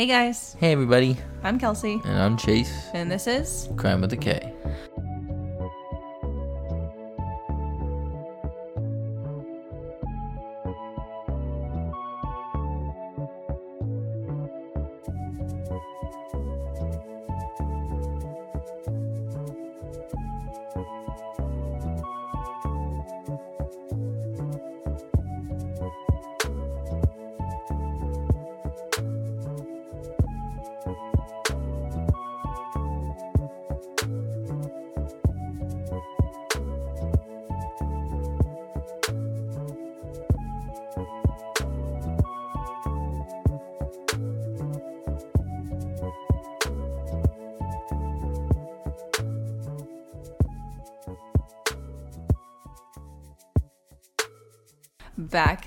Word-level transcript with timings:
Hey 0.00 0.06
guys, 0.06 0.56
Hey 0.58 0.72
everybody, 0.72 1.18
I'm 1.44 1.58
Kelsey, 1.58 2.00
and 2.06 2.18
I'm 2.18 2.38
Chase. 2.38 2.72
and 2.94 3.10
this 3.12 3.26
is 3.26 3.68
Crime 3.76 4.00
with 4.00 4.10
a 4.14 4.16
K. 4.16 4.50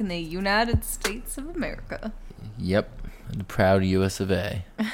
in 0.03 0.09
the 0.09 0.17
United 0.19 0.83
States 0.83 1.37
of 1.37 1.47
America. 1.55 2.11
Yep, 2.59 2.89
the 3.29 3.45
proud 3.45 3.85
U.S. 3.85 4.19
of 4.19 4.31
A. 4.31 4.65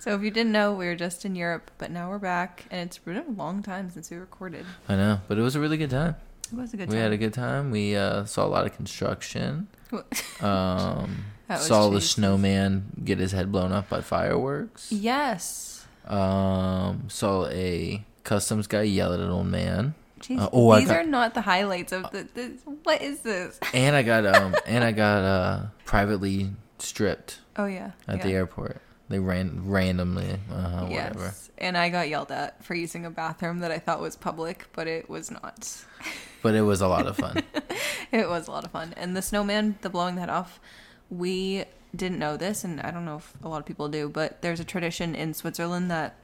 So 0.00 0.14
if 0.14 0.22
you 0.22 0.30
didn't 0.30 0.52
know, 0.52 0.72
we 0.72 0.86
were 0.86 0.94
just 0.94 1.24
in 1.24 1.34
Europe, 1.34 1.72
but 1.76 1.90
now 1.90 2.08
we're 2.08 2.20
back, 2.20 2.66
and 2.70 2.80
it's 2.80 2.98
been 2.98 3.16
a 3.16 3.28
long 3.28 3.62
time 3.62 3.90
since 3.90 4.10
we 4.10 4.16
recorded. 4.16 4.64
I 4.88 4.94
know, 4.94 5.20
but 5.26 5.36
it 5.38 5.42
was 5.42 5.56
a 5.56 5.60
really 5.60 5.76
good 5.76 5.90
time. 5.90 6.14
It 6.50 6.56
was 6.56 6.72
a 6.72 6.76
good 6.76 6.88
we 6.88 6.94
time. 6.94 7.02
had 7.02 7.12
a 7.12 7.16
good 7.16 7.34
time. 7.34 7.72
We 7.72 7.96
uh, 7.96 8.24
saw 8.24 8.46
a 8.46 8.48
lot 8.48 8.64
of 8.64 8.74
construction. 8.74 9.68
Um, 10.40 11.24
saw 11.56 11.90
the 11.90 12.00
snowman 12.00 13.02
get 13.04 13.18
his 13.18 13.32
head 13.32 13.50
blown 13.50 13.72
up 13.72 13.88
by 13.88 14.00
fireworks. 14.02 14.92
yes. 14.92 15.86
Um, 16.06 17.08
saw 17.08 17.46
a 17.48 18.04
customs 18.22 18.66
guy 18.66 18.82
yell 18.82 19.12
at 19.12 19.20
an 19.20 19.30
old 19.30 19.48
man. 19.48 19.94
Jeez, 20.18 20.40
Uh, 20.40 20.48
oh, 20.52 20.76
these 20.78 20.88
got- 20.88 20.96
are 20.98 21.04
not 21.04 21.34
the 21.34 21.40
highlights 21.42 21.92
of 21.92 22.10
the. 22.10 22.26
This, 22.34 22.52
what 22.84 23.00
is 23.02 23.20
this? 23.20 23.58
And 23.74 23.94
I 23.96 24.02
got 24.02 24.26
um, 24.26 24.54
and 24.66 24.82
I 24.84 24.92
got 24.92 25.24
uh, 25.24 25.66
privately 25.84 26.50
stripped 26.78 27.38
Oh 27.56 27.66
yeah. 27.66 27.92
at 28.06 28.18
yeah. 28.18 28.22
the 28.24 28.32
airport. 28.32 28.80
They 29.08 29.18
ran 29.18 29.62
randomly. 29.68 30.38
Uh, 30.52 30.86
Yes. 30.90 31.14
whatever. 31.14 31.34
And 31.56 31.76
I 31.78 31.88
got 31.88 32.08
yelled 32.08 32.30
at 32.30 32.62
for 32.62 32.74
using 32.74 33.04
a 33.06 33.10
bathroom 33.10 33.60
that 33.60 33.70
I 33.70 33.78
thought 33.78 34.00
was 34.00 34.16
public, 34.16 34.66
but 34.74 34.86
it 34.86 35.08
was 35.08 35.30
not. 35.30 35.76
But 36.40 36.54
it 36.54 36.62
was 36.62 36.80
a 36.80 36.86
lot 36.86 37.08
of 37.08 37.16
fun. 37.16 37.42
It 38.12 38.28
was 38.28 38.46
a 38.46 38.52
lot 38.52 38.64
of 38.64 38.70
fun. 38.70 38.94
And 38.96 39.16
the 39.16 39.22
snowman, 39.22 39.76
the 39.80 39.90
blowing 39.90 40.14
that 40.16 40.28
off, 40.30 40.60
we 41.10 41.64
didn't 41.96 42.20
know 42.20 42.36
this, 42.36 42.62
and 42.62 42.80
I 42.80 42.92
don't 42.92 43.04
know 43.04 43.16
if 43.16 43.32
a 43.42 43.48
lot 43.48 43.58
of 43.58 43.66
people 43.66 43.88
do, 43.88 44.08
but 44.08 44.40
there's 44.40 44.60
a 44.60 44.64
tradition 44.64 45.16
in 45.16 45.34
Switzerland 45.34 45.90
that, 45.90 46.14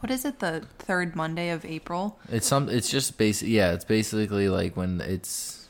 what 0.00 0.10
is 0.10 0.24
it, 0.24 0.38
the 0.40 0.64
third 0.78 1.14
Monday 1.16 1.50
of 1.50 1.64
April? 1.64 2.18
It's 2.30 2.46
some. 2.46 2.68
It's 2.68 2.90
just 2.90 3.18
basic. 3.18 3.48
Yeah, 3.48 3.72
it's 3.72 3.84
basically 3.84 4.48
like 4.48 4.76
when 4.76 5.00
it's 5.00 5.68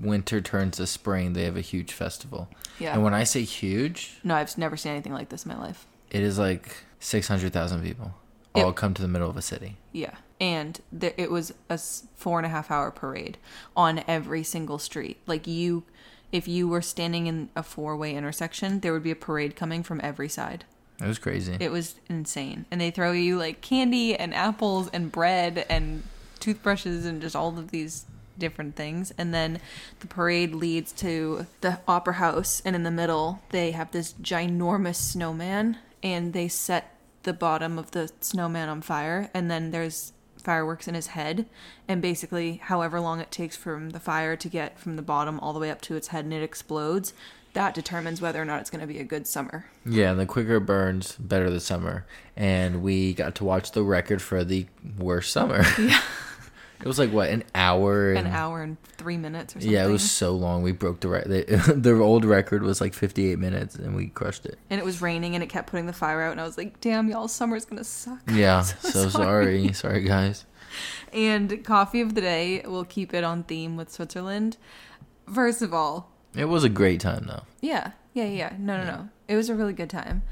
winter 0.00 0.40
turns 0.40 0.76
to 0.78 0.86
spring. 0.86 1.32
They 1.32 1.44
have 1.44 1.56
a 1.56 1.60
huge 1.62 1.92
festival. 1.92 2.48
Yeah. 2.78 2.94
And 2.94 3.02
when 3.04 3.14
I 3.14 3.24
say 3.24 3.42
huge, 3.42 4.18
no, 4.24 4.34
I've 4.34 4.56
never 4.58 4.76
seen 4.76 4.92
anything 4.92 5.12
like 5.12 5.28
this 5.28 5.44
in 5.44 5.50
my 5.52 5.58
life. 5.58 5.86
it 6.10 6.22
is 6.22 6.38
like 6.38 6.76
six 7.00 7.28
hundred 7.28 7.52
thousand 7.52 7.82
people 7.82 8.14
It- 8.54 8.62
all 8.64 8.72
come 8.72 8.94
to 8.94 9.02
the 9.02 9.08
middle 9.08 9.30
of 9.30 9.36
a 9.36 9.42
city. 9.42 9.76
Yeah. 9.92 10.14
And 10.40 10.80
there, 10.90 11.14
it 11.16 11.30
was 11.30 11.54
a 11.70 11.78
four 11.78 12.38
and 12.40 12.46
a 12.46 12.48
half 12.48 12.68
hour 12.70 12.90
parade 12.90 13.38
on 13.76 14.02
every 14.08 14.42
single 14.42 14.78
street. 14.80 15.18
Like 15.26 15.46
you, 15.46 15.84
if 16.32 16.48
you 16.48 16.66
were 16.66 16.82
standing 16.82 17.28
in 17.28 17.50
a 17.54 17.62
four 17.62 17.96
way 17.96 18.12
intersection, 18.16 18.80
there 18.80 18.92
would 18.92 19.04
be 19.04 19.12
a 19.12 19.16
parade 19.16 19.54
coming 19.54 19.84
from 19.84 20.00
every 20.02 20.28
side. 20.28 20.64
It 21.00 21.06
was 21.06 21.18
crazy. 21.18 21.56
It 21.58 21.72
was 21.72 21.96
insane. 22.08 22.66
And 22.70 22.80
they 22.80 22.90
throw 22.90 23.12
you 23.12 23.38
like 23.38 23.60
candy 23.60 24.16
and 24.16 24.34
apples 24.34 24.88
and 24.92 25.10
bread 25.10 25.66
and 25.68 26.02
toothbrushes 26.38 27.06
and 27.06 27.20
just 27.20 27.34
all 27.34 27.58
of 27.58 27.70
these 27.70 28.06
different 28.38 28.76
things. 28.76 29.12
And 29.18 29.32
then 29.32 29.60
the 30.00 30.06
parade 30.06 30.54
leads 30.54 30.92
to 30.92 31.46
the 31.60 31.80
opera 31.88 32.14
house. 32.14 32.62
And 32.64 32.76
in 32.76 32.82
the 32.82 32.90
middle, 32.90 33.40
they 33.50 33.72
have 33.72 33.90
this 33.90 34.14
ginormous 34.14 34.96
snowman 34.96 35.78
and 36.02 36.32
they 36.32 36.48
set 36.48 36.96
the 37.22 37.32
bottom 37.32 37.78
of 37.78 37.92
the 37.92 38.10
snowman 38.20 38.68
on 38.68 38.82
fire. 38.82 39.30
And 39.34 39.50
then 39.50 39.70
there's 39.70 40.12
fireworks 40.42 40.88
in 40.88 40.94
his 40.94 41.08
head. 41.08 41.46
And 41.88 42.02
basically, 42.02 42.56
however 42.56 43.00
long 43.00 43.20
it 43.20 43.30
takes 43.30 43.56
from 43.56 43.90
the 43.90 44.00
fire 44.00 44.36
to 44.36 44.48
get 44.48 44.78
from 44.78 44.96
the 44.96 45.02
bottom 45.02 45.38
all 45.40 45.52
the 45.52 45.60
way 45.60 45.70
up 45.70 45.80
to 45.82 45.96
its 45.96 46.08
head 46.08 46.24
and 46.24 46.34
it 46.34 46.42
explodes. 46.42 47.12
That 47.54 47.74
determines 47.74 48.20
whether 48.22 48.40
or 48.40 48.44
not 48.46 48.60
it's 48.62 48.70
going 48.70 48.80
to 48.80 48.86
be 48.86 48.98
a 48.98 49.04
good 49.04 49.26
summer. 49.26 49.66
yeah, 49.84 50.10
and 50.10 50.18
the 50.20 50.24
quicker 50.26 50.56
it 50.56 50.60
burns, 50.66 51.16
better 51.18 51.50
the 51.50 51.60
summer. 51.60 52.06
And 52.36 52.82
we 52.82 53.12
got 53.12 53.34
to 53.36 53.44
watch 53.44 53.72
the 53.72 53.82
record 53.82 54.22
for 54.22 54.42
the 54.44 54.66
worst 54.98 55.32
summer. 55.32 55.62
Yeah. 55.78 56.00
it 56.80 56.88
was 56.88 56.98
like 56.98 57.12
what 57.12 57.28
an 57.30 57.44
hour. 57.54 58.12
an 58.12 58.26
hour 58.26 58.60
and 58.62 58.76
three 58.96 59.16
minutes 59.16 59.54
or 59.54 59.60
something. 59.60 59.70
Yeah, 59.70 59.86
it 59.86 59.90
was 59.90 60.10
so 60.10 60.32
long. 60.32 60.62
We 60.62 60.72
broke 60.72 61.00
the 61.00 61.08
record. 61.08 61.28
The, 61.46 61.74
the 61.76 61.92
old 62.00 62.24
record 62.24 62.62
was 62.62 62.80
like 62.80 62.94
58 62.94 63.38
minutes, 63.38 63.74
and 63.76 63.94
we 63.94 64.08
crushed 64.08 64.46
it. 64.46 64.58
And 64.70 64.80
it 64.80 64.84
was 64.84 65.00
raining 65.02 65.34
and 65.34 65.44
it 65.44 65.48
kept 65.48 65.70
putting 65.70 65.86
the 65.86 65.92
fire 65.92 66.22
out, 66.22 66.32
and 66.32 66.40
I 66.40 66.44
was 66.44 66.56
like, 66.58 66.80
damn, 66.80 67.08
y'all, 67.08 67.28
summer's 67.28 67.64
gonna 67.66 67.84
suck. 67.84 68.18
Yeah, 68.32 68.62
So 68.62 68.88
so, 68.88 69.08
sorry. 69.10 69.72
sorry, 69.74 70.02
guys. 70.04 70.44
And 71.12 71.62
coffee 71.64 72.00
of 72.00 72.14
the 72.14 72.20
day, 72.22 72.62
we'll 72.66 72.84
keep 72.86 73.12
it 73.12 73.22
on 73.24 73.42
theme 73.44 73.76
with 73.76 73.92
Switzerland. 73.92 74.56
First 75.32 75.60
of 75.62 75.74
all, 75.74 76.10
It 76.34 76.46
was 76.46 76.64
a 76.64 76.68
great 76.68 77.00
time 77.00 77.26
though. 77.26 77.42
yeah, 77.60 77.92
yeah, 78.14 78.24
yeah. 78.24 78.52
No, 78.58 78.76
no, 78.78 78.84
no. 78.84 79.08
It 79.28 79.36
was 79.36 79.48
a 79.48 79.54
really 79.54 79.72
good 79.72 79.90
time. 79.90 80.22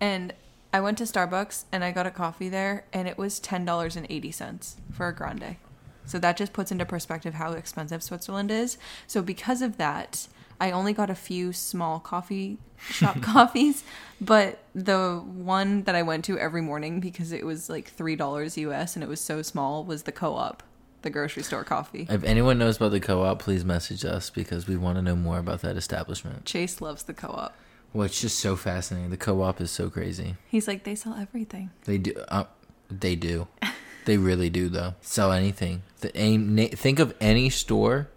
And 0.00 0.32
I 0.72 0.80
went 0.80 0.98
to 0.98 1.04
Starbucks 1.04 1.64
and 1.72 1.82
I 1.82 1.92
got 1.92 2.06
a 2.06 2.10
coffee 2.10 2.48
there, 2.48 2.84
and 2.92 3.08
it 3.08 3.16
was 3.16 3.40
$10.80 3.40 4.74
for 4.92 5.08
a 5.08 5.14
grande. 5.14 5.56
So 6.04 6.18
that 6.18 6.36
just 6.36 6.52
puts 6.52 6.70
into 6.70 6.84
perspective 6.84 7.34
how 7.34 7.52
expensive 7.52 8.02
Switzerland 8.02 8.50
is. 8.50 8.78
So 9.06 9.22
because 9.22 9.60
of 9.62 9.76
that, 9.78 10.28
I 10.60 10.70
only 10.70 10.92
got 10.92 11.10
a 11.10 11.14
few 11.14 11.52
small 11.52 11.98
coffee 11.98 12.58
shop 12.90 13.20
coffees, 13.20 13.84
but 14.20 14.58
the 14.74 15.22
one 15.24 15.82
that 15.84 15.94
I 15.94 16.02
went 16.02 16.24
to 16.26 16.38
every 16.38 16.62
morning 16.62 17.00
because 17.00 17.32
it 17.32 17.44
was 17.44 17.68
like 17.68 17.94
$3 17.94 18.56
US 18.56 18.96
and 18.96 19.02
it 19.02 19.08
was 19.08 19.20
so 19.20 19.42
small 19.42 19.84
was 19.84 20.04
the 20.04 20.12
co-op, 20.12 20.62
the 21.02 21.10
grocery 21.10 21.42
store 21.42 21.64
coffee. 21.64 22.06
If 22.10 22.24
anyone 22.24 22.58
knows 22.58 22.76
about 22.76 22.90
the 22.92 23.00
co-op, 23.00 23.38
please 23.38 23.64
message 23.64 24.04
us 24.04 24.30
because 24.30 24.66
we 24.66 24.76
want 24.76 24.96
to 24.96 25.02
know 25.02 25.16
more 25.16 25.38
about 25.38 25.62
that 25.62 25.76
establishment. 25.76 26.44
Chase 26.44 26.80
loves 26.80 27.04
the 27.04 27.14
co-op. 27.14 27.54
Well, 27.92 28.04
it's 28.04 28.20
just 28.20 28.38
so 28.40 28.56
fascinating. 28.56 29.10
The 29.10 29.16
co-op 29.16 29.60
is 29.60 29.70
so 29.70 29.88
crazy. 29.88 30.36
He's 30.48 30.68
like, 30.68 30.84
they 30.84 30.94
sell 30.94 31.14
everything. 31.14 31.70
They 31.84 31.98
do. 31.98 32.14
Uh, 32.28 32.44
they 32.90 33.16
do. 33.16 33.48
they 34.04 34.18
really 34.18 34.50
do, 34.50 34.68
though. 34.68 34.94
Sell 35.00 35.32
anything. 35.32 35.82
The, 36.00 36.16
aim, 36.18 36.54
na- 36.54 36.68
think 36.72 36.98
of 36.98 37.14
any 37.20 37.48
store, 37.50 38.08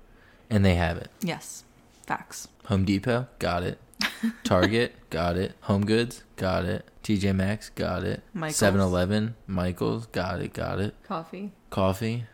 and 0.50 0.66
they 0.66 0.76
have 0.76 0.98
it. 0.98 1.10
Yes, 1.22 1.64
facts. 2.06 2.48
Home 2.66 2.86
Depot, 2.86 3.28
got 3.40 3.64
it. 3.64 3.80
Target, 4.44 4.96
got 5.10 5.38
it. 5.38 5.54
Home 5.62 5.86
Goods, 5.86 6.24
got 6.36 6.66
it. 6.66 6.86
TJ 7.04 7.36
Maxx, 7.36 7.70
got 7.70 8.04
it. 8.04 8.22
Michaels. 8.34 8.58
7-Eleven, 8.60 9.36
Michaels, 9.48 10.08
got 10.08 10.42
it, 10.42 10.54
got 10.54 10.80
it. 10.80 10.94
Coffee. 11.04 11.52
Coffee, 11.70 12.26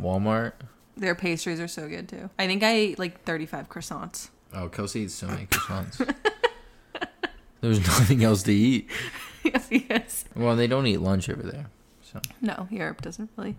Walmart. 0.00 0.52
Their 0.96 1.14
pastries 1.14 1.60
are 1.60 1.68
so 1.68 1.88
good 1.88 2.08
too. 2.08 2.28
I 2.38 2.46
think 2.46 2.62
I 2.62 2.72
ate 2.72 2.98
like 2.98 3.22
35 3.24 3.68
croissants. 3.68 4.28
Oh, 4.52 4.68
Kelsey 4.68 5.00
eats 5.00 5.14
so 5.14 5.26
many 5.28 5.46
croissants. 5.50 6.14
There's 7.60 7.80
nothing 7.80 8.24
else 8.24 8.42
to 8.44 8.52
eat. 8.52 8.88
yes, 9.44 9.68
yes. 9.70 10.24
Well, 10.34 10.56
they 10.56 10.66
don't 10.66 10.86
eat 10.86 10.98
lunch 10.98 11.28
over 11.28 11.42
there. 11.42 11.66
So 12.02 12.20
No, 12.40 12.66
Europe 12.70 13.02
doesn't 13.02 13.30
really. 13.36 13.56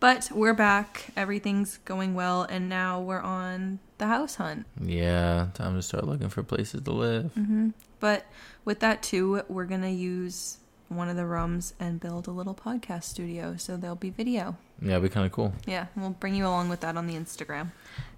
But 0.00 0.30
we're 0.34 0.52
back. 0.54 1.06
Everything's 1.16 1.78
going 1.84 2.14
well, 2.14 2.42
and 2.42 2.68
now 2.68 3.00
we're 3.00 3.20
on 3.20 3.78
the 3.98 4.06
house 4.06 4.34
hunt. 4.34 4.66
yeah, 4.82 5.46
time 5.54 5.74
to 5.76 5.82
start 5.82 6.04
looking 6.06 6.28
for 6.28 6.42
places 6.42 6.82
to 6.82 6.90
live. 6.90 7.32
Mm-hmm. 7.36 7.70
But 8.00 8.26
with 8.64 8.80
that 8.80 9.02
too, 9.02 9.42
we're 9.48 9.64
gonna 9.64 9.88
use 9.88 10.58
one 10.88 11.08
of 11.08 11.16
the 11.16 11.26
rooms 11.26 11.74
and 11.80 12.00
build 12.00 12.26
a 12.26 12.30
little 12.30 12.54
podcast 12.54 13.04
studio. 13.04 13.56
So 13.56 13.76
there'll 13.76 13.96
be 13.96 14.10
video. 14.10 14.56
Yeah, 14.80 14.92
it'd 14.92 15.04
be 15.04 15.08
kind 15.08 15.26
of 15.26 15.32
cool. 15.32 15.52
Yeah, 15.66 15.86
we'll 15.96 16.10
bring 16.10 16.34
you 16.34 16.46
along 16.46 16.68
with 16.68 16.80
that 16.80 16.96
on 16.96 17.06
the 17.06 17.14
Instagram. 17.14 17.72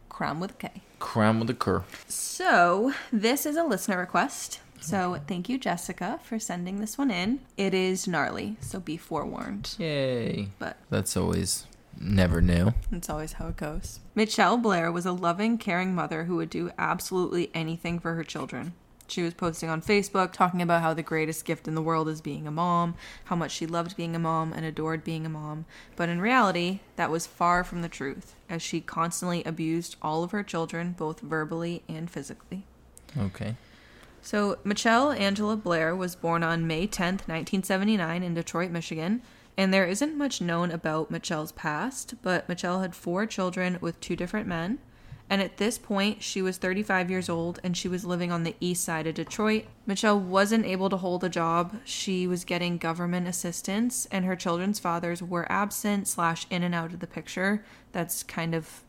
Cram 0.09 0.41
with 0.41 0.51
a 0.51 0.55
K. 0.55 0.83
Cram 0.99 1.39
with 1.39 1.51
a 1.51 1.55
cur. 1.55 1.85
So, 2.09 2.93
this 3.13 3.47
is 3.47 3.57
a 3.57 3.63
listener 3.63 3.99
request. 3.99 4.61
So, 4.81 5.21
thank 5.29 5.49
you, 5.49 5.59
Jessica, 5.59 6.19
for 6.23 6.39
sending 6.39 6.81
this 6.81 6.99
one 6.99 7.11
in. 7.11 7.41
It 7.57 7.75
is 7.75 8.09
gnarly, 8.09 8.57
so 8.61 8.81
be 8.81 8.97
forewarned. 8.97 9.75
Yay. 9.79 10.49
But 10.59 10.77
That's 10.91 11.17
always 11.17 11.67
never 12.01 12.41
new. 12.41 12.75
That's 12.91 13.11
always 13.11 13.35
how 13.35 13.49
it 13.49 13.57
goes. 13.57 14.01
Mitchelle 14.17 14.61
Blair 14.61 14.91
was 14.91 15.07
a 15.07 15.13
loving, 15.13 15.59
caring 15.59 15.95
mother 15.95 16.25
who 16.25 16.37
would 16.37 16.51
do 16.51 16.71
absolutely 16.79 17.51
anything 17.55 17.99
for 17.99 18.15
her 18.15 18.25
children. 18.25 18.73
She 19.09 19.23
was 19.23 19.35
posting 19.35 19.69
on 19.69 19.83
Facebook 19.83 20.33
talking 20.33 20.61
about 20.61 20.83
how 20.83 20.95
the 20.95 21.03
greatest 21.03 21.45
gift 21.45 21.67
in 21.67 21.75
the 21.75 21.83
world 21.83 22.09
is 22.09 22.21
being 22.21 22.47
a 22.47 22.51
mom, 22.51 22.95
how 23.25 23.37
much 23.37 23.53
she 23.53 23.67
loved 23.67 23.97
being 23.97 24.15
a 24.15 24.19
mom 24.19 24.53
and 24.53 24.65
adored 24.65 25.03
being 25.03 25.25
a 25.25 25.31
mom. 25.31 25.65
But 25.97 26.09
in 26.09 26.21
reality, 26.21 26.81
that 26.97 27.11
was 27.11 27.27
far 27.27 27.65
from 27.65 27.83
the 27.83 27.89
truth, 27.89 28.35
as 28.49 28.63
she 28.63 28.81
constantly 28.81 29.43
abused 29.45 29.97
all 30.03 30.23
of 30.23 30.33
her 30.33 30.43
children, 30.43 30.95
both 30.97 31.21
verbally 31.21 31.83
and 31.89 32.11
physically. 32.11 32.67
Okay. 33.17 33.57
So, 34.21 34.59
Mitchelle 34.65 35.19
Angela 35.19 35.57
Blair 35.57 35.97
was 35.97 36.15
born 36.15 36.43
on 36.43 36.67
May 36.67 36.87
10th, 36.87 37.27
1979, 37.27 38.23
in 38.23 38.35
Detroit, 38.35 38.71
Michigan. 38.71 39.23
And 39.57 39.73
there 39.75 39.87
isn't 39.87 40.17
much 40.17 40.41
known 40.41 40.71
about 40.71 41.11
Mitchelle's 41.11 41.53
past, 41.53 42.15
but 42.23 42.47
Mitchelle 42.47 42.81
had 42.81 42.95
four 42.95 43.27
children 43.27 43.79
with 43.81 44.01
two 44.01 44.15
different 44.15 44.47
men. 44.47 44.79
And 45.31 45.43
at 45.43 45.59
this 45.59 45.77
point, 45.77 46.23
she 46.23 46.41
was 46.41 46.57
35 46.57 47.11
years 47.11 47.29
old 47.29 47.61
and 47.63 47.77
she 47.77 47.89
was 47.89 48.05
living 48.05 48.33
on 48.33 48.45
the 48.45 48.57
east 48.61 48.83
side 48.83 49.07
of 49.07 49.15
Detroit. 49.15 49.65
Mitchelle 49.87 50.19
wasn't 50.19 50.65
able 50.65 50.89
to 50.89 50.97
hold 50.97 51.23
a 51.23 51.29
job. 51.29 51.77
She 51.85 52.27
was 52.27 52.45
getting 52.45 52.79
government 52.79 53.29
assistance, 53.29 54.07
and 54.11 54.25
her 54.25 54.37
children's 54.37 54.79
fathers 54.79 55.23
were 55.23 55.51
absent, 55.51 56.09
slash, 56.09 56.47
in 56.51 56.63
and 56.63 56.75
out 56.75 56.95
of 56.95 57.01
the 57.01 57.07
picture. 57.07 57.65
That's 57.93 58.23
kind 58.23 58.55
of 58.55 58.83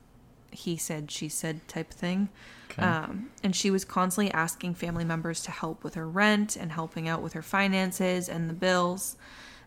he 0.52 0.78
said, 0.78 1.12
she 1.12 1.30
said 1.30 1.68
type 1.68 1.92
thing. 1.92 2.30
Okay. 2.72 2.82
Um, 2.82 3.30
and 3.44 3.56
she 3.56 3.72
was 3.72 3.86
constantly 3.86 4.32
asking 4.32 4.76
family 4.76 5.06
members 5.06 5.42
to 5.44 5.52
help 5.52 5.84
with 5.84 5.96
her 5.96 6.08
rent 6.08 6.56
and 6.56 6.72
helping 6.72 7.08
out 7.08 7.22
with 7.22 7.34
her 7.34 7.42
finances 7.42 8.30
and 8.30 8.50
the 8.50 8.54
bills. 8.54 9.16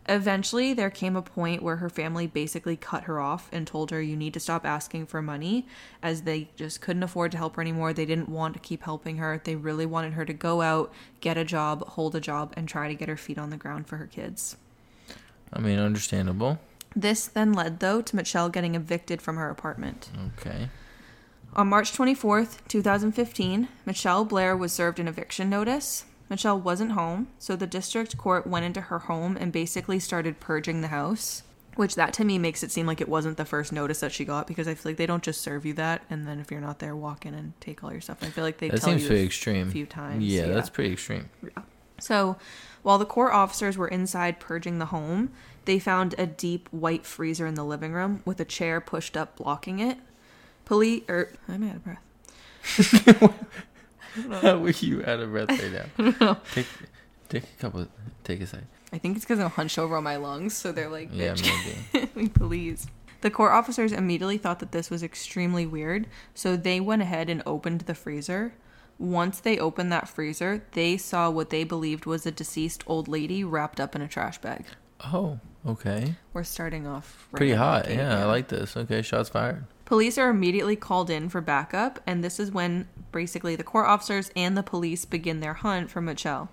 Eventually, 0.07 0.73
there 0.73 0.89
came 0.89 1.15
a 1.15 1.21
point 1.21 1.63
where 1.63 1.77
her 1.77 1.89
family 1.89 2.27
basically 2.27 2.75
cut 2.75 3.03
her 3.03 3.21
off 3.21 3.47
and 3.53 3.65
told 3.65 3.89
her, 3.91 4.01
You 4.01 4.17
need 4.17 4.33
to 4.33 4.39
stop 4.39 4.65
asking 4.65 5.05
for 5.05 5.21
money, 5.21 5.65
as 6.01 6.23
they 6.23 6.49
just 6.57 6.81
couldn't 6.81 7.03
afford 7.03 7.31
to 7.31 7.37
help 7.37 7.55
her 7.55 7.61
anymore. 7.61 7.93
They 7.93 8.05
didn't 8.05 8.27
want 8.27 8.53
to 8.55 8.59
keep 8.59 8.83
helping 8.83 9.17
her. 9.17 9.41
They 9.43 9.55
really 9.55 9.85
wanted 9.85 10.13
her 10.13 10.25
to 10.25 10.33
go 10.33 10.61
out, 10.61 10.91
get 11.21 11.37
a 11.37 11.45
job, 11.45 11.87
hold 11.89 12.15
a 12.15 12.19
job, 12.19 12.53
and 12.57 12.67
try 12.67 12.89
to 12.89 12.95
get 12.95 13.07
her 13.07 13.15
feet 13.15 13.37
on 13.37 13.49
the 13.49 13.57
ground 13.57 13.87
for 13.87 13.95
her 13.97 14.07
kids. 14.07 14.57
I 15.53 15.59
mean, 15.59 15.79
understandable. 15.79 16.59
This 16.95 17.25
then 17.25 17.53
led, 17.53 17.79
though, 17.79 18.01
to 18.01 18.15
Mitchelle 18.15 18.51
getting 18.51 18.75
evicted 18.75 19.21
from 19.21 19.37
her 19.37 19.49
apartment. 19.49 20.09
Okay. 20.39 20.69
On 21.55 21.67
March 21.67 21.93
24th, 21.93 22.57
2015, 22.67 23.67
Mitchelle 23.85 24.27
Blair 24.27 24.57
was 24.57 24.73
served 24.73 24.99
an 24.99 25.07
eviction 25.07 25.49
notice. 25.49 26.05
Mitchelle 26.33 26.59
wasn't 26.59 26.93
home, 26.93 27.27
so 27.37 27.55
the 27.55 27.67
district 27.67 28.17
court 28.17 28.47
went 28.47 28.65
into 28.65 28.81
her 28.81 28.99
home 28.99 29.37
and 29.39 29.51
basically 29.51 29.99
started 29.99 30.39
purging 30.39 30.81
the 30.81 30.87
house. 30.87 31.43
Which 31.75 31.95
that 31.95 32.13
to 32.13 32.23
me 32.23 32.37
makes 32.37 32.61
it 32.63 32.71
seem 32.71 32.85
like 32.85 33.01
it 33.01 33.09
wasn't 33.09 33.37
the 33.37 33.45
first 33.45 33.71
notice 33.71 33.99
that 33.99 34.11
she 34.11 34.25
got 34.25 34.45
because 34.45 34.67
I 34.67 34.75
feel 34.75 34.91
like 34.91 34.97
they 34.97 35.07
don't 35.07 35.23
just 35.23 35.41
serve 35.41 35.65
you 35.65 35.73
that 35.73 36.03
and 36.07 36.27
then 36.27 36.39
if 36.39 36.51
you're 36.51 36.61
not 36.61 36.77
there, 36.77 36.95
walk 36.95 37.25
in 37.25 37.33
and 37.33 37.59
take 37.59 37.83
all 37.83 37.91
your 37.91 38.01
stuff. 38.01 38.19
I 38.21 38.27
feel 38.27 38.43
like 38.43 38.59
they 38.59 38.69
That 38.69 38.81
tell 38.81 38.89
seems 38.89 39.01
you 39.03 39.07
pretty 39.07 39.23
a 39.23 39.25
extreme. 39.25 39.71
few 39.71 39.87
times. 39.87 40.23
Yeah, 40.23 40.47
that's 40.47 40.69
pretty 40.69 40.93
extreme. 40.93 41.29
So, 41.99 42.37
while 42.83 42.99
the 42.99 43.05
court 43.05 43.33
officers 43.33 43.75
were 43.75 43.87
inside 43.87 44.39
purging 44.39 44.77
the 44.77 44.87
home, 44.87 45.31
they 45.65 45.79
found 45.79 46.13
a 46.17 46.27
deep 46.27 46.67
white 46.69 47.05
freezer 47.07 47.47
in 47.47 47.55
the 47.55 47.63
living 47.63 47.93
room 47.93 48.21
with 48.25 48.39
a 48.39 48.45
chair 48.45 48.79
pushed 48.79 49.17
up 49.17 49.35
blocking 49.37 49.79
it. 49.79 49.97
Police, 50.65 51.03
er, 51.09 51.31
I'm 51.47 51.63
out 51.63 51.75
of 51.77 51.83
breath. 51.83 53.33
How 54.41 54.57
were 54.57 54.69
you 54.79 55.01
out 55.05 55.19
of 55.19 55.31
breath 55.31 55.49
right 55.49 55.87
now? 56.17 56.39
take, 56.53 56.67
take 57.29 57.43
a 57.43 57.61
couple. 57.61 57.87
Take 58.23 58.41
a 58.41 58.47
second. 58.47 58.67
I 58.91 58.97
think 58.99 59.15
it's 59.15 59.25
because 59.25 59.39
I'm 59.39 59.49
hunched 59.49 59.79
over 59.79 59.95
on 59.97 60.03
my 60.03 60.17
lungs, 60.17 60.55
so 60.55 60.71
they're 60.71 60.89
like, 60.89 61.09
Yeah, 61.11 61.35
maybe. 61.93 62.29
please. 62.29 62.87
The 63.21 63.31
court 63.31 63.51
officers 63.53 63.91
immediately 63.91 64.37
thought 64.37 64.59
that 64.59 64.71
this 64.71 64.89
was 64.89 65.01
extremely 65.01 65.65
weird, 65.65 66.07
so 66.35 66.55
they 66.57 66.79
went 66.79 67.01
ahead 67.01 67.29
and 67.29 67.41
opened 67.45 67.81
the 67.81 67.95
freezer. 67.95 68.53
Once 68.99 69.39
they 69.39 69.57
opened 69.57 69.91
that 69.91 70.07
freezer, 70.07 70.63
they 70.73 70.97
saw 70.97 71.29
what 71.29 71.49
they 71.49 71.63
believed 71.63 72.05
was 72.05 72.25
a 72.25 72.31
deceased 72.31 72.83
old 72.85 73.07
lady 73.07 73.43
wrapped 73.43 73.79
up 73.79 73.95
in 73.95 74.01
a 74.01 74.07
trash 74.07 74.37
bag. 74.39 74.65
Oh, 75.03 75.39
okay. 75.67 76.15
We're 76.33 76.43
starting 76.43 76.87
off 76.87 77.27
right 77.31 77.37
Pretty 77.37 77.53
hot. 77.53 77.89
Yeah, 77.89 78.19
I 78.21 78.25
like 78.25 78.47
this. 78.47 78.75
Okay, 78.77 79.01
shots 79.01 79.29
fired. 79.29 79.65
Police 79.85 80.17
are 80.17 80.29
immediately 80.29 80.75
called 80.75 81.09
in 81.09 81.29
for 81.29 81.41
backup, 81.41 81.99
and 82.07 82.23
this 82.23 82.39
is 82.39 82.51
when 82.51 82.87
basically 83.11 83.55
the 83.55 83.63
court 83.63 83.87
officers 83.87 84.31
and 84.35 84.55
the 84.57 84.63
police 84.63 85.05
begin 85.05 85.39
their 85.41 85.53
hunt 85.55 85.89
for 85.91 86.01
Mitchelle. 86.01 86.49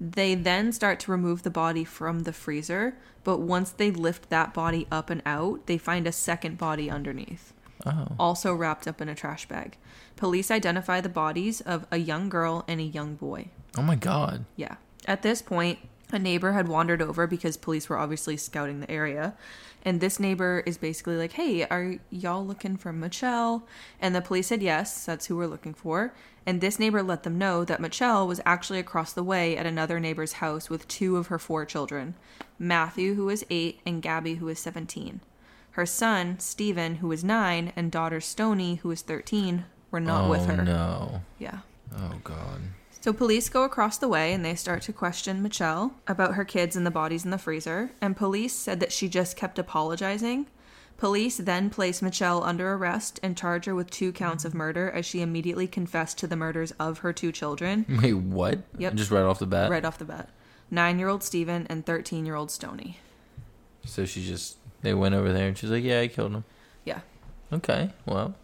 They 0.00 0.34
then 0.34 0.72
start 0.72 0.98
to 1.00 1.10
remove 1.12 1.42
the 1.42 1.50
body 1.50 1.84
from 1.84 2.20
the 2.20 2.32
freezer, 2.32 2.96
but 3.22 3.38
once 3.38 3.70
they 3.70 3.90
lift 3.90 4.28
that 4.30 4.52
body 4.52 4.86
up 4.90 5.08
and 5.10 5.22
out, 5.24 5.66
they 5.66 5.78
find 5.78 6.06
a 6.06 6.12
second 6.12 6.58
body 6.58 6.90
underneath, 6.90 7.52
Oh. 7.86 8.08
also 8.18 8.54
wrapped 8.54 8.88
up 8.88 9.00
in 9.00 9.08
a 9.08 9.14
trash 9.14 9.46
bag. 9.46 9.76
Police 10.16 10.50
identify 10.50 11.00
the 11.00 11.08
bodies 11.08 11.60
of 11.60 11.86
a 11.90 11.98
young 11.98 12.28
girl 12.28 12.64
and 12.66 12.80
a 12.80 12.84
young 12.84 13.14
boy. 13.14 13.48
Oh 13.76 13.82
my 13.82 13.94
god. 13.96 14.46
Yeah. 14.56 14.76
At 15.06 15.22
this 15.22 15.42
point, 15.42 15.78
a 16.14 16.18
neighbor 16.18 16.52
had 16.52 16.68
wandered 16.68 17.02
over 17.02 17.26
because 17.26 17.56
police 17.56 17.88
were 17.88 17.98
obviously 17.98 18.36
scouting 18.36 18.80
the 18.80 18.90
area. 18.90 19.34
And 19.82 20.00
this 20.00 20.18
neighbor 20.18 20.62
is 20.64 20.78
basically 20.78 21.16
like, 21.16 21.32
hey, 21.32 21.64
are 21.64 21.96
y'all 22.10 22.46
looking 22.46 22.76
for 22.76 22.92
Mitchelle? 22.92 23.64
And 24.00 24.14
the 24.14 24.22
police 24.22 24.46
said 24.46 24.62
yes, 24.62 25.04
that's 25.04 25.26
who 25.26 25.36
we're 25.36 25.46
looking 25.46 25.74
for. 25.74 26.14
And 26.46 26.60
this 26.60 26.78
neighbor 26.78 27.02
let 27.02 27.22
them 27.22 27.38
know 27.38 27.64
that 27.64 27.80
Mitchelle 27.80 28.26
was 28.26 28.40
actually 28.46 28.78
across 28.78 29.12
the 29.12 29.22
way 29.22 29.56
at 29.56 29.66
another 29.66 30.00
neighbor's 30.00 30.34
house 30.34 30.70
with 30.70 30.88
two 30.88 31.16
of 31.16 31.26
her 31.26 31.38
four 31.38 31.64
children 31.64 32.14
Matthew, 32.58 33.14
who 33.14 33.26
was 33.26 33.44
eight, 33.50 33.80
and 33.84 34.00
Gabby, 34.00 34.36
who 34.36 34.46
was 34.46 34.60
17. 34.60 35.20
Her 35.72 35.86
son, 35.86 36.38
Stephen, 36.38 36.96
who 36.96 37.08
was 37.08 37.24
nine, 37.24 37.72
and 37.74 37.90
daughter 37.90 38.20
Stoni, 38.20 38.78
who 38.78 38.88
was 38.88 39.02
13, 39.02 39.64
were 39.90 40.00
not 40.00 40.26
oh, 40.26 40.30
with 40.30 40.46
her. 40.46 40.62
no. 40.64 41.22
Yeah. 41.38 41.58
Oh 41.96 42.14
god. 42.22 42.60
So 43.04 43.12
police 43.12 43.50
go 43.50 43.64
across 43.64 43.98
the 43.98 44.08
way 44.08 44.32
and 44.32 44.42
they 44.42 44.54
start 44.54 44.80
to 44.84 44.92
question 44.94 45.42
Mitchelle 45.42 45.92
about 46.06 46.36
her 46.36 46.44
kids 46.46 46.74
and 46.74 46.86
the 46.86 46.90
bodies 46.90 47.22
in 47.26 47.30
the 47.30 47.36
freezer, 47.36 47.90
and 48.00 48.16
police 48.16 48.54
said 48.54 48.80
that 48.80 48.92
she 48.92 49.10
just 49.10 49.36
kept 49.36 49.58
apologizing. 49.58 50.46
Police 50.96 51.36
then 51.36 51.68
place 51.68 52.00
Mitchelle 52.00 52.42
under 52.42 52.72
arrest 52.72 53.20
and 53.22 53.36
charge 53.36 53.66
her 53.66 53.74
with 53.74 53.90
two 53.90 54.10
counts 54.10 54.46
of 54.46 54.54
murder 54.54 54.90
as 54.90 55.04
she 55.04 55.20
immediately 55.20 55.66
confessed 55.66 56.16
to 56.16 56.26
the 56.26 56.34
murders 56.34 56.72
of 56.80 57.00
her 57.00 57.12
two 57.12 57.30
children 57.30 57.84
Wait, 58.02 58.14
what? 58.14 58.60
Yep. 58.78 58.94
Just 58.94 59.10
right 59.10 59.20
off 59.20 59.38
the 59.38 59.46
bat. 59.46 59.70
right 59.70 59.84
off 59.84 59.98
the 59.98 60.06
bat. 60.06 60.30
9-year-old 60.72 61.22
Stephen 61.22 61.66
and 61.68 61.84
13-year-old 61.84 62.48
Stoni. 62.48 62.94
So 63.84 64.06
she 64.06 64.24
just 64.24 64.56
they 64.80 64.94
went 64.94 65.14
over 65.14 65.30
there 65.30 65.46
and 65.46 65.58
she's 65.58 65.70
like, 65.70 65.84
"Yeah, 65.84 66.00
I 66.00 66.08
killed 66.08 66.32
him." 66.32 66.44
Yeah. 66.86 67.00
Okay. 67.52 67.90
Well, 68.06 68.34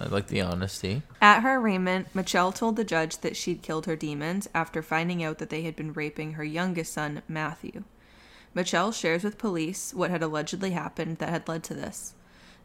I 0.00 0.06
like 0.06 0.28
the 0.28 0.40
honesty. 0.40 1.02
At 1.20 1.42
her 1.42 1.56
arraignment, 1.56 2.08
Mitchelle 2.14 2.54
told 2.54 2.76
the 2.76 2.84
judge 2.84 3.18
that 3.18 3.36
she'd 3.36 3.60
killed 3.60 3.84
her 3.84 3.96
demons 3.96 4.48
after 4.54 4.80
finding 4.80 5.22
out 5.22 5.36
that 5.38 5.50
they 5.50 5.62
had 5.62 5.76
been 5.76 5.92
raping 5.92 6.32
her 6.32 6.44
youngest 6.44 6.94
son, 6.94 7.20
Matthew. 7.28 7.84
Mitchelle 8.54 8.92
shares 8.92 9.22
with 9.22 9.36
police 9.36 9.92
what 9.92 10.10
had 10.10 10.22
allegedly 10.22 10.70
happened 10.70 11.18
that 11.18 11.28
had 11.28 11.46
led 11.46 11.62
to 11.64 11.74
this. 11.74 12.14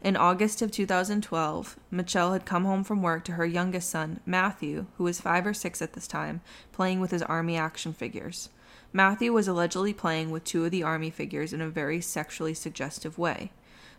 In 0.02 0.16
August 0.16 0.62
of 0.62 0.70
2012, 0.70 1.78
Mitchelle 1.92 2.32
had 2.32 2.46
come 2.46 2.64
home 2.64 2.82
from 2.82 3.02
work 3.02 3.22
to 3.24 3.32
her 3.32 3.44
youngest 3.44 3.90
son, 3.90 4.20
Matthew, 4.24 4.86
who 4.96 5.04
was 5.04 5.20
five 5.20 5.46
or 5.46 5.54
six 5.54 5.82
at 5.82 5.92
this 5.92 6.06
time, 6.06 6.40
playing 6.72 7.00
with 7.00 7.10
his 7.10 7.22
army 7.22 7.58
action 7.58 7.92
figures. 7.92 8.48
Matthew 8.94 9.32
was 9.32 9.46
allegedly 9.46 9.92
playing 9.92 10.30
with 10.30 10.44
two 10.44 10.64
of 10.64 10.70
the 10.70 10.82
army 10.82 11.10
figures 11.10 11.52
in 11.52 11.60
a 11.60 11.68
very 11.68 12.00
sexually 12.00 12.54
suggestive 12.54 13.18
way. 13.18 13.52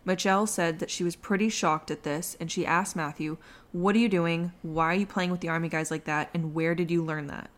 Mitchelle 0.06 0.48
said 0.48 0.80
that 0.80 0.90
she 0.90 1.04
was 1.04 1.16
pretty 1.16 1.50
shocked 1.50 1.92
at 1.92 2.04
this 2.04 2.38
and 2.40 2.52
she 2.52 2.66
asked 2.66 2.96
Matthew, 2.96 3.38
What 3.72 3.96
are 3.96 4.00
you 4.00 4.10
doing? 4.10 4.54
Why 4.62 4.86
are 4.86 4.96
you 4.96 5.06
playing 5.06 5.32
with 5.32 5.42
the 5.42 5.50
army 5.50 5.70
guys 5.70 5.92
like 5.92 6.06
that? 6.06 6.30
And 6.34 6.54
where 6.54 6.76
did 6.76 6.90
you 6.92 7.04
learn 7.04 7.28
that? 7.28 7.50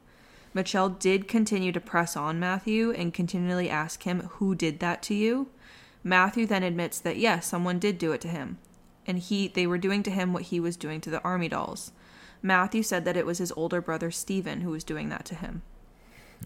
Mitchelle 0.56 0.98
did 0.98 1.28
continue 1.28 1.72
to 1.72 1.80
press 1.80 2.16
on 2.16 2.40
Matthew 2.40 2.92
and 2.92 3.14
continually 3.14 3.70
ask 3.70 4.04
him, 4.04 4.22
Who 4.34 4.56
did 4.56 4.80
that 4.80 5.04
to 5.04 5.14
you? 5.14 5.50
Matthew 6.04 6.46
then 6.46 6.64
admits 6.64 7.00
that 7.00 7.18
yes, 7.18 7.46
someone 7.46 7.78
did 7.78 7.98
do 7.98 8.12
it 8.14 8.22
to 8.22 8.28
him. 8.28 8.58
And 9.06 9.20
he 9.20 9.48
they 9.48 9.68
were 9.68 9.78
doing 9.78 10.04
to 10.04 10.12
him 10.12 10.34
what 10.34 10.44
he 10.44 10.60
was 10.60 10.78
doing 10.78 11.02
to 11.02 11.10
the 11.10 11.22
army 11.24 11.50
dolls. 11.50 11.92
Matthew 12.42 12.84
said 12.84 13.06
that 13.06 13.18
it 13.18 13.26
was 13.26 13.38
his 13.38 13.52
older 13.54 13.82
brother 13.82 14.12
Stephen 14.12 14.62
who 14.62 14.72
was 14.72 14.84
doing 14.84 15.10
that 15.10 15.26
to 15.26 15.36
him. 15.36 15.62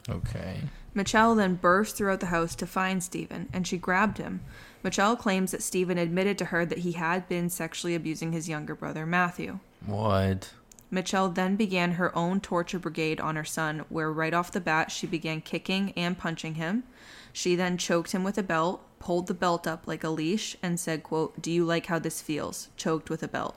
Okay. 0.09 0.61
Mitchelle 0.95 1.35
then 1.35 1.55
burst 1.55 1.95
throughout 1.95 2.19
the 2.19 2.27
house 2.27 2.55
to 2.55 2.67
find 2.67 3.03
Stephen, 3.03 3.49
and 3.51 3.65
she 3.65 3.77
grabbed 3.77 4.17
him. 4.17 4.41
Mitchelle 4.83 5.17
claims 5.17 5.51
that 5.51 5.63
Stephen 5.63 5.97
admitted 5.97 6.37
to 6.37 6.45
her 6.45 6.65
that 6.65 6.79
he 6.79 6.91
had 6.93 7.27
been 7.27 7.49
sexually 7.49 7.95
abusing 7.95 8.31
his 8.31 8.49
younger 8.49 8.75
brother, 8.75 9.05
Matthew. 9.05 9.59
What? 9.85 10.51
Mitchelle 10.91 11.33
then 11.33 11.55
began 11.55 11.93
her 11.93 12.15
own 12.15 12.39
torture 12.39 12.77
brigade 12.77 13.19
on 13.19 13.35
her 13.35 13.43
son, 13.43 13.85
where 13.89 14.11
right 14.11 14.33
off 14.33 14.51
the 14.51 14.61
bat 14.61 14.91
she 14.91 15.07
began 15.07 15.41
kicking 15.41 15.91
and 15.97 16.17
punching 16.17 16.55
him. 16.55 16.83
She 17.31 17.55
then 17.55 17.77
choked 17.77 18.11
him 18.11 18.23
with 18.23 18.37
a 18.37 18.43
belt, 18.43 18.81
pulled 18.99 19.25
the 19.25 19.33
belt 19.33 19.65
up 19.65 19.87
like 19.87 20.03
a 20.03 20.09
leash, 20.09 20.55
and 20.61 20.79
said, 20.79 21.01
quote, 21.01 21.41
Do 21.41 21.51
you 21.51 21.65
like 21.65 21.87
how 21.87 21.97
this 21.97 22.21
feels? 22.21 22.69
choked 22.77 23.09
with 23.09 23.23
a 23.23 23.27
belt. 23.27 23.55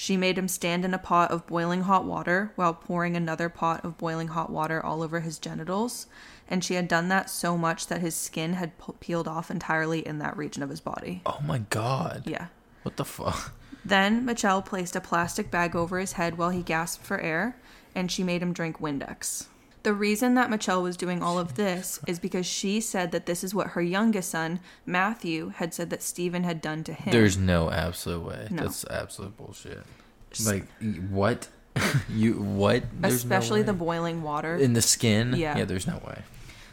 She 0.00 0.16
made 0.16 0.38
him 0.38 0.46
stand 0.46 0.84
in 0.84 0.94
a 0.94 0.98
pot 0.98 1.32
of 1.32 1.48
boiling 1.48 1.82
hot 1.82 2.04
water 2.04 2.52
while 2.54 2.72
pouring 2.72 3.16
another 3.16 3.48
pot 3.48 3.84
of 3.84 3.98
boiling 3.98 4.28
hot 4.28 4.48
water 4.48 4.80
all 4.80 5.02
over 5.02 5.18
his 5.18 5.40
genitals, 5.40 6.06
and 6.48 6.62
she 6.62 6.74
had 6.74 6.86
done 6.86 7.08
that 7.08 7.28
so 7.28 7.58
much 7.58 7.88
that 7.88 8.00
his 8.00 8.14
skin 8.14 8.52
had 8.52 8.70
peeled 9.00 9.26
off 9.26 9.50
entirely 9.50 10.06
in 10.06 10.20
that 10.20 10.36
region 10.36 10.62
of 10.62 10.70
his 10.70 10.80
body. 10.80 11.20
Oh 11.26 11.40
my 11.44 11.58
god. 11.70 12.22
Yeah. 12.26 12.46
What 12.84 12.96
the 12.96 13.04
fuck? 13.04 13.54
Then 13.84 14.24
Mitchelle 14.24 14.64
placed 14.64 14.94
a 14.94 15.00
plastic 15.00 15.50
bag 15.50 15.74
over 15.74 15.98
his 15.98 16.12
head 16.12 16.38
while 16.38 16.50
he 16.50 16.62
gasped 16.62 17.04
for 17.04 17.18
air, 17.18 17.56
and 17.92 18.08
she 18.08 18.22
made 18.22 18.40
him 18.40 18.52
drink 18.52 18.78
Windex. 18.78 19.46
The 19.82 19.92
reason 19.92 20.34
that 20.34 20.50
Mitchelle 20.50 20.82
was 20.82 20.96
doing 20.96 21.22
all 21.22 21.38
of 21.38 21.54
this 21.54 22.00
is 22.06 22.18
because 22.18 22.46
she 22.46 22.80
said 22.80 23.12
that 23.12 23.26
this 23.26 23.44
is 23.44 23.54
what 23.54 23.68
her 23.68 23.82
youngest 23.82 24.30
son, 24.30 24.60
Matthew, 24.84 25.50
had 25.50 25.72
said 25.72 25.90
that 25.90 26.02
Stephen 26.02 26.44
had 26.44 26.60
done 26.60 26.84
to 26.84 26.92
him. 26.92 27.12
There's 27.12 27.38
no 27.38 27.70
absolute 27.70 28.24
way. 28.26 28.48
No. 28.50 28.64
That's 28.64 28.84
absolute 28.90 29.36
bullshit. 29.36 29.82
Like 30.44 30.66
what? 31.10 31.48
you 32.08 32.34
what? 32.34 32.84
There's 33.00 33.24
no 33.24 33.36
especially 33.36 33.62
the 33.62 33.72
boiling 33.72 34.22
water. 34.22 34.56
in 34.56 34.72
the 34.72 34.82
skin. 34.82 35.34
Yeah. 35.36 35.56
Yeah, 35.56 35.64
there's 35.64 35.86
no 35.86 36.00
way. 36.06 36.22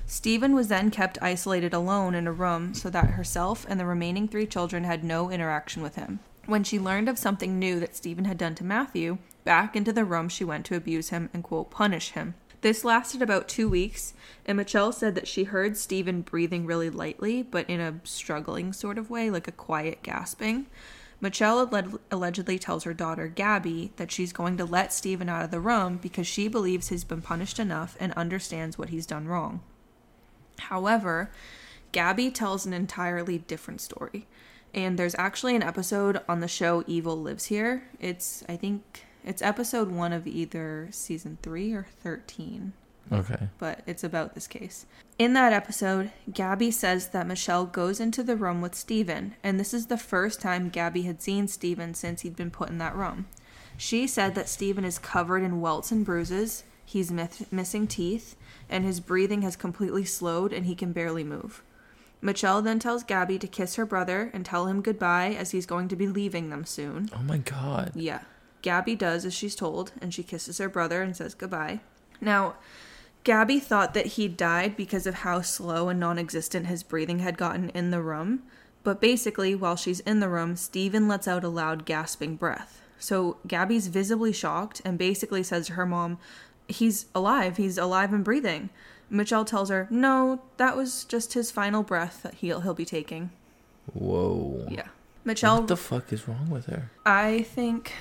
Stephen 0.08 0.54
was 0.54 0.68
then 0.68 0.92
kept 0.92 1.18
isolated 1.22 1.74
alone 1.74 2.14
in 2.14 2.28
a 2.28 2.32
room 2.32 2.74
so 2.74 2.90
that 2.92 3.12
herself 3.12 3.66
and 3.68 3.80
the 3.80 3.86
remaining 3.86 4.28
three 4.28 4.46
children 4.46 4.84
had 4.84 5.04
no 5.04 5.32
interaction 5.32 5.82
with 5.82 5.96
him. 5.96 6.20
When 6.46 6.64
she 6.64 6.80
learned 6.80 7.10
of 7.10 7.18
something 7.18 7.58
new 7.58 7.80
that 7.80 7.96
Stephen 7.96 8.26
had 8.26 8.38
done 8.38 8.54
to 8.56 8.64
Matthew, 8.64 9.18
back 9.44 9.76
into 9.76 9.92
the 9.92 10.06
room 10.06 10.30
she 10.30 10.44
went 10.44 10.66
to 10.68 10.76
abuse 10.76 11.10
him 11.10 11.30
and, 11.34 11.44
quote, 11.44 11.72
punish 11.72 12.12
him. 12.12 12.36
This 12.62 12.84
lasted 12.84 13.22
about 13.22 13.48
two 13.48 13.70
weeks, 13.70 14.14
and 14.46 14.60
Mitchelle 14.60 14.94
said 14.94 15.16
that 15.16 15.28
she 15.28 15.44
heard 15.44 15.78
Stephen 15.78 16.22
breathing 16.22 16.66
really 16.66 16.90
lightly, 16.90 17.44
but 17.44 17.70
in 17.70 17.80
a 17.80 18.00
struggling 18.04 18.74
sort 18.74 18.98
of 18.98 19.10
way, 19.10 19.30
like 19.30 19.48
a 19.48 19.52
quiet 19.52 20.02
gasping. 20.04 20.68
Mitchelle 21.22 21.70
alleg- 21.70 22.00
allegedly 22.12 22.60
tells 22.60 22.84
her 22.84 22.94
daughter, 22.94 23.28
Gabby, 23.28 23.92
that 23.96 24.12
she's 24.12 24.34
going 24.34 24.58
to 24.58 24.66
let 24.66 24.94
Stephen 24.94 25.30
out 25.30 25.44
of 25.44 25.52
the 25.52 25.60
room 25.60 25.98
because 25.98 26.28
she 26.28 26.48
believes 26.48 26.90
he's 26.90 27.04
been 27.04 27.22
punished 27.22 27.60
enough 27.60 27.96
and 28.00 28.14
understands 28.14 28.78
what 28.78 28.90
he's 28.90 29.06
done 29.06 29.28
wrong. 29.28 29.62
However, 30.60 31.32
Gabby 31.92 32.30
tells 32.32 32.66
an 32.66 32.74
entirely 32.74 33.38
different 33.38 33.82
story. 33.82 34.28
And 34.74 35.00
there's 35.00 35.16
actually 35.18 35.56
an 35.56 35.64
episode 35.64 36.22
on 36.28 36.42
the 36.42 36.50
show 36.50 36.84
Evil 36.86 37.22
Lives 37.22 37.46
Here. 37.46 37.88
It's, 38.02 38.44
I 38.50 38.58
think, 38.58 39.06
it's 39.26 39.42
episode 39.42 39.92
one 39.92 40.14
of 40.14 40.28
either 40.28 40.88
season 40.92 41.38
three 41.42 41.74
or 41.74 41.88
13 42.04 42.74
Okay. 43.12 43.50
but 43.60 43.82
it's 43.86 44.04
about 44.04 44.34
this 44.34 44.48
case. 44.48 44.86
In 45.20 45.34
that 45.34 45.54
episode, 45.54 46.12
Gabby 46.34 46.72
says 46.72 47.10
that 47.10 47.28
Mitchelle 47.28 47.72
goes 47.72 48.00
into 48.00 48.24
the 48.24 48.36
room 48.36 48.62
with 48.62 48.74
Stephen, 48.76 49.36
and 49.44 49.60
this 49.60 49.74
is 49.74 49.86
the 49.88 49.98
first 49.98 50.42
time 50.42 50.70
Gabby 50.70 51.04
had 51.04 51.22
seen 51.22 51.48
Stephen 51.48 51.94
since 51.94 52.22
he'd 52.22 52.36
been 52.36 52.50
put 52.52 52.70
in 52.70 52.80
that 52.80 52.96
room. 52.96 53.28
She 53.78 54.08
said 54.08 54.34
that 54.36 54.50
Stephen 54.50 54.84
is 54.86 54.98
covered 54.98 55.44
in 55.44 55.62
welts 55.62 55.92
and 55.92 56.04
bruises, 56.06 56.64
he's 56.84 57.12
myth- 57.12 57.52
missing 57.52 57.86
teeth, 57.88 58.36
and 58.70 58.84
his 58.84 59.00
breathing 59.00 59.44
has 59.44 59.56
completely 59.56 60.04
slowed 60.06 60.52
and 60.52 60.66
he 60.66 60.74
can 60.76 60.92
barely 60.92 61.24
move. 61.24 61.62
Mitchelle 62.24 62.64
then 62.64 62.80
tells 62.80 63.04
Gabby 63.04 63.38
to 63.38 63.48
kiss 63.48 63.76
her 63.76 63.86
brother 63.86 64.32
and 64.34 64.44
tell 64.46 64.66
him 64.66 64.82
goodbye 64.82 65.36
as 65.38 65.52
he's 65.52 65.66
going 65.68 65.88
to 65.90 65.96
be 65.96 66.08
leaving 66.08 66.50
them 66.50 66.66
soon. 66.66 67.10
Oh 67.14 67.22
my 67.22 67.38
god. 67.38 67.92
Yeah. 67.94 68.22
Gabby 68.66 68.96
does 68.96 69.26
as 69.26 69.34
she's 69.36 69.56
told, 69.56 69.92
and 70.02 70.12
she 70.12 70.24
kisses 70.24 70.58
her 70.58 70.68
brother 70.68 71.04
and 71.04 71.16
says 71.16 71.36
goodbye. 71.36 71.82
Now, 72.20 72.56
Gabby 73.24 73.60
thought 73.60 73.94
that 73.94 74.08
he 74.08 74.28
died 74.28 74.76
because 74.76 75.06
of 75.06 75.18
how 75.18 75.42
slow 75.42 75.88
and 75.88 76.00
non 76.00 76.18
existent 76.18 76.66
his 76.66 76.82
breathing 76.82 77.20
had 77.20 77.38
gotten 77.38 77.70
in 77.70 77.92
the 77.92 78.02
room, 78.02 78.42
but 78.84 79.00
basically, 79.00 79.54
while 79.54 79.76
she's 79.76 80.00
in 80.00 80.20
the 80.20 80.30
room, 80.30 80.56
Stephen 80.56 81.08
lets 81.08 81.28
out 81.28 81.44
a 81.44 81.48
loud 81.48 81.86
gasping 81.86 82.38
breath. 82.38 82.82
So 82.98 83.38
Gabby's 83.46 83.86
visibly 83.86 84.34
shocked 84.34 84.82
and 84.84 84.98
basically 84.98 85.44
says 85.44 85.68
to 85.68 85.74
her 85.74 85.86
mom, 85.86 86.18
He's 86.68 87.06
alive, 87.14 87.58
he's 87.58 87.78
alive 87.78 88.12
and 88.14 88.24
breathing. 88.24 88.72
Mitchelle 89.12 89.46
tells 89.46 89.70
her, 89.70 89.88
No, 89.92 90.42
that 90.58 90.76
was 90.76 91.06
just 91.06 91.34
his 91.34 91.52
final 91.52 91.84
breath 91.84 92.24
that 92.24 92.34
he'll, 92.34 92.62
he'll 92.62 92.74
be 92.74 92.84
taking. 92.84 93.30
Whoa. 93.94 94.66
Yeah. 94.72 94.88
Mitchelle 95.24 95.60
What 95.60 95.68
the 95.68 95.78
fuck 95.78 96.12
is 96.12 96.28
wrong 96.28 96.50
with 96.50 96.66
her? 96.66 96.90
I 97.06 97.44
think. 97.44 97.94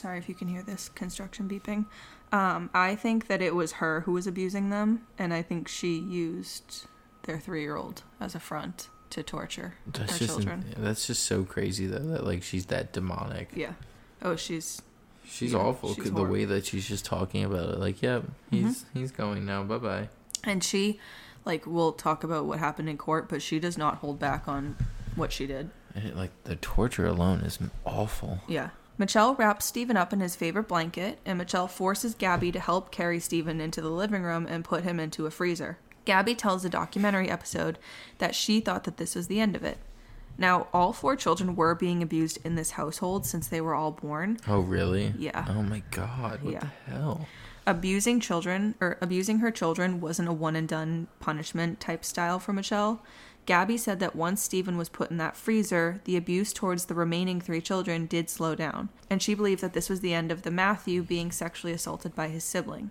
Sorry 0.00 0.18
if 0.18 0.28
you 0.28 0.34
can 0.34 0.48
hear 0.48 0.62
this 0.62 0.88
construction 0.88 1.48
beeping. 1.48 1.84
Um, 2.32 2.70
I 2.72 2.94
think 2.94 3.26
that 3.26 3.42
it 3.42 3.54
was 3.54 3.72
her 3.72 4.00
who 4.02 4.12
was 4.12 4.26
abusing 4.26 4.70
them, 4.70 5.06
and 5.18 5.34
I 5.34 5.42
think 5.42 5.68
she 5.68 5.98
used 5.98 6.86
their 7.24 7.38
three-year-old 7.38 8.02
as 8.18 8.34
a 8.34 8.40
front 8.40 8.88
to 9.10 9.22
torture 9.22 9.74
That's 9.86 10.12
her 10.12 10.18
just 10.18 10.30
children. 10.36 10.64
that's 10.78 11.06
just 11.06 11.24
so 11.24 11.42
crazy 11.42 11.86
though 11.86 11.98
that 11.98 12.24
like 12.24 12.42
she's 12.44 12.66
that 12.66 12.92
demonic. 12.92 13.50
Yeah. 13.54 13.72
Oh, 14.22 14.36
she's 14.36 14.80
She's 15.26 15.52
Yeah, 15.52 15.58
awful. 15.58 15.94
she's 15.94 16.12
the 16.12 16.24
way 16.24 16.44
that 16.44 16.64
she's 16.66 16.88
just 16.88 17.04
talking 17.04 17.44
about 17.44 17.68
it, 17.70 17.78
like, 17.78 18.00
yep, 18.02 18.24
he's 18.50 18.84
he's 18.94 19.10
going 19.12 19.44
now. 19.44 19.62
Bye 19.64 19.78
bye. 19.78 20.08
and 20.44 20.62
she, 20.64 20.98
like, 21.44 21.66
we'll 21.66 21.92
talk 21.92 22.24
about 22.24 22.46
what 22.46 22.58
happened 22.58 22.88
in 22.88 22.96
court, 22.96 23.28
but 23.28 23.42
she 23.42 23.58
does 23.60 23.76
not 23.76 23.96
hold 23.96 24.18
back 24.18 24.48
on 24.48 24.76
what 25.14 25.30
she 25.32 25.46
did. 25.46 25.70
Like 26.14 26.30
the 26.44 26.56
torture 26.56 27.06
alone 27.06 27.40
is 27.40 27.58
awful. 27.84 28.38
Yeah. 28.48 28.70
Mitchelle 29.00 29.36
wraps 29.38 29.64
Stephen 29.64 29.96
up 29.96 30.12
in 30.12 30.20
his 30.20 30.36
favorite 30.36 30.68
blanket, 30.68 31.18
and 31.24 31.40
Mitchelle 31.40 31.70
forces 31.70 32.14
Gabby 32.14 32.52
to 32.52 32.60
help 32.60 32.90
carry 32.90 33.18
Stephen 33.18 33.58
into 33.58 33.80
the 33.80 33.88
living 33.88 34.22
room 34.22 34.46
and 34.46 34.62
put 34.62 34.84
him 34.84 35.00
into 35.00 35.24
a 35.24 35.30
freezer. 35.30 35.78
Gabby 36.04 36.34
tells 36.34 36.62
the 36.62 36.68
documentary 36.68 37.30
episode 37.30 37.78
that 38.18 38.34
she 38.34 38.60
thought 38.60 38.84
that 38.84 38.98
this 38.98 39.14
was 39.14 39.26
the 39.26 39.40
end 39.40 39.56
of 39.56 39.64
it. 39.64 39.78
Now, 40.36 40.68
all 40.74 40.92
four 40.92 41.16
children 41.16 41.56
were 41.56 41.74
being 41.74 42.02
abused 42.02 42.38
in 42.44 42.56
this 42.56 42.72
household 42.72 43.24
since 43.24 43.48
they 43.48 43.60
were 43.62 43.74
all 43.74 43.90
born. 43.90 44.38
Oh 44.46 44.60
really? 44.60 45.14
Yeah. 45.18 45.46
Oh 45.48 45.62
my 45.62 45.82
god. 45.90 46.42
What 46.42 46.52
Yeah. 46.52 46.60
the 46.60 46.92
hell? 46.92 47.26
Abusing 47.66 48.20
children 48.20 48.74
or 48.80 48.98
abusing 49.00 49.38
her 49.38 49.50
children 49.50 50.00
wasn't 50.00 50.28
a 50.28 50.32
one 50.32 50.56
and 50.56 50.68
done 50.68 51.08
punishment 51.20 51.78
type 51.80 52.04
style 52.04 52.38
for 52.38 52.52
Mitchelle. 52.52 53.00
Gabby 53.46 53.76
said 53.76 54.00
that 54.00 54.14
once 54.14 54.42
Stephen 54.42 54.76
was 54.76 54.88
put 54.88 55.10
in 55.10 55.16
that 55.16 55.36
freezer, 55.36 56.00
the 56.04 56.16
abuse 56.16 56.52
towards 56.52 56.84
the 56.84 56.94
remaining 56.94 57.40
three 57.40 57.60
children 57.60 58.06
did 58.06 58.30
slow 58.30 58.54
down, 58.54 58.90
and 59.08 59.22
she 59.22 59.34
believed 59.34 59.60
that 59.62 59.72
this 59.72 59.88
was 59.88 60.00
the 60.00 60.14
end 60.14 60.30
of 60.30 60.42
the 60.42 60.50
Matthew 60.50 61.02
being 61.02 61.32
sexually 61.32 61.72
assaulted 61.72 62.14
by 62.14 62.28
his 62.28 62.44
sibling. 62.44 62.90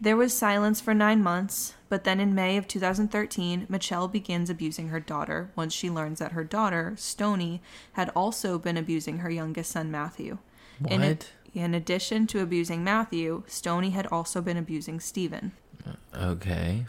There 0.00 0.16
was 0.16 0.34
silence 0.34 0.80
for 0.80 0.92
nine 0.92 1.22
months, 1.22 1.74
but 1.88 2.04
then 2.04 2.20
in 2.20 2.34
May 2.34 2.56
of 2.56 2.68
2013, 2.68 3.66
Mitchelle 3.70 4.10
begins 4.10 4.50
abusing 4.50 4.88
her 4.88 5.00
daughter 5.00 5.50
once 5.56 5.72
she 5.72 5.88
learns 5.88 6.18
that 6.18 6.32
her 6.32 6.44
daughter, 6.44 6.92
Stoni, 6.96 7.60
had 7.92 8.10
also 8.14 8.58
been 8.58 8.76
abusing 8.76 9.18
her 9.18 9.30
youngest 9.30 9.70
son, 9.70 9.90
Matthew. 9.90 10.38
In, 10.88 11.00
What? 11.00 11.30
in 11.54 11.72
addition 11.72 12.26
to 12.26 12.40
abusing 12.40 12.82
Matthew, 12.82 13.44
Stoni 13.46 13.92
had 13.92 14.06
also 14.08 14.42
been 14.42 14.56
abusing 14.56 14.98
Stephen. 15.00 15.52
Okay. 16.14 16.86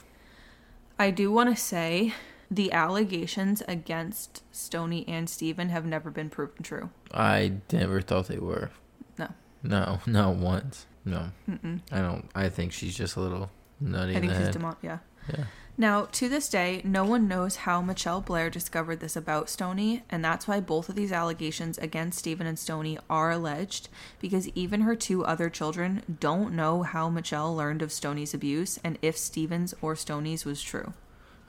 I 0.97 1.11
do 1.11 1.31
want 1.31 1.55
to 1.55 1.61
say 1.61 2.13
the 2.49 2.71
allegations 2.71 3.61
against 3.67 4.43
Stoni 4.53 5.03
and 5.07 5.29
Stephen 5.29 5.69
have 5.69 5.85
never 5.85 6.09
been 6.11 6.29
proven 6.29 6.63
true. 6.63 6.89
I 7.13 7.53
never 7.71 8.01
thought 8.01 8.27
they 8.27 8.37
were. 8.39 8.69
No. 9.17 9.27
No, 9.63 9.99
not 10.05 10.35
once. 10.35 10.85
No. 11.03 11.29
Mm-mm. 11.49 11.81
I 11.91 11.99
don't. 11.99 12.29
I 12.35 12.49
think 12.49 12.71
she's 12.71 12.95
just 12.95 13.15
a 13.15 13.19
little 13.19 13.49
nutty 13.79 14.13
I 14.13 14.15
in 14.15 14.21
think 14.21 14.33
she's 14.33 14.45
head. 14.45 14.53
demon. 14.53 14.75
Yeah. 14.81 14.99
yeah. 15.29 15.45
Now, 15.77 16.05
to 16.13 16.29
this 16.29 16.47
day, 16.47 16.81
no 16.85 17.03
one 17.03 17.27
knows 17.27 17.57
how 17.57 17.81
Mitchelle 17.81 18.23
Blair 18.23 18.49
discovered 18.49 19.01
this 19.01 19.17
about 19.17 19.47
Stoni, 19.47 20.03
and 20.09 20.23
that's 20.23 20.47
why 20.47 20.61
both 20.61 20.87
of 20.87 20.95
these 20.95 21.11
allegations 21.11 21.77
against 21.79 22.17
Stephen 22.19 22.47
and 22.47 22.57
Stoni 22.57 22.97
are 23.09 23.29
alleged, 23.31 23.89
because 24.21 24.47
even 24.55 24.81
her 24.81 24.95
two 24.95 25.25
other 25.25 25.49
children 25.49 26.01
don't 26.21 26.53
know 26.55 26.83
how 26.83 27.09
Mitchelle 27.09 27.53
learned 27.53 27.81
of 27.81 27.89
Stoni's 27.89 28.33
abuse 28.33 28.79
and 28.85 28.97
if 29.01 29.17
Stephen's 29.17 29.73
or 29.81 29.95
Stoni's 29.95 30.45
was 30.45 30.61
true. 30.61 30.93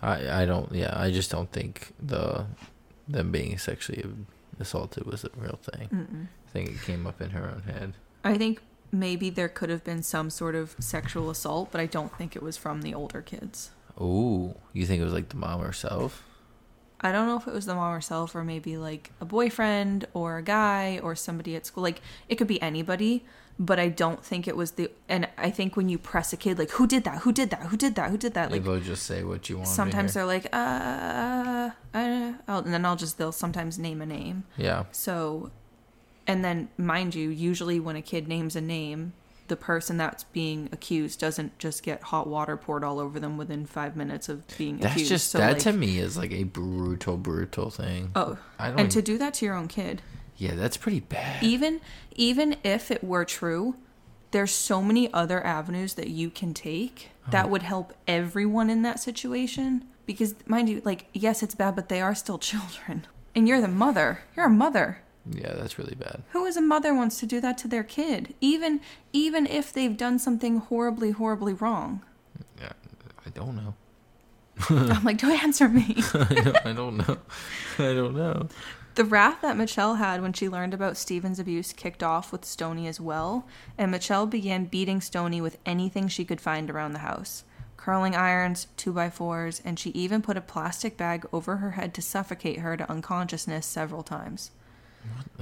I 0.07 0.43
I 0.43 0.47
don't. 0.47 0.73
Yeah. 0.73 0.95
I 0.97 1.11
just 1.11 1.31
don't 1.31 1.51
think 1.51 1.93
the 2.03 2.47
them 3.09 3.31
being 3.33 3.59
sexually 3.59 4.05
assaulted 4.59 5.07
was 5.07 5.25
a 5.25 5.31
real 5.37 5.59
thing. 5.63 5.89
Mm-mm. 5.89 6.27
I 6.47 6.51
think 6.51 6.71
it 6.71 6.83
came 6.83 7.07
up 7.07 7.21
in 7.21 7.31
her 7.31 7.45
own 7.45 7.63
head. 7.63 7.95
I 8.25 8.39
think 8.39 8.63
maybe 8.91 9.31
there 9.31 9.49
could 9.49 9.71
have 9.71 9.85
been 9.85 10.03
some 10.03 10.31
sort 10.31 10.55
of 10.55 10.75
sexual 10.79 11.31
assault, 11.31 11.71
but 11.71 11.81
I 11.81 11.87
don't 11.87 12.17
think 12.17 12.35
it 12.35 12.43
was 12.43 12.57
from 12.57 12.83
the 12.83 12.95
older 12.95 13.23
kids. 13.23 13.71
Ooh, 14.01 14.55
you 14.73 14.87
think 14.87 15.01
it 15.01 15.05
was 15.05 15.13
like 15.13 15.29
the 15.29 15.37
mom 15.37 15.61
herself? 15.61 16.23
I 17.01 17.13
don't 17.13 17.27
know 17.27 17.37
if 17.37 17.47
it 17.47 17.53
was 17.53 17.67
the 17.67 17.75
mom 17.75 17.93
herself 17.93 18.35
or 18.35 18.43
maybe 18.43 18.77
like 18.77 19.13
a 19.21 19.25
boyfriend 19.25 20.07
or 20.15 20.39
a 20.39 20.43
guy 20.43 20.99
or 21.03 21.15
somebody 21.15 21.55
at 21.55 21.67
school. 21.67 21.83
Like 21.83 22.01
it 22.29 22.37
could 22.37 22.47
be 22.47 22.61
anybody, 22.63 23.25
but 23.59 23.79
I 23.79 23.89
don't 23.89 24.23
think 24.25 24.47
it 24.47 24.57
was 24.57 24.73
the. 24.73 24.91
And 25.09 25.29
I 25.39 25.51
think 25.51 25.77
when 25.77 25.89
you 25.89 25.99
press 25.99 26.33
a 26.33 26.37
kid, 26.37 26.59
like 26.59 26.71
who 26.73 26.87
did 26.87 27.05
that? 27.05 27.19
Who 27.19 27.33
did 27.33 27.51
that? 27.51 27.63
Who 27.63 27.77
did 27.77 27.95
that? 27.95 28.11
Who 28.11 28.19
did 28.19 28.35
that? 28.35 28.51
Like 28.51 28.65
they'll 28.65 28.81
just 28.81 29.05
say 29.05 29.25
what 29.25 29.49
you 29.49 29.57
want. 29.59 29.69
sometimes 29.69 30.13
to 30.13 30.19
they're 30.19 30.27
like, 30.27 30.47
uh, 30.53 31.71
uh 31.95 32.33
I'll, 32.47 32.59
and 32.59 32.73
then 32.73 32.85
I'll 32.85 32.97
just 32.97 33.19
they'll 33.19 33.33
sometimes 33.33 33.79
name 33.79 34.03
a 34.03 34.07
name. 34.07 34.45
Yeah. 34.57 34.85
So, 34.93 35.51
and 36.27 36.45
then 36.45 36.69
mind 36.77 37.15
you, 37.15 37.31
usually 37.31 37.81
when 37.81 37.97
a 37.97 38.03
kid 38.03 38.29
names 38.29 38.57
a 38.57 38.61
name, 38.61 39.15
the 39.49 39.57
person 39.57 39.97
that's 39.97 40.25
being 40.25 40.69
accused 40.73 41.21
doesn't 41.21 41.59
just 41.59 41.83
get 41.83 42.03
hot 42.03 42.27
water 42.27 42.57
poured 42.57 42.85
all 42.85 42.99
over 42.99 43.19
them 43.19 43.37
within 43.39 43.65
five 43.65 43.97
minutes 43.97 44.29
of 44.29 44.43
being 44.59 44.79
That's 44.79 44.95
accused. 44.95 45.11
just 45.11 45.31
So, 45.31 45.39
that 45.39 45.55
like, 45.55 45.63
to 45.63 45.73
me 45.73 45.99
is 45.99 46.17
like 46.19 46.33
a 46.33 46.45
brutal, 46.45 47.17
brutal 47.17 47.71
thing. 47.71 48.11
Oh, 48.15 48.37
I 48.59 48.69
don't. 48.69 48.81
and 48.81 48.91
to 48.91 49.03
do 49.03 49.17
that 49.19 49.35
to 49.35 49.47
your 49.47 49.55
own 49.55 49.69
kid, 49.69 50.03
yeah, 50.37 50.55
that's 50.55 50.77
pretty 50.77 51.01
bad. 51.01 51.43
even 51.43 51.81
even 52.15 52.57
if 52.65 52.91
it 52.91 53.03
were 53.05 53.25
true, 53.25 53.77
there's 54.31 54.51
so 54.53 54.83
many 54.83 55.13
other 55.13 55.45
avenues 55.45 55.95
that 55.95 56.09
you 56.09 56.31
can 56.31 56.55
take 56.55 57.11
Oh. 57.27 57.31
that 57.33 57.51
would 57.51 57.63
help 57.63 57.93
everyone 58.07 58.71
in 58.71 58.83
that 58.83 59.01
situation. 59.01 59.85
Because 60.07 60.35
mind 60.47 60.69
you, 60.69 60.81
like 60.85 61.07
yes, 61.13 61.43
it's 61.43 61.55
bad, 61.57 61.75
but 61.75 61.89
they 61.89 62.01
are 62.01 62.15
still 62.15 62.39
children, 62.53 63.07
and 63.35 63.49
you're 63.49 63.61
the 63.61 63.67
mother. 63.69 64.21
You're 64.37 64.47
a 64.47 64.51
mother. 64.51 65.03
Yeah, 65.29 65.55
that's 65.55 65.77
really 65.77 65.97
bad. 65.97 66.23
Who 66.31 66.47
as 66.47 66.57
a 66.57 66.61
mother 66.61 66.95
wants 66.95 67.19
to 67.19 67.27
do 67.27 67.41
that 67.41 67.59
to 67.59 67.67
their 67.69 67.83
kid? 67.83 68.35
Even 68.41 68.81
even 69.13 69.45
if 69.47 69.73
they've 69.73 69.97
done 69.97 70.21
something 70.21 70.59
horribly, 70.59 71.11
horribly 71.11 71.53
wrong. 71.53 72.03
Yeah, 72.61 72.73
I 73.27 73.31
don't 73.31 73.57
know. 73.57 73.75
I'm 74.71 75.03
like, 75.05 75.19
don't 75.19 75.33
answer 75.43 75.69
me. 75.69 75.97
I 76.15 76.35
don't, 76.45 76.67
I 76.67 76.73
don't 76.73 76.97
know. 76.97 77.19
I 77.79 77.93
don't 77.95 78.15
know. 78.17 78.49
The 78.97 79.05
wrath 79.05 79.43
that 79.43 79.59
Mitchelle 79.59 79.99
had 79.99 80.23
when 80.23 80.33
she 80.33 80.49
learned 80.49 80.73
about 80.73 80.97
Stephen's 80.97 81.39
abuse 81.39 81.75
kicked 81.75 82.03
off 82.03 82.33
with 82.33 82.43
Stoni 82.43 82.89
as 82.89 82.99
well, 82.99 83.47
and 83.77 83.93
Mitchelle 83.93 84.29
began 84.29 84.65
beating 84.65 85.01
Stoni 85.01 85.43
with 85.43 85.59
anything 85.67 86.09
she 86.09 86.25
could 86.25 86.41
find 86.41 86.71
around 86.71 86.93
the 86.93 87.01
house 87.01 87.45
curling 87.77 88.17
irons, 88.17 88.67
2x4s, 88.79 89.61
and 89.65 89.79
she 89.79 89.91
even 89.91 90.21
put 90.21 90.37
a 90.37 90.41
plastic 90.41 90.97
bag 90.97 91.25
over 91.33 91.59
her 91.59 91.73
head 91.73 91.95
to 91.95 92.03
suffocate 92.03 92.59
her 92.59 92.77
to 92.77 92.91
unconsciousness 92.91 93.65
several 93.65 94.03
times. 94.03 94.51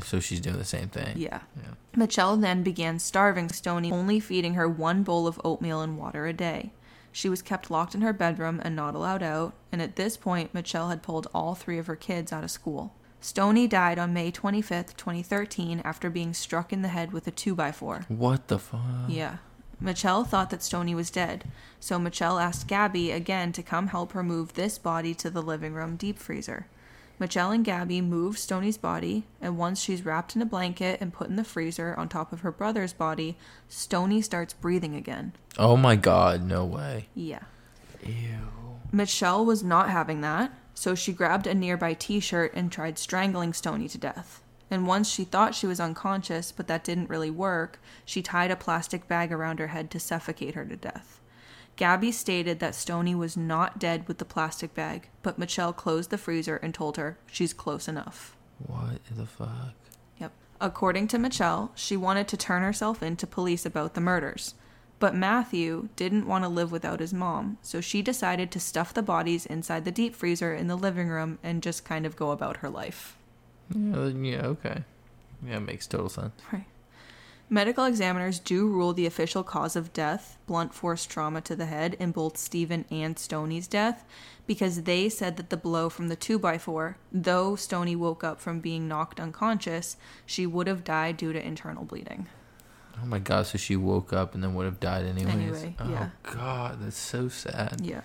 So 0.03 0.21
she's 0.21 0.41
doing 0.41 0.59
the 0.59 0.65
same 0.65 0.89
thing. 0.89 1.17
Yeah. 1.17 1.41
Yeah. 1.57 1.75
Mitchelle 1.97 2.39
then 2.39 2.63
began 2.63 2.99
starving 2.99 3.49
Stoni, 3.49 3.91
only 3.91 4.21
feeding 4.21 4.55
her 4.55 4.69
one 4.69 5.05
bowl 5.05 5.27
of 5.27 5.41
oatmeal 5.43 5.81
and 5.81 5.97
water 5.97 6.27
a 6.27 6.35
day. 6.35 6.73
She 7.13 7.31
was 7.31 7.41
kept 7.41 7.71
locked 7.71 7.95
in 7.95 8.03
her 8.03 8.13
bedroom 8.13 8.61
and 8.63 8.77
not 8.77 8.95
allowed 8.95 9.23
out, 9.23 9.55
and 9.73 9.81
at 9.81 9.97
this 9.97 10.19
point, 10.19 10.53
Mitchelle 10.53 10.91
had 10.91 11.03
pulled 11.03 11.29
all 11.33 11.55
three 11.55 11.79
of 11.79 11.87
her 11.87 11.97
kids 11.97 12.33
out 12.33 12.45
of 12.45 12.51
school. 12.51 12.93
Stoni 13.25 13.67
died 13.67 13.99
on 13.99 14.13
May 14.13 14.31
25th, 14.31 14.99
2013, 14.99 15.81
after 15.83 16.11
being 16.11 16.35
struck 16.35 16.75
in 16.75 16.83
the 16.83 16.89
head 16.89 17.11
with 17.11 17.27
a 17.27 17.33
2x4. 17.33 18.11
What 18.11 18.49
the 18.49 18.59
fuck? 18.59 18.81
Yeah. 19.09 19.39
Mitchelle 19.83 20.27
thought 20.27 20.51
that 20.51 20.61
Stoni 20.61 20.95
was 20.95 21.09
dead, 21.09 21.45
so 21.81 21.99
Mitchelle 21.99 22.39
asked 22.39 22.69
Gabby 22.69 23.11
again 23.11 23.51
to 23.53 23.63
come 23.63 23.87
help 23.87 24.13
her 24.13 24.23
move 24.23 24.53
this 24.53 24.77
body 24.77 25.15
to 25.15 25.31
the 25.31 25.41
living 25.41 25.73
room 25.73 25.97
deep 25.97 26.19
freezer. 26.19 26.67
Mitchelle 27.19 27.55
and 27.55 27.65
Gabby 27.65 28.03
move 28.03 28.37
Stoni's 28.37 28.77
body, 28.77 29.25
and 29.41 29.57
once 29.57 29.81
she's 29.81 30.05
wrapped 30.05 30.37
in 30.37 30.43
a 30.43 30.47
blanket 30.47 31.01
and 31.01 31.11
put 31.11 31.29
in 31.29 31.37
the 31.37 31.45
freezer 31.45 31.95
on 31.97 32.11
top 32.11 32.31
of 32.31 32.41
her 32.41 32.53
brother's 32.53 32.93
body, 32.93 33.39
Stoni 33.71 34.23
starts 34.23 34.53
breathing 34.53 34.95
again. 34.95 35.33
Oh 35.57 35.79
my 35.79 35.97
god, 35.97 36.43
no 36.43 36.67
way. 36.67 37.07
Yeah. 37.15 37.45
Ew. 38.05 38.51
Mitchelle 38.93 39.47
was 39.47 39.65
not 39.65 39.89
having 39.89 40.21
that, 40.21 40.53
so 40.75 40.95
she 40.95 41.13
grabbed 41.13 41.47
a 41.47 41.55
nearby 41.55 41.95
t 41.95 42.21
shirt 42.21 42.53
and 42.55 42.71
tried 42.71 42.99
strangling 42.99 43.53
Stoni 43.53 43.91
to 43.91 43.99
death. 43.99 44.43
And 44.71 44.87
once 44.87 45.09
she 45.09 45.25
thought 45.25 45.55
she 45.55 45.67
was 45.67 45.79
unconscious, 45.81 46.51
but 46.51 46.67
that 46.67 46.85
didn't 46.85 47.09
really 47.09 47.31
work, 47.31 47.81
she 48.05 48.23
tied 48.23 48.51
a 48.51 48.57
plastic 48.57 49.07
bag 49.07 49.31
around 49.31 49.59
her 49.61 49.69
head 49.69 49.91
to 49.93 50.01
suffocate 50.01 50.55
her 50.55 50.65
to 50.65 50.77
death. 50.77 51.21
Gabby 51.77 52.13
stated 52.13 52.61
that 52.61 52.75
Stoni 52.75 53.17
was 53.17 53.37
not 53.37 53.79
dead 53.79 54.07
with 54.07 54.19
the 54.19 54.25
plastic 54.25 54.75
bag, 54.75 55.09
but 55.23 55.39
Mitchelle 55.39 55.75
closed 55.75 56.11
the 56.11 56.19
freezer 56.19 56.57
and 56.57 56.73
told 56.73 56.97
her 56.97 57.19
she's 57.27 57.53
close 57.53 57.89
enough. 57.89 58.37
What 58.59 59.01
the 59.11 59.27
fuck? 59.27 59.75
Yep. 60.19 60.33
According 60.61 61.09
to 61.09 61.19
Mitchelle, 61.19 61.71
she 61.75 61.97
wanted 61.97 62.29
to 62.29 62.37
turn 62.37 62.63
herself 62.63 63.03
in 63.03 63.17
to 63.17 63.27
police 63.27 63.67
about 63.67 63.95
the 63.95 64.01
murders. 64.01 64.55
But 64.99 65.15
Matthew 65.15 65.89
didn't 65.97 66.27
want 66.27 66.45
to 66.45 66.49
live 66.49 66.73
without 66.73 67.01
his 67.01 67.13
mom, 67.13 67.59
so 67.63 67.81
she 67.81 68.01
decided 68.01 68.51
to 68.51 68.61
stuff 68.61 68.95
the 68.95 69.03
bodies 69.03 69.45
inside 69.45 69.85
the 69.85 69.91
deep 69.91 70.15
freezer 70.15 70.55
in 70.55 70.69
the 70.69 70.77
living 70.77 71.09
room 71.09 71.39
and 71.43 71.63
just 71.63 71.85
kind 71.85 72.07
of 72.07 72.17
go 72.17 72.31
about 72.31 72.59
her 72.59 72.71
life. 72.71 73.17
Yeah, 73.75 74.07
yeah, 74.09 74.47
okay. 74.47 74.85
Yeah, 75.47 75.59
makes 75.59 75.87
total 75.87 76.09
sense. 76.09 76.33
Right. 76.53 76.67
Medical 77.51 77.85
examiners 77.85 78.39
do 78.39 78.67
rule 78.67 78.95
the 78.95 79.05
official 79.05 79.43
cause 79.43 79.77
of 79.77 79.93
death, 79.93 80.39
blunt 80.47 80.73
force 80.73 81.05
trauma 81.05 81.43
to 81.43 81.55
the 81.55 81.67
head, 81.67 81.95
in 82.01 82.11
both 82.11 82.39
Stephen 82.39 82.87
and 82.91 83.17
Stoni's 83.17 83.69
death, 83.69 84.05
because 84.47 84.85
they 84.85 85.11
said 85.11 85.37
that 85.37 85.51
the 85.51 85.57
blow 85.57 85.91
from 85.91 86.09
the 86.09 86.17
2x4, 86.17 86.95
though 87.13 87.53
Stoni 87.53 87.97
woke 87.97 88.25
up 88.25 88.41
from 88.41 88.61
being 88.61 88.89
knocked 88.89 89.21
unconscious, 89.21 89.99
she 90.25 90.47
would 90.47 90.67
have 90.67 90.85
died 90.85 91.19
due 91.19 91.35
to 91.35 91.47
internal 91.47 91.85
bleeding. 91.85 92.29
Oh 93.03 93.07
my 93.07 93.19
god, 93.19 93.47
so 93.47 93.59
she 93.59 93.77
woke 93.77 94.13
up 94.13 94.35
and 94.35 94.43
then 94.43 94.55
would 94.55 94.67
have 94.67 94.81
died 94.81 95.05
anyways. 95.05 95.35
Anyway, 95.35 95.77
oh 95.81 95.91
yeah. 95.91 96.11
god, 96.23 96.79
that's 96.81 96.99
so 96.99 97.29
sad. 97.29 97.81
Yeah. 97.83 98.03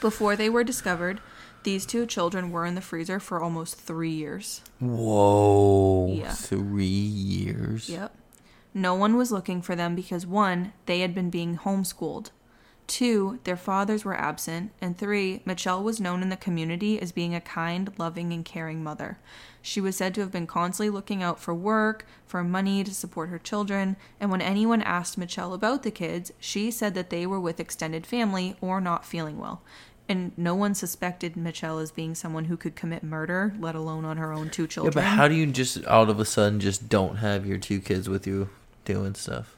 Before 0.00 0.36
they 0.36 0.48
were 0.48 0.64
discovered, 0.64 1.20
these 1.64 1.84
two 1.84 2.06
children 2.06 2.50
were 2.50 2.64
in 2.64 2.74
the 2.74 2.80
freezer 2.80 3.18
for 3.18 3.42
almost 3.42 3.78
three 3.78 4.10
years. 4.10 4.62
Whoa. 4.78 6.12
Yeah. 6.12 6.32
Three 6.32 6.84
years. 6.84 7.88
Yep. 7.88 8.14
No 8.74 8.94
one 8.94 9.16
was 9.16 9.32
looking 9.32 9.60
for 9.60 9.74
them 9.74 9.94
because 9.94 10.24
one, 10.26 10.72
they 10.86 11.00
had 11.00 11.14
been 11.14 11.30
being 11.30 11.58
homeschooled. 11.58 12.30
Two, 12.98 13.38
their 13.44 13.56
fathers 13.56 14.04
were 14.04 14.18
absent. 14.18 14.72
And 14.80 14.98
three, 14.98 15.40
Mitchelle 15.46 15.84
was 15.84 16.00
known 16.00 16.20
in 16.20 16.30
the 16.30 16.36
community 16.36 17.00
as 17.00 17.12
being 17.12 17.32
a 17.32 17.40
kind, 17.40 17.92
loving, 17.96 18.32
and 18.32 18.44
caring 18.44 18.82
mother. 18.82 19.18
She 19.62 19.80
was 19.80 19.94
said 19.94 20.16
to 20.16 20.20
have 20.20 20.32
been 20.32 20.48
constantly 20.48 20.90
looking 20.90 21.22
out 21.22 21.38
for 21.38 21.54
work, 21.54 22.06
for 22.26 22.42
money 22.42 22.82
to 22.82 22.92
support 22.92 23.28
her 23.28 23.38
children, 23.38 23.94
and 24.18 24.32
when 24.32 24.42
anyone 24.42 24.82
asked 24.82 25.16
Mitchelle 25.16 25.54
about 25.54 25.84
the 25.84 25.92
kids, 25.92 26.32
she 26.40 26.72
said 26.72 26.94
that 26.94 27.10
they 27.10 27.24
were 27.24 27.38
with 27.38 27.60
extended 27.60 28.04
family 28.04 28.56
or 28.60 28.80
not 28.80 29.04
feeling 29.06 29.38
well. 29.38 29.62
And 30.08 30.32
no 30.36 30.56
one 30.56 30.74
suspected 30.74 31.36
Mitchelle 31.36 31.80
as 31.80 31.92
being 31.92 32.16
someone 32.16 32.46
who 32.46 32.56
could 32.56 32.74
commit 32.74 33.04
murder, 33.04 33.54
let 33.60 33.76
alone 33.76 34.04
on 34.06 34.16
her 34.16 34.32
own 34.32 34.50
two 34.50 34.62
Yeah, 34.62 34.68
children. 34.70 34.94
but 34.94 35.04
how 35.04 35.28
do 35.28 35.36
you 35.36 35.46
just 35.46 35.84
all 35.84 36.10
of 36.10 36.18
a 36.18 36.24
sudden 36.24 36.58
just 36.58 36.88
don't 36.88 37.18
have 37.18 37.46
your 37.46 37.58
two 37.58 37.78
kids 37.78 38.08
with 38.08 38.26
you 38.26 38.48
doing 38.84 39.14
stuff? 39.14 39.57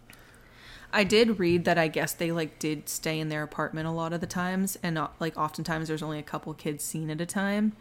I 0.93 1.05
did 1.05 1.39
read 1.39 1.65
that 1.67 1.79
I 1.79 1.89
guess 1.89 2.13
they 2.13 2.33
like 2.33 2.59
did 2.59 2.89
stay 2.89 3.21
in 3.21 3.29
their 3.29 3.43
apartment 3.43 3.87
a 3.87 3.91
lot 3.93 4.13
of 4.13 4.21
the 4.21 4.27
times, 4.27 4.77
and 4.83 4.95
not 4.95 5.15
like 5.21 5.37
oftentimes 5.39 5.89
there's 5.89 6.03
only 6.03 6.19
a 6.19 6.23
couple 6.23 6.53
kids 6.55 6.83
seen 6.85 7.11
at 7.11 7.21
a 7.21 7.27
time. 7.27 7.73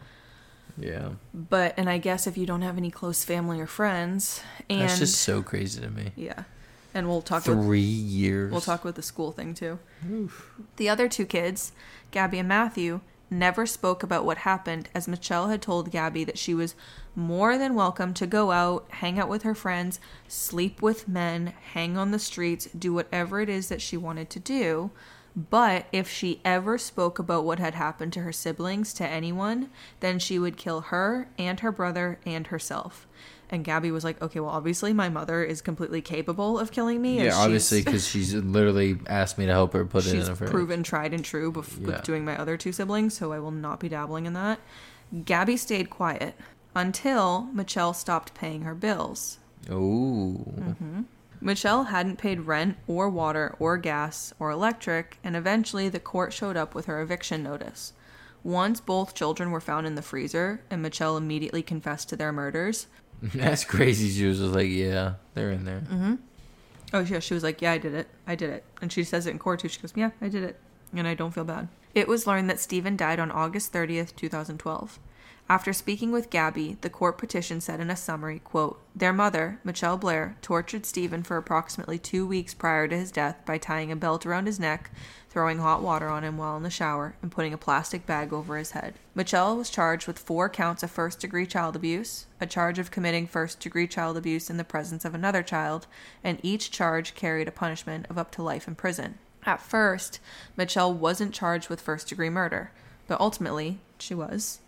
Yeah. 0.78 1.10
But 1.34 1.74
and 1.76 1.90
I 1.90 1.98
guess 1.98 2.26
if 2.26 2.38
you 2.38 2.46
don't 2.46 2.62
have 2.62 2.76
any 2.78 2.90
close 2.90 3.24
family 3.24 3.60
or 3.60 3.66
friends, 3.66 4.42
and 4.68 4.82
That's 4.82 4.98
just 5.00 5.20
so 5.20 5.42
crazy 5.42 5.80
to 5.80 5.90
me. 5.90 6.12
yeah, 6.16 6.44
and 6.94 7.08
we'll 7.08 7.22
talk. 7.22 7.46
About, 7.46 7.62
Three 7.64 7.80
years. 7.80 8.52
we'll 8.52 8.60
talk 8.60 8.82
about 8.82 8.94
the 8.94 9.02
school 9.02 9.32
thing 9.32 9.54
too. 9.54 9.78
The 10.76 10.88
other 10.88 11.08
two 11.08 11.26
kids, 11.26 11.72
Gabby 12.12 12.38
and 12.38 12.48
Matthew, 12.48 13.00
never 13.30 13.64
spoke 13.66 14.02
about 14.02 14.24
what 14.24 14.38
happened, 14.38 14.88
as 14.94 15.06
Mitchelle 15.06 15.50
had 15.50 15.62
told 15.62 15.90
Gabby 15.90 16.24
that 16.24 16.38
she 16.38 16.54
was 16.54 16.74
more 17.14 17.56
than 17.56 17.74
welcome 17.74 18.12
to 18.14 18.26
go 18.26 18.50
out, 18.50 18.86
hang 18.90 19.18
out 19.18 19.28
with 19.28 19.42
her 19.42 19.54
friends, 19.54 20.00
sleep 20.28 20.82
with 20.82 21.08
men, 21.08 21.54
hang 21.72 21.96
on 21.96 22.10
the 22.10 22.18
streets, 22.18 22.68
do 22.76 22.92
whatever 22.92 23.40
it 23.40 23.48
is 23.48 23.68
that 23.68 23.80
she 23.80 23.96
wanted 23.96 24.30
to 24.30 24.40
do. 24.40 24.90
But 25.36 25.86
if 25.92 26.10
she 26.10 26.40
ever 26.44 26.76
spoke 26.76 27.18
about 27.18 27.44
what 27.44 27.60
had 27.60 27.74
happened 27.74 28.12
to 28.14 28.22
her 28.22 28.32
siblings 28.32 28.92
to 28.94 29.06
anyone, 29.06 29.70
then 30.00 30.18
she 30.18 30.38
would 30.38 30.56
kill 30.56 30.80
her 30.82 31.28
and 31.38 31.60
her 31.60 31.70
brother 31.70 32.18
and 32.26 32.48
herself. 32.48 33.06
And 33.52 33.64
Gabby 33.64 33.90
was 33.90 34.04
like, 34.04 34.22
okay, 34.22 34.38
well, 34.40 34.50
obviously 34.50 34.92
my 34.92 35.08
mother 35.08 35.42
is 35.42 35.60
completely 35.60 36.00
capable 36.00 36.56
of 36.58 36.70
killing 36.70 37.02
me. 37.02 37.22
Yeah, 37.24 37.34
obviously, 37.34 37.82
because 37.82 38.06
she's 38.08 38.32
literally 38.32 38.98
asked 39.08 39.38
me 39.38 39.46
to 39.46 39.52
help 39.52 39.72
her 39.72 39.84
put 39.84 40.06
it 40.06 40.14
in 40.14 40.20
a 40.20 40.36
fridge. 40.36 40.50
proven 40.50 40.82
tried 40.84 41.12
and 41.12 41.24
true 41.24 41.50
bef- 41.52 41.80
Yeah. 41.80 41.86
with 41.88 42.02
doing 42.04 42.24
my 42.24 42.38
other 42.38 42.56
two 42.56 42.70
siblings, 42.70 43.14
so 43.18 43.32
I 43.32 43.40
will 43.40 43.50
not 43.50 43.80
be 43.80 43.88
dabbling 43.88 44.26
in 44.26 44.34
that. 44.34 44.60
Gabby 45.24 45.56
stayed 45.56 45.90
quiet 45.90 46.36
until 46.76 47.48
Mitchelle 47.52 47.92
stopped 47.94 48.34
paying 48.34 48.62
her 48.62 48.74
bills. 48.76 49.38
Ooh. 49.68 50.44
Mm-hmm. 50.56 51.00
Mitchelle 51.42 51.88
hadn't 51.88 52.18
paid 52.18 52.42
rent 52.42 52.76
or 52.86 53.08
water 53.10 53.56
or 53.58 53.76
gas 53.78 54.32
or 54.38 54.50
electric, 54.50 55.18
and 55.24 55.34
eventually 55.34 55.88
the 55.88 55.98
court 55.98 56.32
showed 56.32 56.56
up 56.56 56.74
with 56.74 56.86
her 56.86 57.00
eviction 57.00 57.42
notice. 57.42 57.94
Once 58.44 58.80
both 58.80 59.14
children 59.14 59.50
were 59.50 59.60
found 59.60 59.86
in 59.86 59.96
the 59.96 60.02
freezer, 60.02 60.62
and 60.70 60.84
Mitchelle 60.84 61.18
immediately 61.18 61.62
confessed 61.62 62.08
to 62.10 62.16
their 62.16 62.32
murders. 62.32 62.86
That's 63.34 63.64
crazy. 63.64 64.08
She 64.08 64.26
was 64.26 64.38
just 64.38 64.54
like, 64.54 64.68
yeah, 64.68 65.14
they're 65.34 65.50
in 65.50 65.64
there. 65.64 65.80
Mm-hmm. 65.80 66.14
Oh, 66.92 67.00
yeah, 67.00 67.20
she 67.20 67.34
was 67.34 67.42
like, 67.42 67.62
Yeah, 67.62 67.72
I 67.72 67.78
did 67.78 67.94
it. 67.94 68.08
I 68.26 68.34
did 68.34 68.50
it. 68.50 68.64
And 68.82 68.92
she 68.92 69.04
says 69.04 69.26
it 69.26 69.30
in 69.30 69.38
court 69.38 69.60
too. 69.60 69.68
She 69.68 69.80
goes, 69.80 69.92
Yeah, 69.94 70.10
I 70.20 70.28
did 70.28 70.42
it. 70.42 70.58
And 70.94 71.06
I 71.06 71.14
don't 71.14 71.32
feel 71.32 71.44
bad. 71.44 71.68
It 71.94 72.08
was 72.08 72.26
learned 72.26 72.50
that 72.50 72.60
Stephen 72.60 72.96
died 72.96 73.20
on 73.20 73.30
August 73.30 73.72
30th, 73.72 74.16
2012. 74.16 74.98
After 75.50 75.72
speaking 75.72 76.12
with 76.12 76.30
Gabby, 76.30 76.76
the 76.80 76.88
court 76.88 77.18
petition 77.18 77.60
said 77.60 77.80
in 77.80 77.90
a 77.90 77.96
summary, 77.96 78.38
quote, 78.38 78.80
Their 78.94 79.12
mother, 79.12 79.58
Mitchelle 79.64 79.98
Blair, 79.98 80.36
tortured 80.42 80.86
Stephen 80.86 81.24
for 81.24 81.36
approximately 81.36 81.98
two 81.98 82.24
weeks 82.24 82.54
prior 82.54 82.86
to 82.86 82.96
his 82.96 83.10
death 83.10 83.44
by 83.44 83.58
tying 83.58 83.90
a 83.90 83.96
belt 83.96 84.24
around 84.24 84.46
his 84.46 84.60
neck, 84.60 84.92
throwing 85.28 85.58
hot 85.58 85.82
water 85.82 86.08
on 86.08 86.22
him 86.22 86.38
while 86.38 86.56
in 86.56 86.62
the 86.62 86.70
shower, 86.70 87.16
and 87.20 87.32
putting 87.32 87.52
a 87.52 87.58
plastic 87.58 88.06
bag 88.06 88.32
over 88.32 88.56
his 88.56 88.70
head. 88.70 88.94
Mitchelle 89.16 89.56
was 89.56 89.70
charged 89.70 90.06
with 90.06 90.20
four 90.20 90.48
counts 90.48 90.84
of 90.84 90.90
first 90.92 91.18
degree 91.18 91.46
child 91.46 91.74
abuse, 91.74 92.26
a 92.40 92.46
charge 92.46 92.78
of 92.78 92.92
committing 92.92 93.26
first 93.26 93.58
degree 93.58 93.88
child 93.88 94.16
abuse 94.16 94.50
in 94.50 94.56
the 94.56 94.62
presence 94.62 95.04
of 95.04 95.16
another 95.16 95.42
child, 95.42 95.88
and 96.22 96.38
each 96.44 96.70
charge 96.70 97.16
carried 97.16 97.48
a 97.48 97.50
punishment 97.50 98.06
of 98.08 98.16
up 98.16 98.30
to 98.30 98.40
life 98.40 98.68
in 98.68 98.76
prison. 98.76 99.18
At 99.44 99.60
first, 99.60 100.20
Mitchelle 100.56 100.94
wasn't 100.94 101.34
charged 101.34 101.68
with 101.68 101.80
first 101.80 102.06
degree 102.06 102.30
murder, 102.30 102.70
but 103.08 103.20
ultimately, 103.20 103.80
she 103.98 104.14
was. 104.14 104.60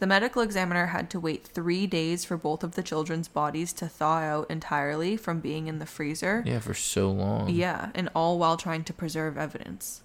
The 0.00 0.06
medical 0.06 0.40
examiner 0.40 0.86
had 0.86 1.10
to 1.10 1.20
wait 1.20 1.44
three 1.44 1.86
days 1.86 2.24
for 2.24 2.38
both 2.38 2.64
of 2.64 2.74
the 2.74 2.82
children's 2.82 3.28
bodies 3.28 3.70
to 3.74 3.86
thaw 3.86 4.20
out 4.20 4.50
entirely 4.50 5.14
from 5.18 5.40
being 5.40 5.66
in 5.66 5.78
the 5.78 5.84
freezer. 5.84 6.42
Yeah, 6.46 6.60
for 6.60 6.72
so 6.72 7.10
long. 7.10 7.50
Yeah, 7.50 7.90
and 7.94 8.08
all 8.14 8.38
while 8.38 8.56
trying 8.56 8.82
to 8.84 8.94
preserve 8.94 9.36
evidence. 9.36 10.00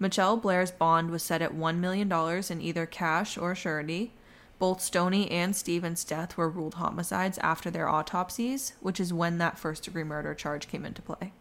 Mitchelle 0.00 0.42
Blair's 0.42 0.72
bond 0.72 1.12
was 1.12 1.22
set 1.22 1.40
at 1.40 1.54
$1 1.54 1.76
million 1.76 2.10
in 2.50 2.60
either 2.60 2.84
cash 2.84 3.38
or 3.38 3.54
surety. 3.54 4.10
Both 4.58 4.80
Stoni 4.80 5.30
and 5.30 5.54
Stephens' 5.54 6.02
death 6.02 6.36
were 6.36 6.48
ruled 6.48 6.74
homicides 6.74 7.38
after 7.38 7.70
their 7.70 7.88
autopsies, 7.88 8.72
which 8.80 8.98
is 8.98 9.12
when 9.12 9.38
that 9.38 9.56
first 9.56 9.84
degree 9.84 10.02
murder 10.02 10.34
charge 10.34 10.66
came 10.66 10.84
into 10.84 11.00
play. 11.00 11.32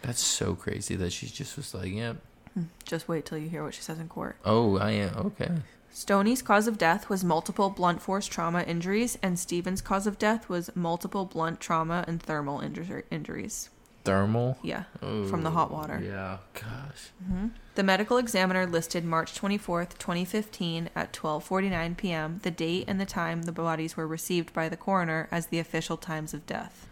That's 0.00 0.24
so 0.24 0.54
crazy 0.54 0.96
that 0.96 1.12
she 1.12 1.26
just 1.26 1.58
was 1.58 1.74
like, 1.74 1.92
yeah. 1.92 2.14
Hmm, 2.54 2.62
just 2.84 3.06
wait 3.06 3.26
till 3.26 3.36
you 3.36 3.50
hear 3.50 3.64
what 3.64 3.74
she 3.74 3.82
says 3.82 3.98
in 3.98 4.08
court. 4.08 4.36
Oh, 4.46 4.78
I 4.78 4.92
am 4.92 5.14
okay. 5.18 5.50
Stoni's 5.92 6.42
cause 6.42 6.66
of 6.68 6.78
death 6.78 7.08
was 7.08 7.24
multiple 7.24 7.70
blunt 7.70 8.00
force 8.00 8.26
trauma 8.26 8.62
injuries, 8.62 9.18
and 9.22 9.38
Stephens' 9.38 9.80
cause 9.80 10.06
of 10.06 10.18
death 10.18 10.48
was 10.48 10.70
multiple 10.76 11.24
blunt 11.24 11.60
trauma 11.60 12.04
and 12.06 12.22
thermal 12.22 12.60
injur- 12.60 13.04
injuries. 13.10 13.70
Thermal. 14.04 14.58
Yeah, 14.62 14.84
from 15.00 15.42
the 15.42 15.50
hot 15.50 15.70
water. 15.70 16.00
Yeah. 16.02 16.38
Gosh. 16.54 17.10
Mm-hmm. 17.22 17.48
The 17.74 17.82
medical 17.82 18.16
examiner 18.16 18.66
listed 18.66 19.04
March 19.04 19.38
24th, 19.38 19.98
2015 19.98 20.88
at 20.96 21.12
12:49 21.12 21.96
p.m. 21.96 22.40
the 22.42 22.50
date 22.50 22.84
and 22.88 23.00
the 23.00 23.04
time 23.06 23.42
the 23.42 23.52
bodies 23.52 23.96
were 23.96 24.06
received 24.06 24.52
by 24.54 24.68
the 24.68 24.76
coroner 24.76 25.28
as 25.30 25.48
the 25.48 25.58
official 25.58 25.96
times 25.96 26.32
of 26.32 26.46
death. 26.46 26.86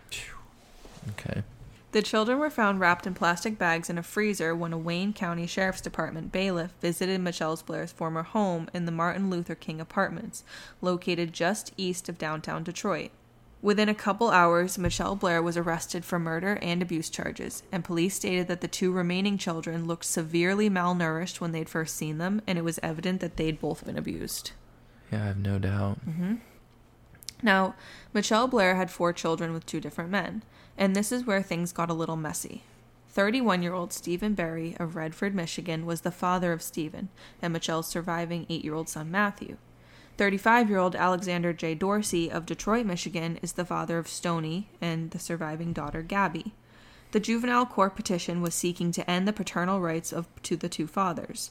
Okay. 1.11 1.43
The 1.93 2.03
children 2.03 2.39
were 2.39 2.51
found 2.51 2.81
wrapped 2.81 3.07
in 3.07 3.15
plastic 3.15 3.59
bags 3.59 3.89
in 3.89 3.97
a 3.97 4.03
freezer 4.03 4.55
when 4.55 4.73
a 4.73 4.79
Wayne 4.79 5.13
County 5.13 5.47
Sheriff's 5.47 5.81
Department 5.81 6.33
bailiff 6.33 6.73
visited 6.81 7.21
Mitchelle 7.21 7.65
Blair's 7.65 7.93
former 7.93 8.23
home 8.23 8.69
in 8.75 8.85
the 8.85 8.93
Martin 8.93 9.31
Luther 9.31 9.55
King 9.55 9.81
Apartments, 9.81 10.45
located 10.81 11.33
just 11.33 11.73
east 11.77 12.09
of 12.09 12.19
downtown 12.19 12.65
Detroit. 12.65 13.13
Within 13.63 13.89
a 13.89 13.95
couple 13.95 14.31
hours, 14.31 14.77
Mitchelle 14.77 15.19
Blair 15.19 15.43
was 15.43 15.57
arrested 15.57 16.05
for 16.05 16.19
murder 16.19 16.59
and 16.61 16.83
abuse 16.83 17.09
charges, 17.09 17.63
and 17.73 17.83
police 17.83 18.15
stated 18.15 18.47
that 18.49 18.61
the 18.61 18.69
two 18.69 18.93
remaining 18.93 19.39
children 19.39 19.87
looked 19.87 20.05
severely 20.05 20.69
malnourished 20.69 21.41
when 21.41 21.53
they'd 21.53 21.69
first 21.69 21.97
seen 21.97 22.19
them, 22.19 22.43
and 22.47 22.59
it 22.59 22.63
was 22.63 22.79
evident 22.83 23.21
that 23.21 23.37
they'd 23.37 23.61
both 23.61 23.85
been 23.85 23.97
abused. 23.97 24.53
Yeah, 25.11 25.23
I 25.23 25.27
have 25.29 25.39
no 25.39 25.59
doubt. 25.59 26.07
Mm-hmm. 26.07 26.35
Now, 27.43 27.75
Mitchelle 28.15 28.49
Blair 28.51 28.77
had 28.77 28.91
four 28.91 29.13
children 29.13 29.53
with 29.53 29.67
two 29.67 29.81
different 29.81 30.11
men, 30.11 30.43
and 30.79 30.95
this 30.95 31.13
is 31.13 31.25
where 31.25 31.43
things 31.43 31.73
got 31.73 31.91
a 31.91 31.95
little 31.95 32.17
messy. 32.17 32.63
31 33.09 33.63
year 33.63 33.73
old 33.73 33.93
Stephen 33.93 34.35
Berry 34.35 34.77
of 34.79 34.95
Redford, 34.95 35.35
Michigan, 35.35 35.87
was 35.87 36.03
the 36.03 36.11
father 36.11 36.53
of 36.53 36.61
Stephen 36.61 37.09
and 37.41 37.53
Mitchelle's 37.53 37.87
surviving 37.87 38.45
eight 38.51 38.65
year 38.65 38.75
old 38.75 38.89
son 38.89 39.11
Matthew. 39.11 39.57
35 40.19 40.69
year 40.69 40.79
old 40.79 40.95
Alexander 40.95 41.53
J. 41.53 41.75
Dorsey 41.75 42.31
of 42.31 42.47
Detroit, 42.47 42.87
Michigan, 42.87 43.39
is 43.43 43.53
the 43.53 43.65
father 43.65 43.99
of 43.99 44.07
Stoni 44.07 44.67
and 44.81 45.11
the 45.11 45.19
surviving 45.19 45.73
daughter 45.73 46.03
Gabby. 46.03 46.55
The 47.13 47.21
juvenile 47.21 47.67
court 47.67 47.97
petition 47.97 48.43
was 48.43 48.55
seeking 48.55 48.93
to 48.93 49.11
end 49.11 49.27
the 49.27 49.33
paternal 49.33 49.81
rights 49.81 50.13
of 50.13 50.29
to 50.43 50.57
the 50.57 50.69
two 50.69 50.87
fathers. 50.87 51.51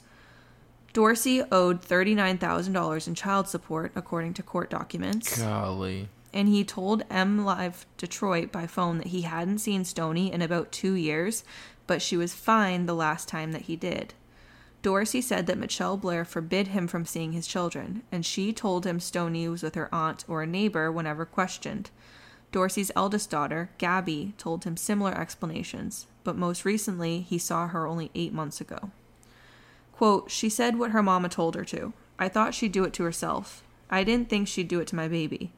Dorsey 0.93 1.41
owed 1.51 1.81
$39,000 1.81 3.07
in 3.07 3.15
child 3.15 3.47
support, 3.47 3.91
according 3.95 4.33
to 4.35 4.43
court 4.43 4.69
documents 4.69 5.41
Golly. 5.41 6.09
And 6.35 6.49
he 6.49 6.63
told 6.63 7.07
MLive 7.09 7.85
Detroit 7.97 8.51
by 8.51 8.67
phone 8.67 8.99
that 8.99 9.07
he 9.07 9.21
hadn't 9.21 9.59
seen 9.59 9.83
Stoni 9.83 10.29
in 10.31 10.43
about 10.43 10.71
two 10.71 10.93
years, 10.93 11.43
but 11.87 12.01
she 12.01 12.17
was 12.17 12.35
fine 12.35 12.85
the 12.85 12.93
last 12.93 13.27
time 13.27 13.53
that 13.53 13.63
he 13.63 13.75
did. 13.75 14.13
Dorsey 14.81 15.21
said 15.21 15.47
that 15.47 15.57
Mitchelle 15.57 15.99
Blair 15.99 16.25
forbid 16.25 16.67
him 16.67 16.87
from 16.87 17.05
seeing 17.05 17.31
his 17.31 17.47
children, 17.47 18.03
and 18.11 18.23
she 18.23 18.53
told 18.53 18.85
him 18.85 18.99
Stoni 18.99 19.49
was 19.49 19.63
with 19.63 19.75
her 19.75 19.89
aunt 19.95 20.25
or 20.27 20.43
a 20.43 20.47
neighbor 20.47 20.91
whenever 20.91 21.25
questioned. 21.25 21.89
Dorsey's 22.51 22.91
eldest 22.95 23.29
daughter, 23.29 23.69
Gabby, 23.77 24.33
told 24.37 24.63
him 24.63 24.77
similar 24.77 25.17
explanations, 25.17 26.05
but 26.23 26.37
most 26.37 26.65
recently 26.65 27.21
he 27.21 27.37
saw 27.37 27.67
her 27.67 27.87
only 27.87 28.11
eight 28.13 28.31
months 28.33 28.61
ago. 28.61 28.91
Quote, 29.93 30.29
she 30.29 30.49
said 30.49 30.77
what 30.77 30.91
her 30.91 31.01
mama 31.01 31.29
told 31.29 31.55
her 31.55 31.65
to. 31.65 31.93
I 32.19 32.29
thought 32.29 32.53
she'd 32.53 32.71
do 32.71 32.83
it 32.83 32.93
to 32.93 33.03
herself. 33.03 33.63
I 33.89 34.03
didn't 34.03 34.29
think 34.29 34.47
she'd 34.47 34.67
do 34.67 34.79
it 34.79 34.87
to 34.89 34.95
my 34.95 35.07
baby. 35.07 35.53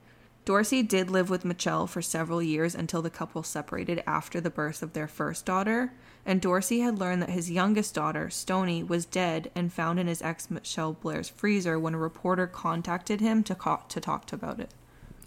Dorsey 0.48 0.82
did 0.82 1.10
live 1.10 1.30
with 1.30 1.44
Mitchelle 1.44 1.90
for 1.90 2.02
several 2.02 2.42
years 2.42 2.74
until 2.74 3.02
the 3.02 3.10
couple 3.10 3.44
separated 3.44 4.02
after 4.08 4.40
the 4.40 4.50
birth 4.50 4.82
of 4.82 4.94
their 4.94 5.06
first 5.10 5.46
daughter, 5.46 5.92
and 6.26 6.40
Dorsey 6.40 6.80
had 6.80 6.98
learned 6.98 7.22
that 7.22 7.32
his 7.32 7.52
youngest 7.52 7.94
daughter, 7.94 8.28
Stoni, 8.28 8.88
was 8.88 9.06
dead 9.06 9.52
and 9.56 9.74
found 9.74 10.00
in 10.00 10.08
his 10.08 10.22
ex 10.22 10.48
Mitchelle 10.48 10.98
Blair's 11.02 11.28
freezer 11.28 11.78
when 11.78 11.94
a 11.94 11.98
reporter 11.98 12.48
contacted 12.48 13.20
him 13.20 13.44
to, 13.44 13.56
co- 13.56 13.82
to 13.90 14.00
talk 14.00 14.32
about 14.32 14.62
it. 14.62 14.72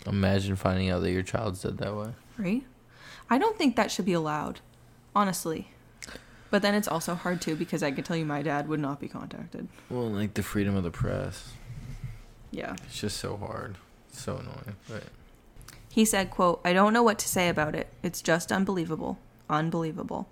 Imagine 0.06 0.56
finding 0.56 0.88
out 0.88 1.02
that 1.02 1.12
your 1.12 1.22
child's 1.22 1.60
dead 1.60 1.76
that 1.76 1.94
way. 1.94 2.14
Right? 2.38 2.64
I 3.28 3.36
don't 3.36 3.58
think 3.58 3.76
that 3.76 3.90
should 3.90 4.06
be 4.06 4.14
allowed, 4.14 4.60
honestly. 5.14 5.68
But 6.48 6.62
then 6.62 6.74
it's 6.74 6.88
also 6.88 7.14
hard 7.14 7.42
too 7.42 7.56
because 7.56 7.82
I 7.82 7.90
can 7.90 8.04
tell 8.04 8.16
you 8.16 8.24
my 8.24 8.40
dad 8.40 8.68
would 8.68 8.80
not 8.80 8.98
be 8.98 9.08
contacted. 9.08 9.68
Well, 9.90 10.08
like 10.08 10.32
the 10.32 10.42
freedom 10.42 10.76
of 10.76 10.82
the 10.82 10.90
press. 10.90 11.52
Yeah. 12.50 12.74
It's 12.86 12.98
just 12.98 13.18
so 13.18 13.36
hard. 13.36 13.76
So 14.12 14.36
annoying. 14.36 14.76
But 14.88 15.04
He 15.90 16.04
said, 16.04 16.30
quote, 16.30 16.60
I 16.64 16.72
don't 16.72 16.92
know 16.92 17.02
what 17.02 17.18
to 17.20 17.28
say 17.28 17.48
about 17.48 17.74
it. 17.74 17.88
It's 18.02 18.22
just 18.22 18.52
unbelievable. 18.52 19.18
Unbelievable. 19.48 20.28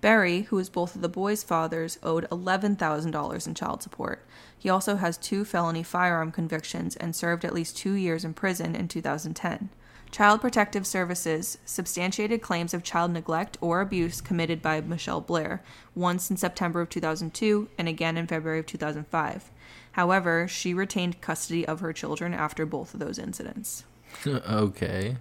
Berry, 0.00 0.42
who 0.42 0.58
is 0.58 0.68
both 0.68 0.94
of 0.94 1.00
the 1.00 1.08
boys' 1.08 1.42
fathers, 1.42 1.98
owed 2.02 2.28
$11,000 2.28 3.46
in 3.46 3.54
child 3.54 3.82
support. 3.82 4.22
He 4.58 4.68
also 4.68 4.96
has 4.96 5.16
two 5.16 5.46
felony 5.46 5.82
firearm 5.82 6.30
convictions 6.30 6.94
and 6.96 7.16
served 7.16 7.44
at 7.44 7.54
least 7.54 7.78
two 7.78 7.94
years 7.94 8.24
in 8.24 8.34
prison 8.34 8.76
in 8.76 8.86
2010. 8.86 9.70
Child 10.10 10.42
Protective 10.42 10.86
Services 10.86 11.58
substantiated 11.64 12.40
claims 12.40 12.72
of 12.72 12.84
child 12.84 13.10
neglect 13.10 13.58
or 13.60 13.80
abuse 13.80 14.20
committed 14.20 14.62
by 14.62 14.80
Mitchelle 14.80 15.26
Blair, 15.26 15.62
once 15.94 16.30
in 16.30 16.36
September 16.36 16.82
of 16.82 16.88
2002 16.88 17.68
and 17.78 17.88
again 17.88 18.16
in 18.16 18.26
February 18.26 18.60
of 18.60 18.66
2005. 18.66 19.50
However, 19.94 20.48
she 20.48 20.74
retained 20.74 21.20
custody 21.20 21.64
of 21.64 21.78
her 21.78 21.92
children 21.92 22.34
after 22.34 22.66
both 22.66 22.94
of 22.94 23.00
those 23.00 23.16
incidents. 23.16 23.84
okay. 24.26 25.18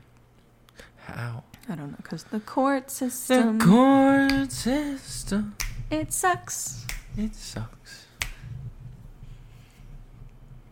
How? 1.06 1.44
I 1.70 1.76
don't 1.76 1.92
know, 1.92 1.98
because 1.98 2.24
the 2.24 2.40
court 2.40 2.90
system. 2.90 3.60
The 3.60 3.66
court 3.66 4.52
system. 4.52 5.56
it 5.92 6.12
sucks. 6.12 6.88
It 7.16 7.36
sucks. 7.36 8.08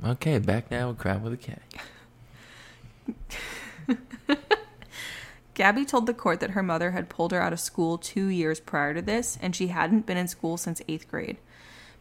Okay, 0.03 0.39
back 0.39 0.71
now 0.71 0.87
with 0.87 0.97
crime 0.97 1.21
with 1.21 1.33
a 1.33 1.37
K. 1.37 1.57
Gabby 5.53 5.85
told 5.85 6.07
the 6.07 6.15
court 6.15 6.39
that 6.39 6.51
her 6.51 6.63
mother 6.63 6.89
had 6.89 7.07
pulled 7.07 7.31
her 7.33 7.41
out 7.41 7.53
of 7.53 7.59
school 7.59 7.99
two 7.99 8.25
years 8.25 8.59
prior 8.59 8.95
to 8.95 9.01
this, 9.03 9.37
and 9.43 9.55
she 9.55 9.67
hadn't 9.67 10.07
been 10.07 10.17
in 10.17 10.27
school 10.27 10.57
since 10.57 10.81
eighth 10.87 11.07
grade. 11.07 11.37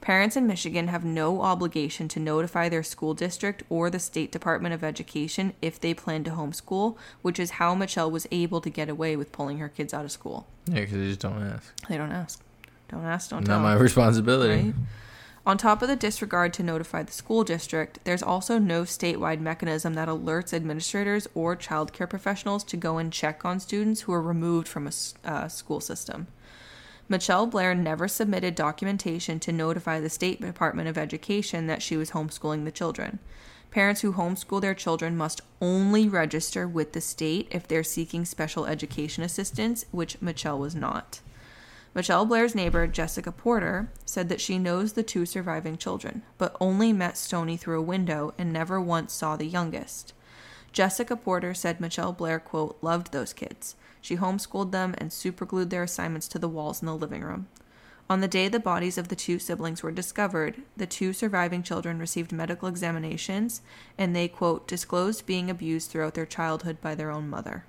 Parents 0.01 0.35
in 0.35 0.47
Michigan 0.47 0.89
have 0.89 1.05
no 1.05 1.43
obligation 1.43 2.09
to 2.09 2.21
notify 2.21 2.69
their 2.69 2.83
school 2.83 3.13
district 3.13 3.63
or 3.69 3.91
the 3.91 3.99
State 3.99 4.33
Department 4.33 4.73
of 4.75 4.83
Education 4.83 5.53
if 5.61 5.79
they 5.79 5.93
plan 5.93 6.25
to 6.25 6.31
homeschool, 6.31 6.97
which 7.21 7.39
is 7.39 7.53
how 7.53 7.75
Mitchelle 7.75 8.11
was 8.11 8.27
able 8.31 8.63
to 8.63 8.71
get 8.71 8.89
away 8.89 9.15
with 9.15 9.31
pulling 9.31 9.59
her 9.59 9.69
kids 9.69 9.93
out 9.93 10.07
of 10.07 10.11
school. 10.11 10.47
Yeah, 10.67 10.81
because 10.81 10.93
they 10.95 11.09
just 11.09 11.21
don't 11.21 11.43
ask. 11.43 11.87
They 11.89 11.99
don't 11.99 12.13
ask. 12.13 12.43
Don't 12.89 13.05
ask, 13.05 13.31
don't 13.31 13.47
Not 13.47 13.55
tell. 13.55 13.61
my 13.61 13.75
responsibility. 13.75 14.67
Right? 14.67 14.75
On 15.47 15.57
top 15.57 15.81
of 15.83 15.89
the 15.89 15.97
disregard 15.97 16.53
to 16.55 16.63
notify 16.63 17.03
the 17.03 17.13
school 17.13 17.45
district, 17.45 17.99
there's 18.05 18.23
also 18.23 18.59
no 18.59 18.83
statewide 18.83 19.41
mechanism 19.41 19.95
that 19.95 20.09
alerts 20.09 20.53
administrators 20.53 21.29
or 21.35 21.57
childcare 21.57 22.09
professionals 22.09 22.65
to 22.65 22.77
go 22.77 22.99
and 22.99 23.13
check 23.13 23.45
on 23.45 23.61
students 23.61 24.03
who 24.03 24.13
are 24.13 24.21
removed 24.23 24.69
from 24.69 24.87
a 24.87 24.93
uh, 25.25 25.49
school 25.49 25.81
system. 25.81 26.27
Mitchelle 27.11 27.51
Blair 27.51 27.75
never 27.75 28.07
submitted 28.07 28.55
documentation 28.55 29.41
to 29.41 29.51
notify 29.51 29.99
the 29.99 30.09
State 30.09 30.41
Department 30.41 30.89
of 30.89 30.97
Education 30.97 31.67
that 31.67 31.83
she 31.83 31.97
was 31.97 32.13
homeschooling 32.13 32.65
the 32.65 32.71
children. 32.71 33.19
Parents 33.73 34.03
who 34.03 34.13
homeschool 34.13 34.61
their 34.61 34.75
children 34.75 35.17
must 35.17 35.41
only 35.61 36.09
register 36.09 36.69
with 36.69 36.93
the 36.93 37.01
state 37.01 37.49
if 37.51 37.67
they're 37.67 37.83
seeking 37.83 38.25
special 38.25 38.65
education 38.65 39.25
assistance, 39.25 39.87
which 39.91 40.21
Mitchelle 40.21 40.61
was 40.61 40.77
not. 40.77 41.21
Mitchelle 41.97 42.29
Blair's 42.29 42.55
neighbor, 42.55 42.87
Jessica 42.87 43.33
Porter, 43.33 43.91
said 44.05 44.29
that 44.29 44.41
she 44.41 44.57
knows 44.57 44.93
the 44.93 45.03
two 45.03 45.27
surviving 45.27 45.77
children, 45.77 46.23
but 46.39 46.57
only 46.61 46.93
met 46.93 47.15
Stoni 47.15 47.59
through 47.59 47.81
a 47.81 47.83
window 47.83 48.35
and 48.39 48.53
never 48.53 48.81
once 48.81 49.13
saw 49.13 49.35
the 49.35 49.47
youngest. 49.47 50.13
Jessica 50.73 51.17
Porter 51.17 51.55
said 51.55 51.81
Mitchelle 51.81 52.17
Blair, 52.17 52.39
quote, 52.39 52.79
loved 52.81 53.11
those 53.11 53.33
kids. 53.33 53.75
She 54.01 54.17
homeschooled 54.17 54.73
them 54.73 54.95
and 54.99 55.13
superglued 55.13 55.71
their 55.71 55.83
assignments 55.83 56.29
to 56.29 56.39
the 56.39 56.49
walls 56.49 56.81
in 56.81 56.87
the 56.87 56.97
living 56.97 57.23
room. 57.23 57.49
On 58.09 58.21
the 58.21 58.29
day 58.29 58.49
the 58.49 58.59
bodies 58.59 58.99
of 58.99 59.07
the 59.07 59.15
two 59.15 59.39
siblings 59.39 59.83
were 59.83 59.93
discovered, 59.93 60.63
the 60.77 60.87
two 60.87 61.13
surviving 61.13 61.63
children 61.63 62.01
received 62.01 62.33
medical 62.33 62.69
examinations 62.69 63.63
and 63.97 64.17
they, 64.17 64.27
quote, 64.27 64.67
disclosed 64.67 65.27
being 65.27 65.49
abused 65.49 65.91
throughout 65.91 66.15
their 66.15 66.27
childhood 66.27 66.81
by 66.81 66.97
their 66.97 67.13
own 67.13 67.31
mother. 67.31 67.65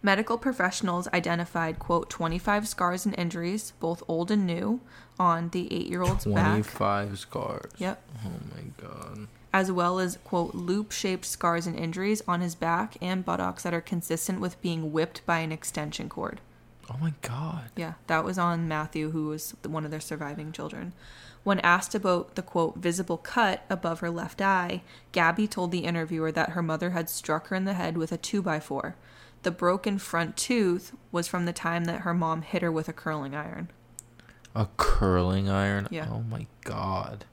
Medical 0.00 0.38
professionals 0.38 1.08
identified, 1.14 1.78
quote, 1.78 2.08
25 2.10 2.68
scars 2.68 3.06
and 3.06 3.18
injuries, 3.18 3.72
both 3.80 4.02
old 4.06 4.30
and 4.30 4.46
new, 4.46 4.80
on 5.18 5.48
the 5.48 5.72
eight 5.72 5.86
year 5.86 6.02
old's 6.02 6.26
back. 6.26 6.62
25 6.62 7.18
scars. 7.18 7.72
Yep. 7.78 8.02
Oh 8.24 8.30
my 8.54 8.62
god. 8.76 9.28
As 9.54 9.70
well 9.70 10.00
as, 10.00 10.18
quote, 10.24 10.52
loop 10.52 10.90
shaped 10.90 11.24
scars 11.24 11.64
and 11.64 11.78
injuries 11.78 12.22
on 12.26 12.40
his 12.40 12.56
back 12.56 12.96
and 13.00 13.24
buttocks 13.24 13.62
that 13.62 13.72
are 13.72 13.80
consistent 13.80 14.40
with 14.40 14.60
being 14.60 14.90
whipped 14.90 15.24
by 15.26 15.38
an 15.38 15.52
extension 15.52 16.08
cord. 16.08 16.40
Oh 16.90 16.96
my 17.00 17.14
god. 17.22 17.70
Yeah, 17.76 17.92
that 18.08 18.24
was 18.24 18.36
on 18.36 18.66
Matthew, 18.66 19.12
who 19.12 19.28
was 19.28 19.54
one 19.64 19.84
of 19.84 19.92
their 19.92 20.00
surviving 20.00 20.50
children. 20.50 20.92
When 21.44 21.60
asked 21.60 21.94
about 21.94 22.34
the 22.34 22.42
quote 22.42 22.78
visible 22.78 23.16
cut 23.16 23.64
above 23.70 24.00
her 24.00 24.10
left 24.10 24.42
eye, 24.42 24.82
Gabby 25.12 25.46
told 25.46 25.70
the 25.70 25.84
interviewer 25.84 26.32
that 26.32 26.50
her 26.50 26.62
mother 26.62 26.90
had 26.90 27.08
struck 27.08 27.46
her 27.46 27.54
in 27.54 27.64
the 27.64 27.74
head 27.74 27.96
with 27.96 28.10
a 28.10 28.18
2x4. 28.18 28.94
The 29.44 29.52
broken 29.52 29.98
front 29.98 30.36
tooth 30.36 30.96
was 31.12 31.28
from 31.28 31.44
the 31.44 31.52
time 31.52 31.84
that 31.84 32.00
her 32.00 32.12
mom 32.12 32.42
hit 32.42 32.62
her 32.62 32.72
with 32.72 32.88
a 32.88 32.92
curling 32.92 33.36
iron. 33.36 33.70
A 34.52 34.66
curling 34.76 35.48
iron. 35.48 35.86
Yeah. 35.92 36.08
Oh 36.10 36.22
my 36.22 36.48
god. 36.64 37.24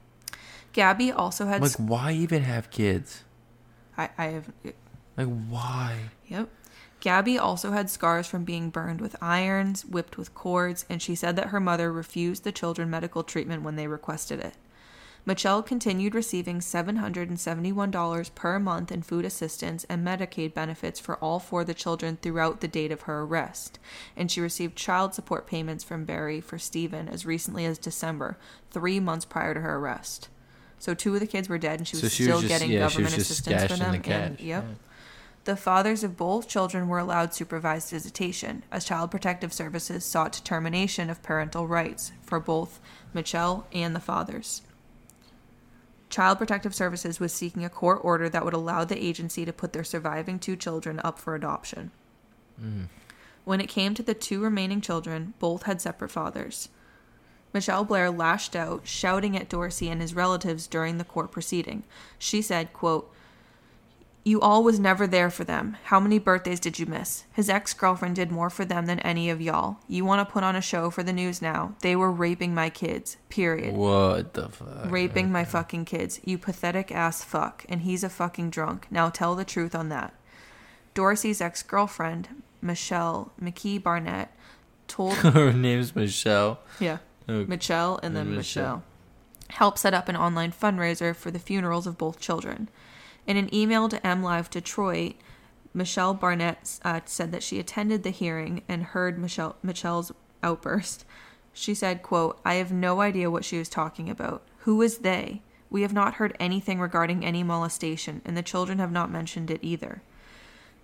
Gabby 0.73 1.11
also 1.11 1.45
had. 1.45 1.61
Like, 1.61 1.73
why 1.73 2.13
even 2.13 2.43
have 2.43 2.69
kids? 2.69 3.23
I, 3.97 4.09
I 4.17 4.25
have. 4.27 4.51
Like, 5.17 5.27
why? 5.27 5.97
Yep. 6.27 6.49
Gabby 7.01 7.37
also 7.37 7.71
had 7.71 7.89
scars 7.89 8.27
from 8.27 8.43
being 8.43 8.69
burned 8.69 9.01
with 9.01 9.21
irons, 9.21 9.83
whipped 9.83 10.17
with 10.17 10.35
cords, 10.35 10.85
and 10.87 11.01
she 11.01 11.15
said 11.15 11.35
that 11.35 11.47
her 11.47 11.59
mother 11.59 11.91
refused 11.91 12.43
the 12.43 12.51
children 12.51 12.91
medical 12.91 13.23
treatment 13.23 13.63
when 13.63 13.75
they 13.75 13.87
requested 13.87 14.39
it. 14.39 14.53
Mitchelle 15.25 15.63
continued 15.63 16.15
receiving 16.15 16.59
$771 16.59 18.35
per 18.35 18.59
month 18.59 18.91
in 18.91 19.03
food 19.03 19.23
assistance 19.23 19.83
and 19.87 20.05
Medicaid 20.05 20.53
benefits 20.53 20.99
for 20.99 21.15
all 21.17 21.39
four 21.39 21.61
of 21.61 21.67
the 21.67 21.75
children 21.75 22.17
throughout 22.21 22.61
the 22.61 22.67
date 22.67 22.91
of 22.91 23.01
her 23.01 23.21
arrest, 23.21 23.77
and 24.15 24.31
she 24.31 24.41
received 24.41 24.75
child 24.75 25.13
support 25.13 25.45
payments 25.45 25.83
from 25.83 26.05
Berry 26.05 26.41
for 26.41 26.57
Stephen 26.57 27.07
as 27.07 27.25
recently 27.25 27.65
as 27.65 27.77
December, 27.77 28.37
three 28.71 28.99
months 28.99 29.25
prior 29.25 29.53
to 29.53 29.61
her 29.61 29.75
arrest. 29.75 30.29
So 30.81 30.95
two 30.95 31.13
of 31.13 31.19
the 31.19 31.27
kids 31.27 31.47
were 31.47 31.59
dead, 31.59 31.77
and 31.79 31.87
she 31.87 31.95
was 31.95 32.01
so 32.01 32.09
she 32.09 32.23
still 32.23 32.37
was 32.37 32.41
just 32.41 32.53
getting 32.53 32.71
yeah, 32.71 32.79
government 32.79 33.15
assistance 33.15 33.71
for 33.71 33.77
them. 33.77 34.01
the. 34.01 34.11
And, 34.11 34.39
yep. 34.39 34.63
Yeah. 34.67 34.73
The 35.43 35.55
fathers 35.55 36.03
of 36.03 36.17
both 36.17 36.47
children 36.47 36.87
were 36.87 36.97
allowed 36.97 37.35
supervised 37.35 37.91
visitation, 37.91 38.63
as 38.71 38.83
Child 38.83 39.11
Protective 39.11 39.53
Services 39.53 40.03
sought 40.03 40.41
termination 40.43 41.11
of 41.11 41.21
parental 41.21 41.67
rights 41.67 42.13
for 42.23 42.39
both 42.39 42.79
Mitchelle 43.13 43.65
and 43.71 43.95
the 43.95 43.99
fathers. 43.99 44.63
Child 46.09 46.39
Protective 46.39 46.73
Services 46.73 47.19
was 47.19 47.31
seeking 47.31 47.63
a 47.63 47.69
court 47.69 47.99
order 48.03 48.27
that 48.27 48.43
would 48.43 48.55
allow 48.55 48.83
the 48.83 48.97
agency 48.97 49.45
to 49.45 49.53
put 49.53 49.73
their 49.73 49.83
surviving 49.83 50.39
two 50.39 50.55
children 50.55 50.99
up 51.03 51.19
for 51.19 51.35
adoption. 51.35 51.91
Mm. 52.59 52.87
When 53.43 53.61
it 53.61 53.69
came 53.69 53.93
to 53.93 54.03
the 54.03 54.15
two 54.15 54.41
remaining 54.41 54.81
children, 54.81 55.35
both 55.37 55.63
had 55.63 55.79
separate 55.79 56.09
fathers. 56.09 56.69
Mitchelle 57.53 57.87
Blair 57.87 58.09
lashed 58.09 58.55
out, 58.55 58.87
shouting 58.87 59.35
at 59.37 59.49
Dorsey 59.49 59.89
and 59.89 60.01
his 60.01 60.13
relatives 60.13 60.67
during 60.67 60.97
the 60.97 61.03
court 61.03 61.31
proceeding. 61.31 61.83
She 62.17 62.41
said, 62.41 62.71
quote, 62.73 63.11
You 64.23 64.39
all 64.39 64.63
was 64.63 64.79
never 64.79 65.05
there 65.05 65.29
for 65.29 65.43
them. 65.43 65.75
How 65.85 65.99
many 65.99 66.17
birthdays 66.17 66.59
did 66.61 66.79
you 66.79 66.85
miss? 66.85 67.25
His 67.33 67.49
ex 67.49 67.73
girlfriend 67.73 68.15
did 68.15 68.31
more 68.31 68.49
for 68.49 68.63
them 68.63 68.85
than 68.85 68.99
any 68.99 69.29
of 69.29 69.41
y'all. 69.41 69.77
You 69.89 70.05
want 70.05 70.25
to 70.25 70.31
put 70.31 70.43
on 70.43 70.55
a 70.55 70.61
show 70.61 70.89
for 70.89 71.03
the 71.03 71.11
news 71.11 71.41
now. 71.41 71.75
They 71.81 71.95
were 71.95 72.11
raping 72.11 72.53
my 72.55 72.69
kids. 72.69 73.17
Period. 73.29 73.75
What 73.75 74.33
the 74.33 74.47
fuck? 74.49 74.89
Raping 74.89 75.31
my 75.31 75.43
fucking 75.43 75.85
kids. 75.85 76.21
You 76.23 76.37
pathetic 76.37 76.91
ass 76.91 77.23
fuck. 77.23 77.65
And 77.67 77.81
he's 77.81 78.03
a 78.03 78.09
fucking 78.09 78.51
drunk. 78.51 78.87
Now 78.89 79.09
tell 79.09 79.35
the 79.35 79.43
truth 79.45 79.75
on 79.75 79.89
that. 79.89 80.13
Dorsey's 80.93 81.41
ex 81.41 81.63
girlfriend, 81.63 82.43
Michelle 82.61 83.31
McKee 83.41 83.81
Barnett, 83.81 84.31
told 84.87 85.13
Her 85.15 85.51
name's 85.51 85.95
Michelle. 85.95 86.59
yeah. 86.79 86.99
Okay. 87.29 87.47
Michelle 87.47 87.99
and 88.03 88.15
then 88.15 88.27
And 88.27 88.35
Michelle. 88.35 88.63
Michelle. 88.63 88.83
Helped 89.49 89.79
set 89.79 89.93
up 89.93 90.07
an 90.07 90.15
online 90.15 90.51
fundraiser 90.51 91.15
for 91.15 91.29
the 91.29 91.39
funerals 91.39 91.85
of 91.85 91.97
both 91.97 92.19
children. 92.19 92.69
In 93.27 93.37
an 93.37 93.53
email 93.53 93.89
to 93.89 93.99
MLive 93.99 94.49
Detroit, 94.49 95.15
Michelle 95.73 96.13
Barnett 96.13 96.79
uh, 96.83 97.01
said 97.05 97.31
that 97.31 97.43
she 97.43 97.59
attended 97.59 98.03
the 98.03 98.09
hearing 98.09 98.63
and 98.67 98.83
heard 98.83 99.17
Michelle 99.19 99.55
Michelle's 99.61 100.11
outburst. 100.43 101.05
She 101.53 101.73
said, 101.73 102.01
quote, 102.01 102.39
I 102.45 102.55
have 102.55 102.71
no 102.71 103.01
idea 103.01 103.29
what 103.29 103.45
she 103.45 103.57
was 103.57 103.69
talking 103.69 104.09
about. 104.09 104.41
Who 104.59 104.81
is 104.81 104.99
they? 104.99 105.41
We 105.69 105.81
have 105.81 105.93
not 105.93 106.15
heard 106.15 106.35
anything 106.39 106.79
regarding 106.79 107.25
any 107.25 107.43
molestation, 107.43 108.21
and 108.25 108.35
the 108.35 108.41
children 108.43 108.79
have 108.79 108.91
not 108.91 109.11
mentioned 109.11 109.51
it 109.51 109.59
either. 109.61 110.01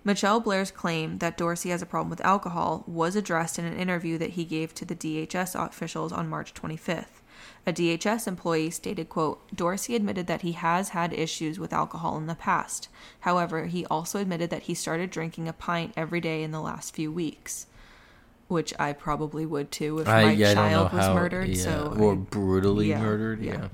Mitchelle 0.08 0.42
Blair's 0.42 0.70
claim 0.70 1.18
that 1.18 1.36
Dorsey 1.36 1.68
has 1.68 1.82
a 1.82 1.86
problem 1.86 2.08
with 2.08 2.24
alcohol 2.24 2.82
was 2.86 3.14
addressed 3.14 3.58
in 3.58 3.66
an 3.66 3.76
interview 3.76 4.16
that 4.16 4.30
he 4.30 4.46
gave 4.46 4.74
to 4.76 4.86
the 4.86 4.96
DHS 4.96 5.54
officials 5.54 6.12
on 6.12 6.30
March 6.30 6.54
25th. 6.54 7.20
A 7.66 7.74
DHS 7.74 8.26
employee 8.26 8.70
stated, 8.70 9.10
quote, 9.10 9.54
Dorsey 9.54 9.94
admitted 9.94 10.26
that 10.26 10.40
he 10.40 10.52
has 10.52 10.88
had 10.90 11.12
issues 11.12 11.58
with 11.58 11.74
alcohol 11.74 12.16
in 12.16 12.26
the 12.26 12.34
past. 12.34 12.88
However, 13.20 13.66
he 13.66 13.84
also 13.86 14.18
admitted 14.18 14.48
that 14.48 14.62
he 14.62 14.72
started 14.72 15.10
drinking 15.10 15.46
a 15.46 15.52
pint 15.52 15.92
every 15.94 16.22
day 16.22 16.42
in 16.42 16.52
the 16.52 16.62
last 16.62 16.94
few 16.94 17.12
weeks. 17.12 17.66
Which 18.46 18.72
I 18.78 18.94
probably 18.94 19.44
would 19.44 19.70
too 19.70 19.98
if 19.98 20.08
I, 20.08 20.24
my 20.24 20.32
yeah, 20.32 20.54
child 20.54 20.90
was 20.90 21.04
how, 21.04 21.12
murdered. 21.14 21.48
yeah, 21.48 21.62
so 21.62 21.94
or 22.00 22.12
I- 22.14 22.16
brutally 22.16 22.88
yeah, 22.88 23.02
murdered. 23.02 23.42
yeah. 23.42 23.68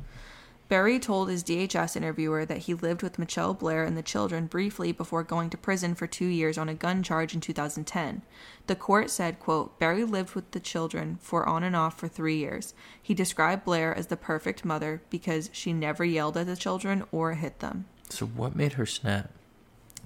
Berry 0.69 0.99
told 0.99 1.29
his 1.29 1.45
DHS 1.45 1.95
interviewer 1.95 2.47
that 2.47 2.59
he 2.59 2.75
lived 2.75 3.03
with 3.03 3.19
Mitchelle 3.19 3.59
Blair 3.59 3.85
and 3.85 3.97
the 3.97 4.03
children 4.03 4.47
briefly 4.47 4.93
before 4.93 5.23
going 5.23 5.51
to 5.51 5.59
prison 5.59 5.95
for 5.95 6.07
two 6.07 6.27
years 6.27 6.57
on 6.57 6.71
a 6.71 6.75
gun 6.75 7.03
charge 7.03 7.35
in 7.35 7.41
2010. 7.41 8.23
The 8.67 8.75
court 8.75 9.11
said, 9.11 9.39
quote, 9.39 9.79
Berry 9.79 10.05
lived 10.05 10.35
with 10.35 10.51
the 10.53 10.61
children 10.61 11.19
for 11.21 11.47
on 11.47 11.63
and 11.63 11.77
off 11.77 11.99
for 11.99 12.09
three 12.09 12.37
years. 12.37 12.73
He 13.01 13.13
described 13.13 13.65
Blair 13.65 13.95
as 13.95 14.07
the 14.07 14.17
perfect 14.17 14.65
mother 14.65 15.03
because 15.11 15.51
she 15.53 15.75
never 15.75 16.05
yelled 16.05 16.39
at 16.39 16.47
the 16.47 16.57
children 16.57 17.05
or 17.13 17.35
hit 17.35 17.59
them. 17.59 17.85
So 18.09 18.25
what 18.25 18.57
made 18.57 18.75
her 18.75 18.87
snap? 18.87 19.31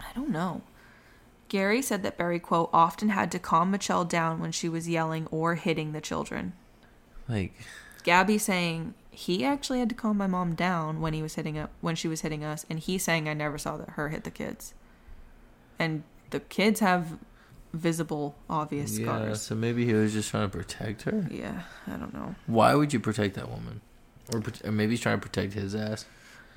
I 0.01 0.13
don't 0.15 0.31
know. 0.31 0.63
Gary 1.49 1.81
said 1.81 2.03
that 2.03 2.19
Berry, 2.19 2.41
quote, 2.41 2.69
often 2.73 3.11
had 3.11 3.31
to 3.33 3.39
calm 3.39 3.73
Mitchelle 3.73 4.09
down 4.09 4.41
when 4.41 4.53
she 4.53 4.69
was 4.69 4.89
yelling 4.89 5.29
or 5.31 5.55
hitting 5.55 5.93
the 5.93 6.01
children. 6.01 6.53
Like, 7.29 7.55
Gabby 8.03 8.39
saying 8.39 8.95
he 9.19 9.45
actually 9.45 9.81
had 9.81 9.89
to 9.89 9.97
calm 9.97 10.17
my 10.17 10.29
mom 10.29 10.55
down 10.55 11.01
when 11.01 11.13
he 11.13 11.23
was 11.23 11.35
hitting 11.35 11.59
up 11.59 11.73
when 11.81 11.97
she 11.97 12.07
was 12.07 12.21
hitting 12.21 12.45
us, 12.45 12.65
and 12.71 12.79
he 12.79 12.99
saying 12.99 13.29
I 13.29 13.35
never 13.35 13.59
saw 13.59 13.77
that 13.77 13.91
her 13.91 14.11
hit 14.11 14.23
the 14.23 14.31
kids. 14.31 14.75
And 15.77 16.05
the 16.31 16.39
kids 16.39 16.79
have 16.79 17.19
visible, 17.73 18.37
obvious 18.49 18.97
yeah. 18.97 19.07
scars. 19.07 19.43
So 19.43 19.57
maybe 19.57 19.85
he 19.85 19.93
was 19.93 20.13
just 20.13 20.31
trying 20.31 20.49
to 20.49 20.57
protect 20.57 21.03
her. 21.03 21.27
Yeah, 21.33 21.63
I 21.89 21.97
don't 21.97 22.15
know. 22.15 22.37
Why 22.47 22.77
would 22.77 22.93
you 22.93 23.01
protect 23.01 23.35
that 23.35 23.51
woman? 23.51 23.81
Or, 24.33 24.41
or 24.65 24.71
maybe 24.71 24.93
he's 24.93 25.01
trying 25.01 25.19
to 25.19 25.27
protect 25.27 25.53
his 25.53 25.75
ass. 25.75 26.05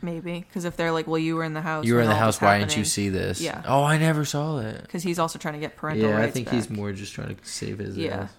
Maybe 0.03 0.41
because 0.41 0.63
if 0.63 0.77
they're 0.77 0.91
like, 0.91 1.07
well, 1.07 1.17
you 1.17 1.37
were 1.37 1.43
in 1.43 1.55
the 1.55 1.61
house. 1.61 1.83
you 1.83 1.95
were 1.95 2.01
in 2.01 2.09
the 2.09 2.15
house. 2.15 2.39
Why 2.39 2.59
didn't 2.59 2.77
you 2.77 2.85
see 2.85 3.09
this? 3.09 3.41
Yeah. 3.41 3.63
Oh, 3.65 3.83
I 3.83 3.97
never 3.97 4.23
saw 4.23 4.57
that. 4.57 4.83
Because 4.83 5.01
he's 5.01 5.17
also 5.17 5.39
trying 5.39 5.55
to 5.55 5.59
get 5.59 5.77
parental 5.77 6.09
Yeah, 6.09 6.17
rights 6.17 6.27
I 6.27 6.31
think 6.31 6.45
back. 6.45 6.55
he's 6.55 6.69
more 6.69 6.91
just 6.91 7.13
trying 7.13 7.35
to 7.35 7.43
save 7.43 7.79
his 7.79 7.97
ass. 7.97 8.03
Yeah. 8.03 8.17
ass. 8.17 8.33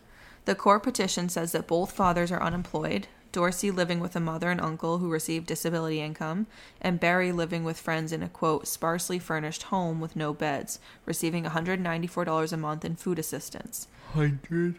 The 0.44 0.54
court 0.54 0.85
petition 0.85 1.28
says 1.28 1.50
that 1.52 1.66
both 1.66 1.90
fathers 1.90 2.30
are 2.30 2.40
unemployed, 2.40 3.08
Dorsey 3.33 3.71
living 3.71 3.99
with 3.99 4.14
a 4.14 4.21
mother 4.21 4.51
and 4.51 4.61
uncle 4.61 4.99
who 4.99 5.09
receive 5.11 5.47
disability 5.47 6.01
income, 6.01 6.47
and 6.81 7.01
Berry 7.01 7.33
living 7.33 7.64
with 7.64 7.81
friends 7.81 8.12
in 8.12 8.23
a 8.23 8.29
quote, 8.29 8.68
sparsely 8.68 9.18
furnished 9.18 9.64
home 9.64 10.01
with 10.01 10.14
no 10.14 10.33
beds, 10.35 10.79
receiving 11.07 11.45
$194 11.45 12.53
a 12.53 12.57
month 12.59 12.85
in 12.85 12.95
food 12.97 13.18
assistance. 13.18 13.88
Hundred 14.12 14.77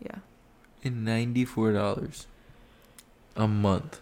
Yeah. 0.00 0.18
and 0.84 1.04
ninety-four 1.04 1.72
dollars 1.72 2.26
a 3.34 3.48
month 3.48 4.00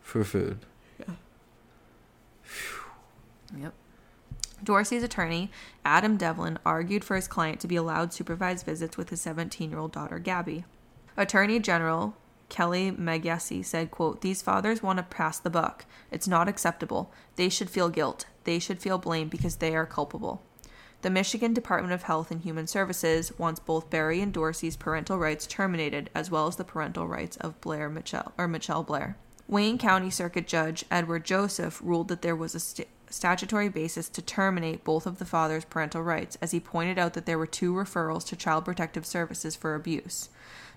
for 0.00 0.24
food. 0.24 0.58
Yeah. 0.98 1.14
Yep. 3.56 3.74
Dorsey's 4.64 5.02
attorney, 5.02 5.50
Adam 5.84 6.16
Devlin, 6.16 6.58
argued 6.66 7.04
for 7.04 7.14
his 7.16 7.28
client 7.28 7.60
to 7.60 7.68
be 7.68 7.76
allowed 7.76 8.12
supervised 8.12 8.64
visits 8.66 8.96
with 8.96 9.10
his 9.10 9.20
17 9.20 9.70
year 9.70 9.78
old 9.78 9.92
daughter, 9.92 10.18
Gabby. 10.18 10.64
Attorney 11.16 11.58
General 11.60 12.16
Kelly 12.48 12.90
Magyesi 12.92 13.64
said, 13.64 13.90
quote, 13.90 14.20
These 14.20 14.42
fathers 14.42 14.82
want 14.82 14.96
to 14.98 15.02
pass 15.02 15.38
the 15.38 15.50
buck. 15.50 15.84
It's 16.10 16.28
not 16.28 16.48
acceptable. 16.48 17.12
They 17.36 17.48
should 17.48 17.70
feel 17.70 17.88
guilt. 17.88 18.26
They 18.44 18.58
should 18.58 18.80
feel 18.80 18.98
blame 18.98 19.28
because 19.28 19.56
they 19.56 19.76
are 19.76 19.86
culpable. 19.86 20.42
The 21.02 21.10
Michigan 21.10 21.54
Department 21.54 21.94
of 21.94 22.04
Health 22.04 22.30
and 22.32 22.40
Human 22.40 22.66
Services 22.66 23.38
wants 23.38 23.60
both 23.60 23.90
Berry 23.90 24.20
and 24.20 24.32
Dorsey's 24.32 24.76
parental 24.76 25.18
rights 25.18 25.46
terminated, 25.46 26.10
as 26.14 26.30
well 26.30 26.48
as 26.48 26.56
the 26.56 26.64
parental 26.64 27.06
rights 27.06 27.36
of 27.36 27.60
Blair 27.60 27.88
Mitchell 27.88 28.32
or 28.36 28.48
Mitchelle 28.48 28.84
Blair. 28.84 29.16
Wayne 29.46 29.78
County 29.78 30.10
Circuit 30.10 30.48
Judge 30.48 30.84
Edward 30.90 31.24
Joseph 31.24 31.80
ruled 31.82 32.08
that 32.08 32.22
there 32.22 32.34
was 32.34 32.54
a 32.54 32.60
st- 32.60 32.88
statutory 33.10 33.68
basis 33.68 34.08
to 34.10 34.22
terminate 34.22 34.84
both 34.84 35.06
of 35.06 35.18
the 35.18 35.24
father's 35.24 35.64
parental 35.64 36.02
rights, 36.02 36.36
as 36.42 36.50
he 36.52 36.60
pointed 36.60 36.98
out 36.98 37.14
that 37.14 37.26
there 37.26 37.38
were 37.38 37.46
two 37.46 37.72
referrals 37.72 38.26
to 38.26 38.36
Child 38.36 38.64
Protective 38.64 39.06
Services 39.06 39.56
for 39.56 39.74
abuse. 39.74 40.28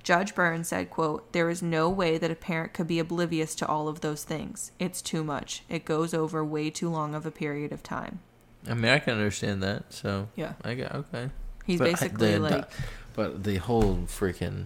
Judge 0.03 0.33
Burns 0.33 0.69
said, 0.69 0.89
quote, 0.89 1.31
There 1.31 1.49
is 1.49 1.61
no 1.61 1.87
way 1.89 2.17
that 2.17 2.31
a 2.31 2.35
parent 2.35 2.73
could 2.73 2.87
be 2.87 2.97
oblivious 2.99 3.53
to 3.55 3.67
all 3.67 3.87
of 3.87 4.01
those 4.01 4.23
things. 4.23 4.71
It's 4.79 5.01
too 5.01 5.23
much. 5.23 5.63
It 5.69 5.85
goes 5.85 6.13
over 6.13 6.43
way 6.43 6.69
too 6.71 6.89
long 6.89 7.13
of 7.13 7.25
a 7.25 7.31
period 7.31 7.71
of 7.71 7.83
time. 7.83 8.19
I 8.67 8.73
mean, 8.73 8.91
I 8.91 8.99
can 8.99 9.13
understand 9.13 9.61
that. 9.63 9.93
So 9.93 10.27
Yeah. 10.35 10.53
I 10.63 10.73
got 10.75 10.95
okay. 10.95 11.29
He's 11.65 11.77
But 11.79 11.87
I- 11.87 11.91
basically 11.91 12.31
the- 12.33 12.39
like, 12.39 12.69
but 13.13 13.43
the 13.43 13.57
whole 13.57 13.97
freaking 14.07 14.65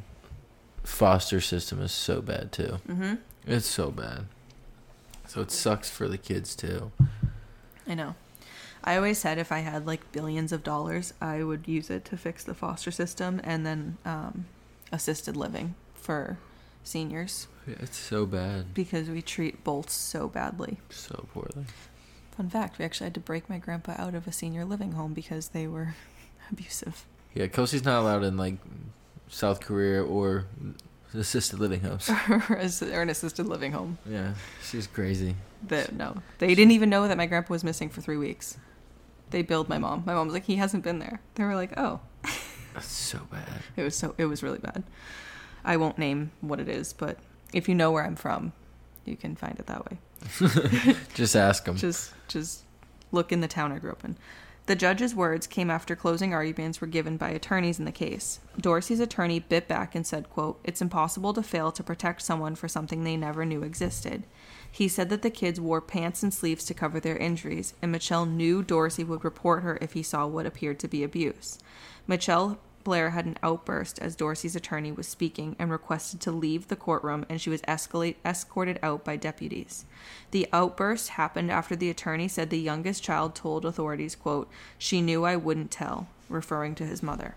foster 0.83 1.41
system 1.41 1.81
is 1.81 1.91
so 1.91 2.21
bad 2.21 2.51
too. 2.51 2.79
mm-hmm. 2.87 3.15
It's 3.47 3.67
so 3.67 3.91
bad. 3.91 4.25
So 5.27 5.41
it 5.41 5.51
sucks 5.51 5.89
for 5.89 6.07
the 6.07 6.17
kids 6.17 6.55
too. 6.55 6.91
I 7.87 7.93
know. 7.93 8.15
I 8.83 8.95
always 8.97 9.17
said 9.17 9.37
if 9.37 9.51
I 9.51 9.59
had 9.59 9.85
like 9.87 10.11
billions 10.11 10.51
of 10.51 10.63
dollars, 10.63 11.13
I 11.21 11.43
would 11.43 11.67
use 11.67 11.89
it 11.89 12.05
to 12.05 12.17
fix 12.17 12.43
the 12.43 12.53
foster 12.53 12.91
system 12.91 13.41
and 13.43 13.65
then 13.65 13.97
um, 14.05 14.45
assisted 14.91 15.35
living 15.35 15.75
for 15.95 16.37
seniors 16.83 17.47
Yeah, 17.67 17.75
it's 17.79 17.97
so 17.97 18.25
bad. 18.27 18.73
because 18.75 19.09
we 19.09 19.21
treat 19.23 19.63
both 19.63 19.89
so 19.89 20.27
badly. 20.27 20.77
So 20.91 21.25
poorly. 21.33 21.65
Fun 22.37 22.49
fact: 22.49 22.77
we 22.77 22.85
actually 22.85 23.05
had 23.05 23.13
to 23.15 23.19
break 23.19 23.49
my 23.49 23.57
grandpa 23.57 23.95
out 23.97 24.13
of 24.13 24.27
a 24.27 24.31
senior 24.31 24.65
living 24.65 24.91
home 24.91 25.13
because 25.13 25.49
they 25.49 25.65
were 25.67 25.95
abusive. 26.51 27.05
Yeah, 27.33 27.47
Kelsey's 27.47 27.83
not 27.85 28.01
allowed 28.01 28.23
in 28.23 28.37
like 28.37 28.57
South 29.29 29.61
Korea 29.61 30.03
or 30.03 30.45
assisted 31.17 31.59
living 31.59 31.81
homes. 31.81 32.09
or 32.29 33.01
an 33.01 33.09
assisted 33.09 33.47
living 33.47 33.71
home. 33.71 33.97
Yeah, 34.05 34.33
she's 34.63 34.87
crazy. 34.87 35.35
That 35.67 35.93
no, 35.93 36.21
they 36.39 36.53
didn't 36.55 36.71
even 36.71 36.89
know 36.89 37.07
that 37.07 37.17
my 37.17 37.25
grandpa 37.25 37.53
was 37.53 37.63
missing 37.63 37.89
for 37.89 38.01
three 38.01 38.17
weeks. 38.17 38.57
They 39.31 39.41
billed 39.41 39.69
my 39.69 39.77
mom. 39.77 40.03
My 40.05 40.13
mom 40.13 40.27
was 40.27 40.33
like, 40.33 40.45
"He 40.45 40.57
hasn't 40.57 40.83
been 40.83 40.99
there." 40.99 41.21
They 41.35 41.43
were 41.43 41.55
like, 41.55 41.77
"Oh." 41.77 42.01
That's 42.73 42.91
so 42.91 43.19
bad. 43.31 43.47
It 43.75 43.83
was 43.83 43.95
so 43.95 44.15
it 44.17 44.25
was 44.25 44.43
really 44.43 44.59
bad. 44.59 44.83
I 45.63 45.77
won't 45.77 45.97
name 45.97 46.31
what 46.41 46.59
it 46.59 46.69
is, 46.69 46.93
but 46.93 47.17
if 47.53 47.67
you 47.67 47.75
know 47.75 47.91
where 47.91 48.03
I'm 48.03 48.15
from, 48.15 48.53
you 49.05 49.15
can 49.15 49.35
find 49.35 49.57
it 49.59 49.65
that 49.67 49.85
way. 49.89 49.97
Just 51.13 51.35
ask 51.35 51.65
them. 51.65 51.77
Just 51.77 52.13
just 52.27 52.63
look 53.11 53.31
in 53.31 53.41
the 53.41 53.47
town 53.47 53.71
I 53.71 53.79
grew 53.79 53.91
up 53.91 54.03
in. 54.03 54.17
The 54.67 54.75
judge's 54.75 55.13
words 55.13 55.45
came 55.45 55.69
after 55.69 55.95
closing 55.95 56.33
arguments 56.33 56.81
were 56.81 56.87
given 56.87 57.17
by 57.17 57.29
attorneys 57.29 57.77
in 57.77 57.85
the 57.85 57.91
case. 57.91 58.39
Dorsey's 58.59 58.99
attorney 58.99 59.39
bit 59.39 59.67
back 59.67 59.93
and 59.93 60.07
said, 60.07 60.31
quote, 60.31 60.59
It's 60.63 60.81
impossible 60.81 61.33
to 61.33 61.43
fail 61.43 61.71
to 61.71 61.83
protect 61.83 62.23
someone 62.23 62.55
for 62.55 62.67
something 62.67 63.03
they 63.03 63.15
never 63.15 63.45
knew 63.45 63.61
existed. 63.61 64.23
He 64.71 64.87
said 64.87 65.09
that 65.09 65.21
the 65.21 65.29
kids 65.29 65.61
wore 65.61 65.81
pants 65.81 66.23
and 66.23 66.33
sleeves 66.33 66.65
to 66.65 66.73
cover 66.73 66.99
their 66.99 67.17
injuries, 67.17 67.75
and 67.79 67.93
Mitchelle 67.93 68.25
knew 68.25 68.63
Dorsey 68.63 69.03
would 69.03 69.23
report 69.23 69.61
her 69.61 69.77
if 69.81 69.93
he 69.93 70.01
saw 70.01 70.25
what 70.25 70.47
appeared 70.47 70.79
to 70.79 70.87
be 70.87 71.03
abuse. 71.03 71.59
Mitchelle 72.07 72.57
Blair 72.85 73.09
had 73.09 73.25
an 73.25 73.37
outburst 73.43 73.99
as 73.99 74.15
Dorsey's 74.15 74.55
attorney 74.55 74.93
was 74.93 75.07
speaking 75.07 75.57
and 75.59 75.69
requested 75.69 76.21
to 76.21 76.31
leave 76.31 76.69
the 76.69 76.77
courtroom, 76.77 77.25
and 77.27 77.41
she 77.41 77.49
was 77.49 77.61
escalate, 77.63 78.15
escorted 78.23 78.79
out 78.81 79.03
by 79.03 79.17
deputies. 79.17 79.83
The 80.31 80.47
outburst 80.53 81.09
happened 81.09 81.51
after 81.51 81.75
the 81.75 81.89
attorney 81.89 82.29
said 82.29 82.49
the 82.49 82.59
youngest 82.59 83.03
child 83.03 83.35
told 83.35 83.65
authorities, 83.65 84.15
quote, 84.15 84.49
she 84.77 85.01
knew 85.01 85.25
I 85.25 85.35
wouldn't 85.35 85.71
tell, 85.71 86.07
referring 86.29 86.75
to 86.75 86.85
his 86.85 87.03
mother. 87.03 87.35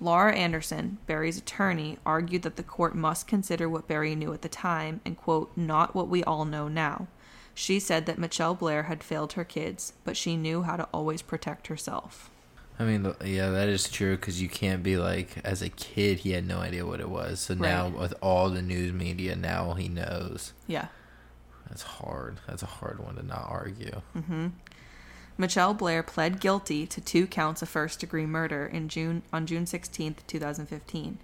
Laura 0.00 0.34
Anderson, 0.34 0.98
Berry's 1.06 1.38
attorney, 1.38 1.98
argued 2.04 2.42
that 2.42 2.56
the 2.56 2.62
court 2.62 2.94
must 2.94 3.28
consider 3.28 3.68
what 3.68 3.88
Berry 3.88 4.14
knew 4.14 4.32
at 4.32 4.42
the 4.42 4.48
time 4.48 5.00
and, 5.04 5.16
quote, 5.16 5.56
not 5.56 5.94
what 5.94 6.08
we 6.08 6.22
all 6.24 6.44
know 6.44 6.68
now. 6.68 7.06
She 7.54 7.78
said 7.78 8.06
that 8.06 8.18
Mitchelle 8.18 8.58
Blair 8.58 8.82
had 8.82 9.04
failed 9.04 9.34
her 9.34 9.44
kids, 9.44 9.92
but 10.02 10.16
she 10.16 10.36
knew 10.36 10.62
how 10.62 10.76
to 10.76 10.88
always 10.92 11.22
protect 11.22 11.68
herself. 11.68 12.28
I 12.78 12.84
mean, 12.84 13.14
yeah, 13.24 13.50
that 13.50 13.68
is 13.68 13.88
true 13.88 14.16
because 14.16 14.42
you 14.42 14.48
can't 14.48 14.82
be 14.82 14.96
like, 14.96 15.38
as 15.44 15.62
a 15.62 15.68
kid, 15.68 16.20
he 16.20 16.32
had 16.32 16.46
no 16.46 16.58
idea 16.58 16.84
what 16.84 17.00
it 17.00 17.08
was. 17.08 17.38
So 17.40 17.54
now, 17.54 17.88
with 17.88 18.14
all 18.20 18.50
the 18.50 18.62
news 18.62 18.92
media, 18.92 19.36
now 19.36 19.74
he 19.74 19.88
knows. 19.88 20.52
Yeah. 20.66 20.88
That's 21.68 21.82
hard. 21.82 22.40
That's 22.48 22.64
a 22.64 22.66
hard 22.66 22.98
one 22.98 23.14
to 23.14 23.22
not 23.22 23.46
argue. 23.48 24.02
Mm-hmm. 24.16 24.48
Mitchelle 25.38 25.76
Blair 25.76 26.02
pled 26.02 26.40
guilty 26.40 26.86
to 26.86 27.00
two 27.00 27.26
counts 27.26 27.62
of 27.62 27.68
first-degree 27.68 28.26
murder 28.26 28.66
in 28.66 28.88
June 28.88 29.22
on 29.32 29.46
June 29.46 29.64
16th, 29.64 30.18
2015. 30.26 31.18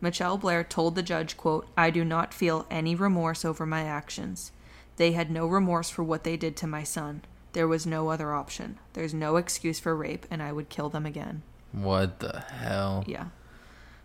Mitchelle 0.00 0.40
Blair 0.40 0.64
told 0.64 0.94
the 0.94 1.02
judge, 1.02 1.36
quote, 1.36 1.68
"I 1.76 1.90
do 1.90 2.04
not 2.04 2.34
feel 2.34 2.66
any 2.70 2.96
remorse 2.96 3.44
over 3.44 3.64
my 3.64 3.84
actions. 3.84 4.50
They 4.96 5.12
had 5.12 5.30
no 5.30 5.46
remorse 5.46 5.90
for 5.90 6.02
what 6.02 6.24
they 6.24 6.36
did 6.36 6.56
to 6.56 6.66
my 6.66 6.82
son. 6.82 7.22
There 7.52 7.68
was 7.68 7.86
no 7.86 8.08
other 8.08 8.32
option. 8.32 8.78
There's 8.94 9.14
no 9.14 9.36
excuse 9.36 9.78
for 9.78 9.94
rape 9.94 10.26
and 10.30 10.42
I 10.42 10.52
would 10.52 10.68
kill 10.68 10.88
them 10.88 11.06
again." 11.06 11.42
What 11.72 12.20
the 12.20 12.40
hell? 12.40 13.04
Yeah. 13.06 13.26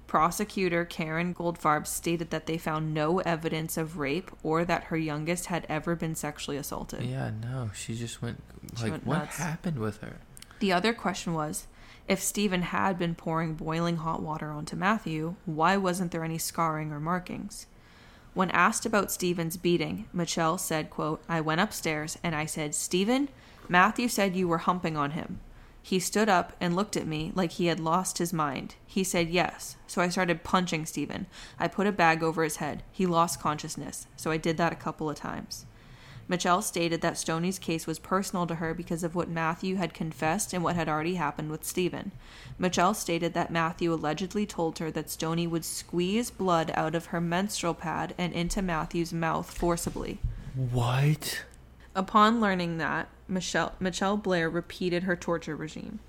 Prosecutor 0.07 0.85
Karen 0.85 1.35
Goldfarb 1.35 1.85
stated 1.85 2.29
that 2.29 2.45
they 2.45 2.57
found 2.57 2.93
no 2.93 3.19
evidence 3.19 3.75
of 3.75 3.97
rape 3.97 4.31
or 4.41 4.63
that 4.63 4.85
her 4.85 4.95
youngest 4.97 5.47
had 5.47 5.65
ever 5.67 5.95
been 5.95 6.15
sexually 6.15 6.55
assaulted. 6.55 7.03
Yeah, 7.03 7.31
no, 7.41 7.71
she 7.75 7.93
just 7.93 8.21
went. 8.21 8.41
Like, 8.81 8.91
went 8.91 9.05
what 9.05 9.17
nuts. 9.19 9.37
happened 9.37 9.79
with 9.79 9.97
her? 9.97 10.17
The 10.59 10.71
other 10.71 10.93
question 10.93 11.33
was 11.33 11.67
if 12.07 12.21
Stephen 12.21 12.61
had 12.61 12.97
been 12.97 13.15
pouring 13.15 13.55
boiling 13.55 13.97
hot 13.97 14.21
water 14.21 14.49
onto 14.49 14.77
Matthew, 14.77 15.35
why 15.45 15.75
wasn't 15.75 16.11
there 16.11 16.23
any 16.23 16.37
scarring 16.37 16.93
or 16.93 17.01
markings? 17.01 17.67
When 18.37 18.51
asked 18.51 18.85
about 18.85 19.11
Stephen's 19.11 19.57
beating, 19.57 20.05
Mitchelle 20.13 20.59
said, 20.59 20.91
quote, 20.91 21.23
I 21.27 21.41
went 21.41 21.59
upstairs 21.59 22.19
and 22.21 22.35
I 22.35 22.45
said, 22.45 22.75
Stephen, 22.75 23.29
Matthew 23.67 24.07
said 24.07 24.35
you 24.35 24.47
were 24.47 24.59
humping 24.59 24.95
on 24.95 25.11
him. 25.17 25.39
He 25.81 25.99
stood 25.99 26.29
up 26.29 26.55
and 26.61 26.75
looked 26.75 26.95
at 26.95 27.07
me 27.07 27.31
like 27.33 27.53
he 27.53 27.65
had 27.65 27.79
lost 27.79 28.19
his 28.19 28.31
mind. 28.31 28.75
He 28.85 29.03
said 29.03 29.29
yes, 29.29 29.75
so 29.87 30.03
I 30.03 30.09
started 30.09 30.43
punching 30.43 30.85
Stephen. 30.85 31.25
I 31.59 31.67
put 31.67 31.87
a 31.87 31.91
bag 31.91 32.21
over 32.21 32.43
his 32.43 32.57
head. 32.57 32.83
He 32.91 33.07
lost 33.07 33.41
consciousness, 33.41 34.05
so 34.15 34.29
I 34.29 34.37
did 34.37 34.57
that 34.57 34.71
a 34.71 34.75
couple 34.75 35.09
of 35.09 35.15
times. 35.15 35.65
Mitchelle 36.29 36.61
stated 36.61 37.01
that 37.01 37.13
Stoni's 37.13 37.57
case 37.57 37.87
was 37.87 37.99
personal 37.99 38.45
to 38.47 38.55
her 38.55 38.73
because 38.73 39.03
of 39.03 39.15
what 39.15 39.29
Matthew 39.29 39.75
had 39.75 39.93
confessed 39.93 40.53
and 40.53 40.63
what 40.63 40.75
had 40.75 40.89
already 40.89 41.15
happened 41.15 41.49
with 41.49 41.63
Stephen. 41.63 42.11
Mitchelle 42.59 42.95
stated 42.95 43.33
that 43.33 43.51
Matthew 43.51 43.93
allegedly 43.93 44.45
told 44.45 44.79
her 44.79 44.91
that 44.91 45.07
Stoni 45.07 45.49
would 45.49 45.63
squeeze 45.63 46.29
blood 46.29 46.71
out 46.73 46.95
of 46.95 47.07
her 47.07 47.21
menstrual 47.21 47.73
pad 47.73 48.13
and 48.17 48.33
into 48.33 48.61
Matthew's 48.61 49.13
mouth 49.13 49.49
forcibly. 49.49 50.19
What? 50.55 51.45
Upon 51.95 52.41
learning 52.41 52.77
that, 52.77 53.07
Mitchelle, 53.29 53.71
Mitchelle 53.79 54.21
Blair 54.21 54.49
repeated 54.49 55.03
her 55.03 55.15
torture 55.15 55.55
regime. 55.55 55.99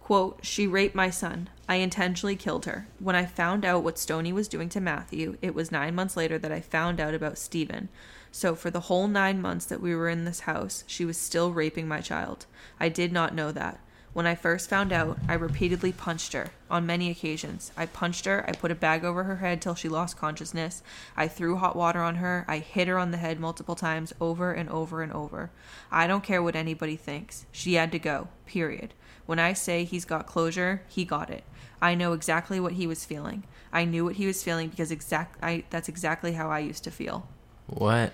Quote, 0.00 0.38
She 0.42 0.66
raped 0.66 0.94
my 0.94 1.10
son. 1.10 1.48
I 1.68 1.76
intentionally 1.76 2.36
killed 2.36 2.66
her. 2.66 2.86
When 3.00 3.16
I 3.16 3.26
found 3.26 3.64
out 3.64 3.82
what 3.82 3.96
Stoni 3.96 4.32
was 4.32 4.46
doing 4.46 4.68
to 4.68 4.80
Matthew, 4.80 5.36
it 5.42 5.54
was 5.54 5.72
nine 5.72 5.94
months 5.94 6.16
later 6.16 6.38
that 6.38 6.52
I 6.52 6.60
found 6.60 7.00
out 7.00 7.14
about 7.14 7.38
Stephen. 7.38 7.88
So 8.36 8.54
for 8.54 8.70
the 8.70 8.80
whole 8.80 9.08
nine 9.08 9.40
months 9.40 9.64
that 9.64 9.80
we 9.80 9.94
were 9.94 10.10
in 10.10 10.26
this 10.26 10.40
house, 10.40 10.84
she 10.86 11.06
was 11.06 11.16
still 11.16 11.52
raping 11.52 11.88
my 11.88 12.02
child. 12.02 12.44
I 12.78 12.90
did 12.90 13.10
not 13.10 13.34
know 13.34 13.50
that. 13.50 13.80
When 14.12 14.26
I 14.26 14.34
first 14.34 14.68
found 14.68 14.92
out, 14.92 15.16
I 15.26 15.32
repeatedly 15.32 15.92
punched 15.92 16.34
her 16.34 16.50
on 16.68 16.84
many 16.84 17.08
occasions. 17.08 17.72
I 17.78 17.86
punched 17.86 18.26
her, 18.26 18.44
I 18.46 18.52
put 18.52 18.70
a 18.70 18.74
bag 18.74 19.04
over 19.04 19.24
her 19.24 19.36
head 19.36 19.62
till 19.62 19.74
she 19.74 19.88
lost 19.88 20.18
consciousness. 20.18 20.82
I 21.16 21.28
threw 21.28 21.56
hot 21.56 21.76
water 21.76 22.02
on 22.02 22.16
her, 22.16 22.44
I 22.46 22.58
hit 22.58 22.88
her 22.88 22.98
on 22.98 23.10
the 23.10 23.16
head 23.16 23.40
multiple 23.40 23.74
times 23.74 24.12
over 24.20 24.52
and 24.52 24.68
over 24.68 25.00
and 25.00 25.14
over. 25.14 25.50
I 25.90 26.06
don't 26.06 26.22
care 26.22 26.42
what 26.42 26.56
anybody 26.56 26.96
thinks. 26.96 27.46
She 27.52 27.72
had 27.72 27.90
to 27.92 27.98
go. 27.98 28.28
Period. 28.44 28.92
When 29.24 29.38
I 29.38 29.54
say 29.54 29.84
he's 29.84 30.04
got 30.04 30.26
closure, 30.26 30.82
he 30.88 31.06
got 31.06 31.30
it. 31.30 31.44
I 31.80 31.94
know 31.94 32.12
exactly 32.12 32.60
what 32.60 32.74
he 32.74 32.86
was 32.86 33.06
feeling. 33.06 33.44
I 33.72 33.86
knew 33.86 34.04
what 34.04 34.16
he 34.16 34.26
was 34.26 34.42
feeling 34.42 34.68
because 34.68 34.90
exact 34.90 35.42
I 35.42 35.64
that's 35.70 35.88
exactly 35.88 36.32
how 36.32 36.50
I 36.50 36.58
used 36.58 36.84
to 36.84 36.90
feel. 36.90 37.26
What? 37.66 38.12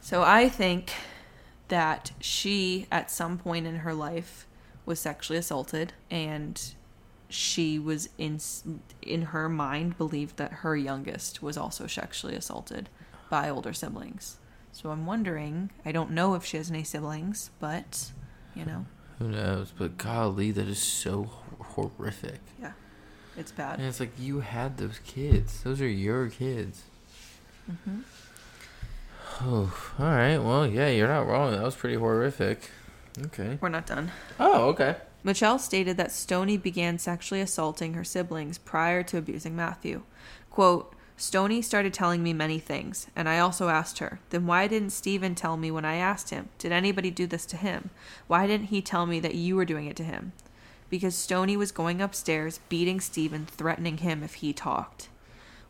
So 0.00 0.22
I 0.22 0.48
think 0.48 0.92
that 1.68 2.12
she, 2.20 2.86
at 2.90 3.10
some 3.10 3.38
point 3.38 3.66
in 3.66 3.76
her 3.76 3.94
life, 3.94 4.46
was 4.86 4.98
sexually 4.98 5.38
assaulted, 5.38 5.92
and 6.10 6.60
she 7.28 7.78
was 7.78 8.08
in 8.18 8.40
in 9.02 9.22
her 9.22 9.48
mind 9.48 9.96
believed 9.96 10.36
that 10.38 10.52
her 10.52 10.76
youngest 10.76 11.42
was 11.42 11.56
also 11.56 11.86
sexually 11.86 12.34
assaulted 12.34 12.88
by 13.28 13.48
older 13.48 13.72
siblings. 13.72 14.38
So 14.72 14.90
I'm 14.90 15.06
wondering. 15.06 15.70
I 15.84 15.92
don't 15.92 16.10
know 16.10 16.34
if 16.34 16.44
she 16.44 16.56
has 16.56 16.70
any 16.70 16.82
siblings, 16.82 17.50
but 17.60 18.10
you 18.54 18.64
know, 18.64 18.86
Who 19.18 19.28
knows? 19.28 19.72
But 19.76 19.98
golly, 19.98 20.50
that 20.52 20.66
is 20.66 20.80
so 20.82 21.30
horrific. 21.60 22.40
yeah, 22.60 22.72
it's 23.36 23.52
bad. 23.52 23.78
And 23.78 23.86
it's 23.86 24.00
like 24.00 24.12
you 24.18 24.40
had 24.40 24.78
those 24.78 24.98
kids. 25.04 25.62
Those 25.62 25.80
are 25.80 25.88
your 25.88 26.28
kids. 26.30 26.82
hmm 27.84 28.00
Oh, 29.42 29.72
all 29.98 30.06
right. 30.06 30.38
Well, 30.38 30.66
yeah, 30.66 30.88
you're 30.88 31.08
not 31.08 31.26
wrong. 31.26 31.52
That 31.52 31.62
was 31.62 31.74
pretty 31.74 31.96
horrific. 31.96 32.70
Okay. 33.26 33.58
We're 33.60 33.68
not 33.68 33.86
done. 33.86 34.12
Oh, 34.38 34.68
okay. 34.68 34.96
Mitchelle 35.24 35.58
stated 35.58 35.96
that 35.96 36.10
Stoni 36.10 36.60
began 36.60 36.98
sexually 36.98 37.40
assaulting 37.40 37.94
her 37.94 38.04
siblings 38.04 38.58
prior 38.58 39.02
to 39.04 39.18
abusing 39.18 39.54
Matthew. 39.56 40.02
Quote, 40.50 40.94
Stoni 41.18 41.62
started 41.62 41.92
telling 41.92 42.22
me 42.22 42.32
many 42.32 42.58
things, 42.58 43.06
and 43.14 43.28
I 43.28 43.38
also 43.38 43.68
asked 43.68 43.98
her, 43.98 44.20
then 44.30 44.46
why 44.46 44.66
didn't 44.66 44.90
Stephen 44.90 45.34
tell 45.34 45.58
me 45.58 45.70
when 45.70 45.84
I 45.84 45.96
asked 45.96 46.30
him? 46.30 46.48
Did 46.56 46.72
anybody 46.72 47.10
do 47.10 47.26
this 47.26 47.44
to 47.46 47.58
him? 47.58 47.90
Why 48.26 48.46
didn't 48.46 48.68
he 48.68 48.80
tell 48.80 49.04
me 49.04 49.20
that 49.20 49.34
you 49.34 49.56
were 49.56 49.66
doing 49.66 49.86
it 49.86 49.96
to 49.96 50.04
him? 50.04 50.32
Because 50.88 51.14
Stoni 51.14 51.56
was 51.56 51.72
going 51.72 52.00
upstairs, 52.00 52.60
beating 52.70 53.00
Stephen, 53.00 53.44
threatening 53.44 53.98
him 53.98 54.22
if 54.22 54.36
he 54.36 54.54
talked. 54.54 55.08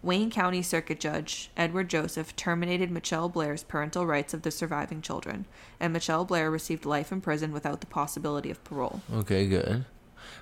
Wayne 0.03 0.31
County 0.31 0.63
Circuit 0.63 0.99
Judge 0.99 1.51
Edward 1.57 1.91
Joseph 1.91 2.35
terminated 2.35 2.91
Mitchelle 2.91 3.31
Blair's 3.31 3.63
parental 3.63 4.07
rights 4.07 4.33
of 4.33 4.43
the 4.43 4.51
surviving 4.51 5.03
children, 5.03 5.47
and 5.79 5.95
Mitchelle 5.95 6.27
Blair 6.27 6.51
received 6.51 6.87
life 6.87 7.13
in 7.13 7.21
prison 7.21 7.53
without 7.53 7.81
the 7.81 7.87
possibility 7.87 8.51
of 8.51 8.65
parole. 8.65 9.03
Okay, 9.13 9.47
good. 9.47 9.85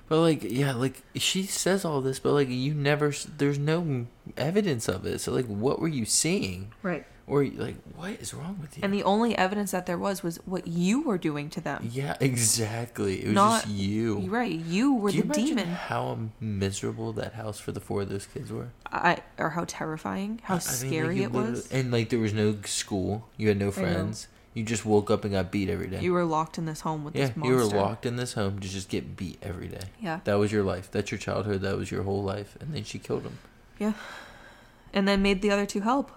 But 0.09 0.21
like, 0.21 0.43
yeah, 0.43 0.75
like 0.75 1.03
she 1.17 1.43
says 1.45 1.85
all 1.85 2.01
this, 2.01 2.19
but 2.19 2.33
like 2.33 2.49
you 2.49 2.73
never, 2.75 3.13
there's 3.37 3.59
no 3.59 4.07
evidence 4.37 4.89
of 4.89 5.05
it. 5.07 5.21
So 5.21 5.33
like, 5.33 5.47
what 5.47 5.81
were 5.81 5.89
you 5.89 6.05
seeing? 6.05 6.73
Right. 6.83 7.05
Or 7.29 7.45
like, 7.45 7.77
what 7.95 8.13
is 8.13 8.33
wrong 8.33 8.59
with 8.61 8.77
you? 8.77 8.83
And 8.83 8.93
the 8.93 9.03
only 9.03 9.37
evidence 9.37 9.71
that 9.73 9.85
there 9.85 9.99
was 9.99 10.23
was 10.23 10.39
what 10.47 10.67
you 10.67 11.03
were 11.03 11.19
doing 11.19 11.51
to 11.51 11.61
them. 11.61 11.89
yeah, 11.93 12.17
exactly. 12.21 13.21
It 13.21 13.27
was 13.27 13.35
Not- 13.35 13.63
just 13.65 13.75
you. 13.75 14.21
Right. 14.21 14.51
You 14.51 14.95
were 14.95 15.11
you 15.11 15.23
the 15.23 15.35
demon. 15.35 15.67
how 15.69 16.19
miserable 16.41 17.13
that 17.13 17.35
house 17.35 17.61
for 17.61 17.71
the 17.71 17.81
four 17.81 18.03
of 18.03 18.09
those 18.09 18.27
kids 18.27 18.51
were? 18.51 18.69
I, 18.91 19.19
or 19.37 19.51
how 19.51 19.65
terrifying, 19.69 20.41
how 20.45 20.55
I 20.55 20.59
mean, 20.59 20.67
like, 20.67 20.77
scary 20.77 21.23
it 21.23 21.33
was. 21.33 21.71
And 21.71 21.91
like, 21.93 22.09
there 22.09 22.19
was 22.19 22.33
no 22.33 22.57
school. 22.65 23.29
You 23.37 23.49
had 23.49 23.59
no 23.59 23.71
friends. 23.71 24.29
You 24.55 24.65
just 24.65 24.85
woke 24.85 25.11
up 25.11 25.25
and 25.25 25.35
got 25.35 25.53
beat 25.53 25.69
every 25.69 25.87
day. 25.87 26.01
You 26.01 26.15
were 26.15 26.25
locked 26.25 26.59
in 26.59 26.65
this 26.65 26.81
home 26.81 27.05
with 27.05 27.15
yeah, 27.15 27.27
this 27.27 27.45
you 27.45 27.55
were 27.55 27.65
locked 27.65 28.07
in 28.07 28.17
this 28.17 28.33
home 28.33 28.59
to 28.59 28.69
just 28.69 28.89
get 28.89 29.17
beat 29.17 29.39
every 29.43 29.69
day. 29.69 29.85
Yeah. 30.01 30.21
That 30.25 30.35
was 30.35 30.51
your 30.51 30.65
life. 30.65 30.91
That's 30.91 31.11
your 31.13 31.19
childhood. 31.19 31.61
That 31.61 31.77
was 31.77 31.91
your 31.91 32.03
whole 32.03 32.25
life. 32.25 32.57
And 32.61 32.75
then 32.75 32.83
she 32.85 32.99
killed 32.99 33.23
him. 33.23 33.39
Yeah. 33.79 33.93
And 34.93 35.07
then 35.07 35.23
made 35.23 35.43
the 35.43 35.51
other 35.51 35.67
two 35.67 35.83
help. 35.83 36.11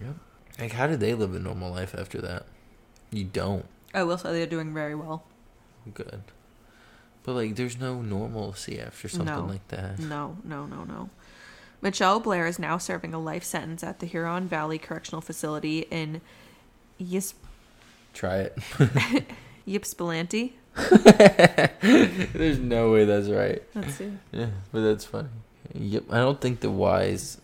Yep. 0.00 0.14
Like, 0.58 0.72
how 0.72 0.86
did 0.86 1.00
they 1.00 1.14
live 1.14 1.34
a 1.34 1.38
normal 1.38 1.72
life 1.72 1.94
after 1.98 2.20
that? 2.20 2.46
You 3.10 3.24
don't. 3.24 3.66
I 3.92 4.02
will 4.04 4.18
say 4.18 4.32
they're 4.32 4.46
doing 4.46 4.72
very 4.74 4.94
well. 4.94 5.24
Good. 5.92 6.22
But 7.24 7.32
like, 7.34 7.56
there's 7.56 7.78
no 7.78 8.02
normalcy 8.02 8.78
after 8.80 9.08
something 9.08 9.34
No. 9.34 9.44
like 9.46 9.66
that. 9.68 9.98
No, 9.98 10.36
no, 10.44 10.66
no, 10.66 10.84
no. 10.84 11.10
Mitchelle 11.82 12.22
Blair 12.22 12.46
is 12.46 12.58
now 12.58 12.78
serving 12.78 13.12
a 13.14 13.18
life 13.20 13.44
sentence 13.44 13.82
at 13.84 13.98
the 14.00 14.06
Huron 14.06 14.48
Valley 14.48 14.78
Correctional 14.78 15.20
Facility 15.20 15.80
in 15.90 16.20
Yis- 16.98 17.34
Try 18.14 18.48
it. 18.50 18.58
Ypsilanti. 19.66 20.56
there's 21.80 22.58
no 22.58 22.90
way 22.92 23.04
that's 23.04 23.28
right. 23.28 23.62
Let's 23.74 23.94
see. 23.94 24.12
Yeah, 24.32 24.48
but 24.72 24.80
that's 24.82 25.04
funny. 25.04 25.28
Yep. 25.74 26.04
I 26.10 26.18
don't 26.18 26.40
think 26.40 26.60
the 26.60 26.70
Y's. 26.70 27.40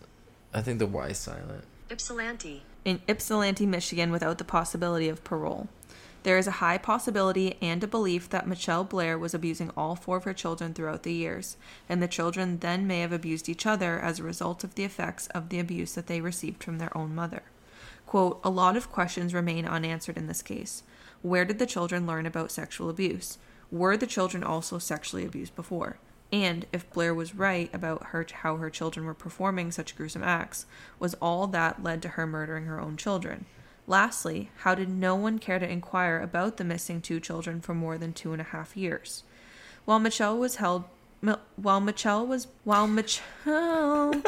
I 0.53 0.61
think 0.61 0.79
the 0.79 0.85
Y's 0.87 1.17
silent. 1.17 1.63
Ypsilanti. 1.89 2.61
In 2.83 2.99
Ypsilanti, 3.07 3.67
Michigan, 3.67 4.11
without 4.11 4.39
the 4.39 4.43
possibility 4.43 5.07
of 5.07 5.23
parole. 5.23 5.67
There 6.23 6.39
is 6.39 6.47
a 6.47 6.61
high 6.61 6.79
possibility 6.79 7.57
and 7.61 7.83
a 7.83 7.87
belief 7.87 8.27
that 8.29 8.47
Mitchelle 8.47 8.87
Blair 8.87 9.19
was 9.19 9.35
abusing 9.35 9.71
all 9.77 9.95
four 9.95 10.17
of 10.17 10.23
her 10.23 10.33
children 10.33 10.73
throughout 10.73 11.03
the 11.03 11.13
years, 11.13 11.57
and 11.87 12.01
the 12.01 12.07
children 12.07 12.57
then 12.59 12.87
may 12.87 13.01
have 13.01 13.11
abused 13.11 13.49
each 13.49 13.67
other 13.67 13.99
as 13.99 14.19
a 14.19 14.23
result 14.23 14.63
of 14.63 14.73
the 14.73 14.83
effects 14.83 15.27
of 15.27 15.49
the 15.49 15.59
abuse 15.59 15.93
that 15.93 16.07
they 16.07 16.21
received 16.21 16.63
from 16.63 16.79
their 16.79 16.95
own 16.97 17.13
mother. 17.13 17.43
Quote, 18.07 18.39
a 18.43 18.49
lot 18.49 18.75
of 18.75 18.91
questions 18.91 19.33
remain 19.33 19.65
unanswered 19.65 20.17
in 20.17 20.27
this 20.27 20.41
case. 20.41 20.81
Where 21.21 21.45
did 21.45 21.59
the 21.59 21.67
children 21.67 22.07
learn 22.07 22.25
about 22.25 22.51
sexual 22.51 22.89
abuse? 22.89 23.37
Were 23.71 23.95
the 23.95 24.07
children 24.07 24.43
also 24.43 24.79
sexually 24.79 25.25
abused 25.25 25.55
before? 25.55 25.97
And 26.31 26.65
if 26.71 26.89
Blair 26.91 27.13
was 27.13 27.35
right 27.35 27.69
about 27.73 28.07
her 28.07 28.25
how 28.31 28.55
her 28.57 28.69
children 28.69 29.05
were 29.05 29.13
performing 29.13 29.71
such 29.71 29.95
gruesome 29.97 30.23
acts, 30.23 30.65
was 30.97 31.13
all 31.15 31.47
that 31.47 31.83
led 31.83 32.01
to 32.03 32.09
her 32.09 32.25
murdering 32.25 32.65
her 32.65 32.79
own 32.79 32.95
children? 32.95 33.45
Lastly, 33.85 34.49
how 34.59 34.73
did 34.73 34.87
no 34.87 35.15
one 35.15 35.39
care 35.39 35.59
to 35.59 35.69
inquire 35.69 36.19
about 36.19 36.57
the 36.57 36.63
missing 36.63 37.01
two 37.01 37.19
children 37.19 37.59
for 37.59 37.73
more 37.73 37.97
than 37.97 38.13
two 38.13 38.31
and 38.31 38.41
a 38.41 38.45
half 38.45 38.77
years? 38.77 39.23
While 39.83 39.99
Mitchelle 39.99 40.37
was 40.37 40.55
held, 40.55 40.85
while 41.55 41.81
Mitchelle 41.81 42.25
was, 42.25 42.47
while 42.63 42.87
Mitchelle, 42.87 44.21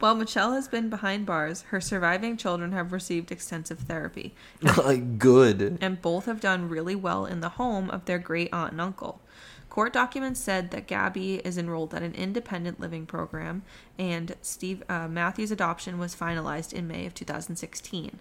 while 0.05 0.15
Mitchelle 0.15 0.53
has 0.53 0.67
been 0.67 0.87
behind 0.87 1.25
bars, 1.25 1.63
her 1.69 1.81
surviving 1.81 2.37
children 2.37 2.73
have 2.73 2.91
received 2.91 3.31
extensive 3.31 3.79
therapy 3.79 4.35
like 4.77 5.17
good. 5.17 5.79
and 5.81 5.99
both 5.99 6.25
have 6.25 6.39
done 6.39 6.69
really 6.69 6.93
well 6.93 7.25
in 7.25 7.39
the 7.39 7.49
home 7.49 7.89
of 7.89 8.05
their 8.05 8.19
great 8.19 8.53
aunt 8.53 8.73
and 8.73 8.79
uncle. 8.79 9.19
Court 9.67 9.91
documents 9.91 10.39
said 10.39 10.69
that 10.69 10.87
Gabi 10.87 11.41
is 11.43 11.57
enrolled 11.57 11.95
at 11.95 12.03
an 12.03 12.13
independent 12.13 12.79
living 12.79 13.07
program, 13.07 13.63
and 13.97 14.35
Steve 14.43 14.83
uh, 14.87 15.07
Matthew's 15.07 15.49
adoption 15.49 15.97
was 15.97 16.15
finalized 16.15 16.71
in 16.71 16.87
May 16.87 17.07
of 17.07 17.15
2016. 17.15 18.19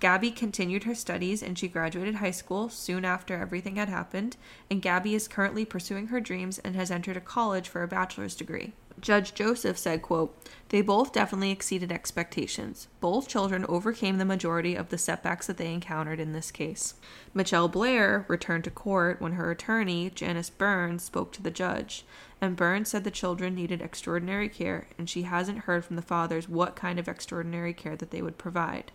Gabi 0.00 0.34
continued 0.34 0.84
her 0.84 0.94
studies 0.94 1.42
and 1.42 1.58
she 1.58 1.68
graduated 1.68 2.14
high 2.14 2.30
school 2.30 2.70
soon 2.70 3.04
after 3.04 3.36
everything 3.36 3.76
had 3.76 3.90
happened, 3.90 4.38
and 4.70 4.82
Gabi 4.82 5.12
is 5.12 5.28
currently 5.28 5.66
pursuing 5.66 6.06
her 6.06 6.18
dreams 6.18 6.58
and 6.60 6.74
has 6.76 6.90
entered 6.90 7.18
a 7.18 7.20
college 7.20 7.68
for 7.68 7.82
a 7.82 7.88
bachelor's 7.88 8.34
degree. 8.34 8.72
Judge 9.00 9.34
Joseph 9.34 9.76
said, 9.76 10.02
quote, 10.02 10.36
They 10.70 10.80
both 10.80 11.12
definitely 11.12 11.50
exceeded 11.50 11.92
expectations. 11.92 12.88
Both 13.00 13.28
children 13.28 13.66
overcame 13.68 14.18
the 14.18 14.24
majority 14.24 14.74
of 14.74 14.88
the 14.88 14.98
setbacks 14.98 15.46
that 15.46 15.58
they 15.58 15.72
encountered 15.72 16.18
in 16.18 16.32
this 16.32 16.50
case. 16.50 16.94
Mitchelle 17.34 17.70
Blair 17.70 18.24
returned 18.28 18.64
to 18.64 18.70
court 18.70 19.20
when 19.20 19.32
her 19.32 19.50
attorney, 19.50 20.10
Janice 20.14 20.50
Burns, 20.50 21.04
spoke 21.04 21.32
to 21.32 21.42
the 21.42 21.50
judge, 21.50 22.04
and 22.40 22.56
Burns 22.56 22.88
said 22.88 23.04
the 23.04 23.10
children 23.10 23.54
needed 23.54 23.82
extraordinary 23.82 24.48
care, 24.48 24.88
and 24.98 25.08
she 25.08 25.22
hasn't 25.22 25.60
heard 25.60 25.84
from 25.84 25.96
the 25.96 26.02
fathers 26.02 26.48
what 26.48 26.76
kind 26.76 26.98
of 26.98 27.08
extraordinary 27.08 27.74
care 27.74 27.96
that 27.96 28.10
they 28.10 28.22
would 28.22 28.38
provide. 28.38 28.92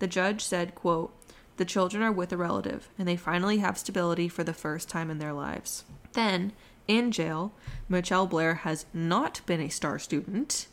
The 0.00 0.06
judge 0.06 0.42
said, 0.42 0.74
quote, 0.74 1.14
The 1.56 1.64
children 1.64 2.02
are 2.02 2.12
with 2.12 2.32
a 2.32 2.36
relative, 2.36 2.88
and 2.98 3.08
they 3.08 3.16
finally 3.16 3.58
have 3.58 3.78
stability 3.78 4.28
for 4.28 4.44
the 4.44 4.54
first 4.54 4.88
time 4.88 5.10
in 5.10 5.18
their 5.18 5.32
lives. 5.32 5.84
Then, 6.12 6.52
in 6.90 7.12
jail, 7.12 7.52
Mitchelle 7.88 8.28
Blair 8.28 8.54
has 8.54 8.84
not 8.92 9.40
been 9.46 9.60
a 9.60 9.68
star 9.68 9.98
student. 9.98 10.66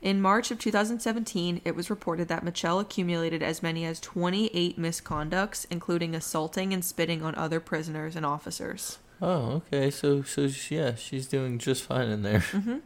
In 0.00 0.20
March 0.20 0.50
of 0.50 0.58
2017, 0.58 1.60
it 1.64 1.74
was 1.74 1.90
reported 1.90 2.28
that 2.28 2.44
Mitchelle 2.44 2.80
accumulated 2.80 3.42
as 3.42 3.62
many 3.62 3.84
as 3.84 4.00
28 4.00 4.78
misconducts, 4.78 5.66
including 5.70 6.14
assaulting 6.14 6.72
and 6.72 6.84
spitting 6.84 7.22
on 7.22 7.34
other 7.34 7.60
prisoners 7.60 8.16
and 8.16 8.24
officers. 8.24 8.98
Oh, 9.20 9.62
okay. 9.72 9.90
So, 9.90 10.22
so 10.22 10.48
yeah, 10.70 10.94
she's 10.94 11.26
doing 11.26 11.58
just 11.58 11.82
fine 11.82 12.08
in 12.08 12.22
there. 12.22 12.40
Mm-hmm. 12.40 12.78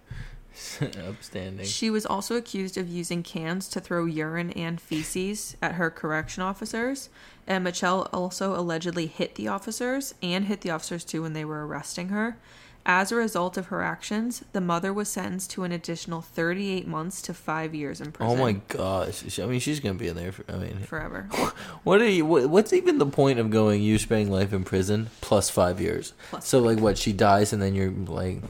Upstanding. 1.09 1.67
She 1.67 1.91
was 1.91 2.05
also 2.05 2.37
accused 2.37 2.77
of 2.77 2.89
using 2.89 3.23
cans 3.23 3.69
to 3.69 3.81
throw 3.81 4.07
urine 4.07 4.51
and 4.51 4.81
feces 4.81 5.57
at 5.63 5.75
her 5.75 5.91
correction 5.91 6.43
officers. 6.43 7.11
And 7.47 7.67
Mitchelle 7.67 8.09
also 8.13 8.55
allegedly 8.59 9.07
hit 9.07 9.35
the 9.35 9.49
officers 9.49 10.15
and 10.23 10.47
hit 10.47 10.63
the 10.63 10.71
officers 10.71 11.05
too 11.05 11.23
when 11.23 11.33
they 11.33 11.45
were 11.45 11.67
arresting 11.67 12.09
her. 12.09 12.39
As 12.85 13.13
a 13.13 13.17
result 13.17 13.57
of 13.57 13.67
her 13.67 13.81
actions, 13.83 14.43
the 14.53 14.61
mother 14.61 14.93
was 14.93 15.09
sentenced 15.09 15.51
to 15.53 15.63
an 15.63 15.71
additional 15.71 16.21
38 16.21 16.87
months 16.87 17.23
to 17.23 17.33
five 17.35 17.75
years 17.77 18.01
in 18.01 18.11
prison. 18.11 18.37
Oh 18.39 18.41
my 18.43 18.53
gosh! 18.69 19.39
I 19.39 19.47
mean, 19.47 19.61
she's 19.61 19.79
gonna 19.79 19.95
be 19.99 20.09
in 20.09 20.17
there. 20.17 20.33
For, 20.33 20.45
I 20.49 20.57
mean, 20.57 20.79
Forever. 20.87 21.29
what 21.85 22.01
are 22.01 22.09
you? 22.09 22.27
What, 22.27 22.51
what's 22.51 22.73
even 22.73 22.99
the 22.99 23.07
point 23.07 23.39
of 23.39 23.51
going? 23.51 23.83
You 23.83 23.99
spending 23.99 24.31
life 24.33 24.53
in 24.53 24.65
prison 24.65 25.11
plus 25.21 25.49
five 25.49 25.81
years. 25.81 26.13
Plus 26.31 26.47
so 26.47 26.59
like, 26.59 26.81
what? 26.81 26.99
She 26.99 27.13
dies, 27.13 27.53
and 27.53 27.63
then 27.63 27.75
you're 27.77 27.91
like, 27.93 28.43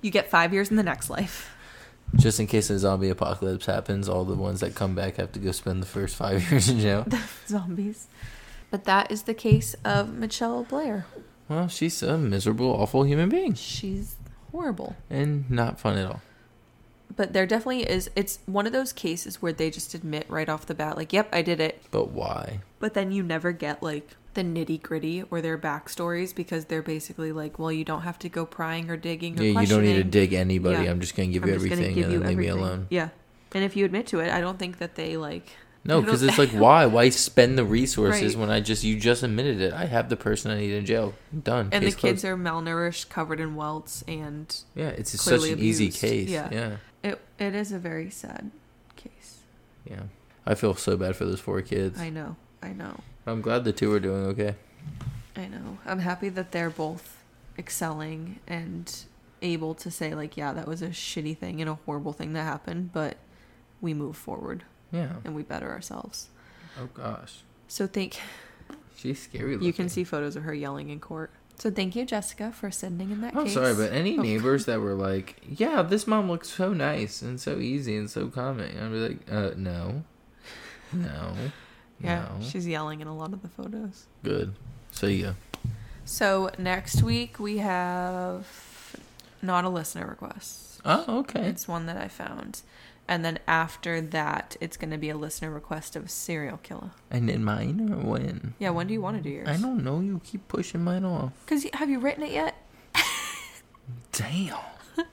You 0.00 0.10
get 0.10 0.30
five 0.30 0.54
years 0.54 0.70
in 0.70 0.76
the 0.76 0.82
next 0.82 1.10
life. 1.10 1.54
just 2.16 2.40
in 2.40 2.46
case 2.46 2.70
a 2.70 2.78
zombie 2.78 3.10
apocalypse 3.10 3.66
happens, 3.66 4.08
all 4.08 4.24
the 4.24 4.34
ones 4.34 4.60
that 4.60 4.74
come 4.74 4.94
back 4.94 5.16
have 5.16 5.32
to 5.32 5.38
go 5.38 5.52
spend 5.52 5.82
the 5.82 5.86
first 5.86 6.16
five 6.16 6.40
years 6.50 6.70
in 6.70 6.80
jail. 6.80 7.06
Zombies. 7.46 8.06
But 8.70 8.84
that 8.84 9.10
is 9.10 9.22
the 9.24 9.34
case 9.34 9.74
of 9.84 10.08
Mitchelle 10.08 10.66
Blair. 10.66 11.04
Well, 11.48 11.68
she's 11.68 12.02
a 12.02 12.16
miserable, 12.18 12.70
awful 12.70 13.04
human 13.04 13.28
being, 13.28 13.54
She's 13.54 14.16
horrible. 14.52 14.96
and 15.10 15.50
not 15.50 15.78
fun 15.80 15.98
at 15.98 16.06
all. 16.06 16.22
But 17.16 17.32
there 17.32 17.46
definitely 17.46 17.82
is. 17.82 18.10
It's 18.16 18.40
one 18.46 18.66
of 18.66 18.72
those 18.72 18.92
cases 18.92 19.40
where 19.40 19.52
they 19.52 19.70
just 19.70 19.94
admit 19.94 20.26
right 20.28 20.48
off 20.48 20.66
the 20.66 20.74
bat, 20.74 20.96
like, 20.96 21.12
yep, 21.12 21.28
I 21.32 21.42
did 21.42 21.60
it. 21.60 21.82
But 21.90 22.10
why? 22.10 22.60
But 22.80 22.94
then 22.94 23.12
you 23.12 23.22
never 23.22 23.52
get 23.52 23.82
like 23.82 24.16
the 24.32 24.42
nitty 24.42 24.82
gritty 24.82 25.22
or 25.30 25.40
their 25.40 25.56
backstories 25.56 26.34
because 26.34 26.64
they're 26.64 26.82
basically 26.82 27.30
like, 27.30 27.56
well, 27.58 27.70
you 27.70 27.84
don't 27.84 28.02
have 28.02 28.18
to 28.20 28.28
go 28.28 28.44
prying 28.44 28.90
or 28.90 28.96
digging 28.96 29.38
or 29.38 29.44
Yeah, 29.44 29.60
you 29.60 29.66
don't 29.68 29.84
need 29.84 29.94
to 29.96 30.02
dig 30.04 30.32
anybody. 30.32 30.84
Yeah. 30.84 30.90
I'm 30.90 30.98
just 31.00 31.14
gonna 31.14 31.28
give 31.28 31.44
I'm 31.44 31.50
you 31.50 31.54
everything 31.54 31.94
give 31.94 32.04
and 32.04 32.12
you 32.14 32.18
then 32.18 32.28
leave 32.30 32.38
me 32.38 32.48
alone. 32.48 32.86
Yeah. 32.90 33.10
And 33.52 33.62
if 33.62 33.76
you 33.76 33.84
admit 33.84 34.08
to 34.08 34.18
it, 34.18 34.32
I 34.32 34.40
don't 34.40 34.58
think 34.58 34.78
that 34.78 34.96
they 34.96 35.16
like. 35.16 35.50
No, 35.86 36.00
because 36.00 36.22
it's 36.22 36.38
like, 36.38 36.50
why? 36.52 36.86
Why 36.86 37.10
spend 37.10 37.58
the 37.58 37.64
resources 37.64 38.34
Right. 38.34 38.40
when 38.40 38.50
I 38.50 38.60
just 38.60 38.84
you 38.84 38.98
just 38.98 39.22
admitted 39.22 39.60
it? 39.60 39.72
I 39.74 39.84
have 39.84 40.08
the 40.08 40.16
person 40.16 40.50
I 40.50 40.58
need 40.58 40.72
in 40.72 40.86
jail. 40.86 41.14
Done. 41.42 41.68
And 41.72 41.84
Case 41.84 41.94
the 41.94 42.00
kids 42.00 42.22
closed. 42.22 42.24
are 42.24 42.36
malnourished, 42.36 43.10
covered 43.10 43.38
in 43.40 43.54
welts, 43.54 44.02
and 44.08 44.54
Yeah, 44.74 44.88
it's 44.88 45.20
such 45.20 45.44
an 45.48 45.58
easy 45.58 45.90
case. 45.90 46.28
Yeah. 46.30 46.48
Yeah. 46.50 46.76
it 47.02 47.20
it 47.38 47.54
is 47.54 47.70
a 47.72 47.78
very 47.78 48.08
sad 48.10 48.50
case. 48.96 49.40
yeah, 49.84 50.04
I 50.46 50.54
feel 50.54 50.74
so 50.74 50.96
bad 50.96 51.16
for 51.16 51.26
those 51.26 51.40
four 51.40 51.60
kids. 51.62 52.00
I 52.00 52.08
know. 52.10 52.36
I 52.62 52.72
know. 52.72 53.00
I'm 53.26 53.42
glad 53.42 53.64
the 53.64 53.72
two 53.72 53.92
are 53.92 54.00
doing 54.00 54.24
okay. 54.26 54.54
I 55.36 55.46
know. 55.48 55.78
I'm 55.84 55.98
happy 55.98 56.28
that 56.30 56.52
they're 56.52 56.70
both 56.70 57.18
excelling 57.58 58.38
and 58.46 59.04
able 59.42 59.74
to 59.74 59.90
say 59.90 60.14
like, 60.14 60.36
yeah, 60.36 60.52
that 60.54 60.66
was 60.66 60.80
a 60.80 60.88
shitty 60.88 61.36
thing 61.36 61.60
and 61.60 61.68
a 61.68 61.74
horrible 61.74 62.12
thing 62.14 62.32
that 62.32 62.44
happened, 62.44 62.92
but 62.92 63.16
we 63.82 63.92
move 63.92 64.16
forward 64.16 64.64
Yeah. 64.94 65.12
and 65.24 65.34
we 65.34 65.42
better 65.42 65.70
ourselves. 65.70 66.28
Oh 66.80 66.88
gosh, 66.94 67.42
So 67.68 67.86
thank 67.86 68.18
she's 68.96 69.20
scary. 69.22 69.56
you 69.58 69.72
can 69.72 69.88
see 69.88 70.04
photos 70.04 70.36
of 70.36 70.44
her 70.44 70.54
yelling 70.54 70.90
in 70.90 71.00
court. 71.00 71.30
So 71.56 71.70
thank 71.70 71.94
you, 71.94 72.04
Jessica, 72.04 72.50
for 72.52 72.70
sending 72.72 73.10
in 73.12 73.20
that 73.20 73.36
I'm 73.36 73.44
case. 73.44 73.54
sorry, 73.54 73.74
but 73.74 73.92
any 73.92 74.18
Oh. 74.18 74.22
neighbors 74.22 74.64
that 74.70 74.80
were 74.80 74.94
like, 74.94 75.40
"Yeah, 75.48 75.82
this 75.82 76.06
mom 76.06 76.28
looks 76.28 76.48
so 76.48 76.72
nice 76.72 77.22
and 77.22 77.40
so 77.40 77.58
easy 77.58 77.96
and 77.96 78.10
so 78.10 78.26
calming," 78.28 78.76
I'd 78.78 78.90
be 78.90 78.98
like, 79.08 79.18
"Uh, 79.30 79.50
no, 79.56 80.02
no, 80.92 81.34
yeah, 82.00 82.28
no." 82.38 82.44
she's 82.44 82.66
yelling 82.66 83.00
in 83.00 83.06
a 83.06 83.14
lot 83.16 83.32
of 83.32 83.42
the 83.42 83.48
photos. 83.48 84.06
Good. 84.24 84.54
See 84.90 85.22
ya. 85.22 85.34
So 86.04 86.50
next 86.58 87.02
week 87.02 87.38
we 87.38 87.58
have 87.58 88.46
not 89.40 89.64
a 89.64 89.68
listener 89.68 90.06
request. 90.06 90.80
Oh, 90.84 91.20
okay. 91.20 91.46
It's 91.46 91.66
one 91.68 91.86
that 91.86 91.96
I 91.96 92.08
found. 92.08 92.62
And 93.06 93.22
then 93.24 93.38
after 93.46 94.00
that, 94.00 94.56
it's 94.60 94.76
going 94.78 94.90
to 94.90 94.96
be 94.98 95.10
a 95.10 95.16
listener 95.16 95.50
request 95.50 95.94
of 95.94 96.10
serial 96.10 96.56
killer. 96.58 96.90
And 97.10 97.28
then 97.28 97.44
mine 97.44 97.90
or 97.92 97.96
when? 97.96 98.54
Yeah, 98.58 98.70
when 98.70 98.86
do 98.86 98.94
you 98.94 99.02
want 99.02 99.18
to 99.18 99.22
do 99.22 99.28
yours? 99.28 99.48
I 99.48 99.58
don't 99.58 99.84
know. 99.84 100.00
You 100.00 100.20
keep 100.24 100.48
pushing 100.48 100.82
mine 100.82 101.04
off. 101.04 101.32
Because 101.44 101.66
have 101.74 101.90
you 101.90 101.98
written 101.98 102.22
it 102.22 102.32
yet? 102.32 102.54
Damn. 104.12 104.56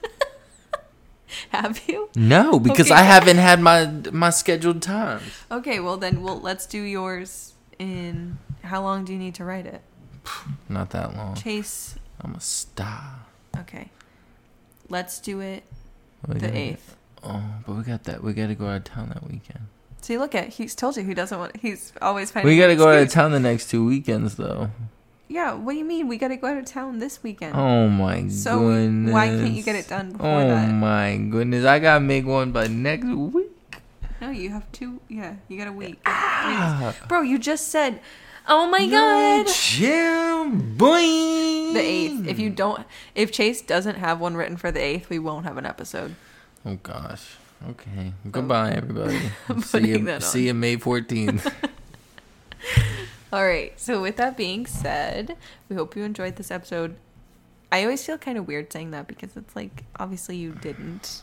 Have 1.49 1.81
you? 1.87 2.09
No, 2.15 2.59
because 2.59 2.87
Okay. 2.91 2.99
I 2.99 3.03
haven't 3.03 3.37
had 3.37 3.59
my 3.59 3.85
my 4.11 4.29
scheduled 4.29 4.81
time. 4.81 5.21
Okay, 5.49 5.79
well 5.79 5.97
then, 5.97 6.21
we'll 6.21 6.39
let's 6.39 6.65
do 6.65 6.81
yours 6.81 7.53
in. 7.79 8.37
How 8.63 8.81
long 8.81 9.05
do 9.05 9.11
you 9.13 9.19
need 9.19 9.35
to 9.35 9.43
write 9.45 9.65
it? 9.65 9.81
Not 10.69 10.91
that 10.91 11.15
long. 11.15 11.35
Chase. 11.35 11.95
I'm 12.21 12.35
a 12.35 12.39
star. 12.41 13.25
Okay. 13.57 13.89
Let's 14.89 15.19
do 15.19 15.39
it 15.39 15.63
We 16.27 16.35
the 16.35 16.39
gotta- 16.41 16.57
eighth. 16.57 16.95
Oh, 17.23 17.43
but 17.65 17.75
we 17.75 17.83
got 17.83 18.03
that. 18.05 18.23
We 18.23 18.33
got 18.33 18.47
to 18.47 18.55
go 18.55 18.67
out 18.67 18.77
of 18.77 18.83
town 18.85 19.09
that 19.09 19.23
weekend. 19.23 19.67
See, 20.01 20.17
look 20.17 20.33
at 20.33 20.49
he's 20.49 20.73
told 20.73 20.97
you 20.97 21.03
he 21.03 21.13
doesn't 21.13 21.37
want. 21.37 21.55
He's 21.57 21.93
always 22.01 22.31
finding. 22.31 22.51
We 22.51 22.59
got 22.59 22.67
to 22.67 22.75
go 22.75 22.89
out 22.89 22.97
of 23.03 23.09
town 23.09 23.31
the 23.31 23.39
next 23.39 23.69
two 23.69 23.85
weekends, 23.85 24.35
though. 24.35 24.71
Yeah, 25.27 25.53
what 25.53 25.73
do 25.73 25.77
you 25.77 25.85
mean? 25.85 26.07
We 26.07 26.17
got 26.17 26.29
to 26.29 26.35
go 26.35 26.47
out 26.47 26.57
of 26.57 26.65
town 26.65 26.99
this 26.99 27.21
weekend. 27.23 27.55
Oh 27.55 27.87
my 27.87 28.15
goodness 28.15 28.43
So, 28.43 28.59
goodness. 28.59 29.13
why 29.13 29.27
can't 29.27 29.51
you 29.53 29.63
get 29.63 29.75
it 29.75 29.87
done 29.87 30.11
before 30.11 30.27
Oh 30.27 30.47
that? 30.47 30.69
Oh 30.69 30.73
my 30.73 31.15
goodness. 31.17 31.63
I 31.63 31.79
got 31.79 31.93
to 31.95 31.99
make 32.01 32.25
one 32.25 32.51
by 32.51 32.67
next 32.67 33.05
week. 33.05 33.51
No, 34.19 34.29
you 34.29 34.49
have 34.49 34.69
two. 34.71 34.99
Yeah, 35.07 35.35
you 35.47 35.57
got 35.57 35.67
a 35.67 35.71
week. 35.71 35.99
Ah. 36.05 36.95
Bro, 37.07 37.21
you 37.21 37.39
just 37.39 37.69
said, 37.69 38.01
"Oh 38.47 38.67
my 38.67 38.85
god." 38.87 39.47
Jim, 39.53 40.77
boy. 40.77 40.99
The 41.73 41.79
eighth. 41.79 42.27
If 42.27 42.37
you 42.39 42.49
don't, 42.49 42.85
if 43.15 43.31
Chase 43.31 43.61
doesn't 43.61 43.95
have 43.95 44.19
one 44.19 44.35
written 44.35 44.57
for 44.57 44.71
the 44.71 44.79
eighth, 44.83 45.09
we 45.09 45.17
won't 45.19 45.45
have 45.45 45.57
an 45.57 45.65
episode. 45.65 46.15
Oh 46.65 46.75
gosh. 46.83 47.35
Okay. 47.69 48.13
Oh. 48.25 48.29
Goodbye, 48.29 48.71
everybody. 48.71 49.19
See 49.61 49.87
you. 49.89 50.19
See 50.19 50.47
you 50.47 50.53
May 50.53 50.77
fourteenth. 50.77 51.45
All 53.33 53.45
right. 53.45 53.77
So 53.79 54.01
with 54.01 54.17
that 54.17 54.35
being 54.37 54.65
said, 54.65 55.37
we 55.69 55.75
hope 55.75 55.95
you 55.95 56.03
enjoyed 56.03 56.35
this 56.35 56.51
episode. 56.51 56.95
I 57.71 57.83
always 57.83 58.05
feel 58.05 58.17
kind 58.17 58.37
of 58.37 58.47
weird 58.47 58.71
saying 58.73 58.91
that 58.91 59.07
because 59.07 59.37
it's 59.37 59.55
like 59.55 59.83
obviously 59.99 60.35
you 60.35 60.51
didn't. 60.51 61.21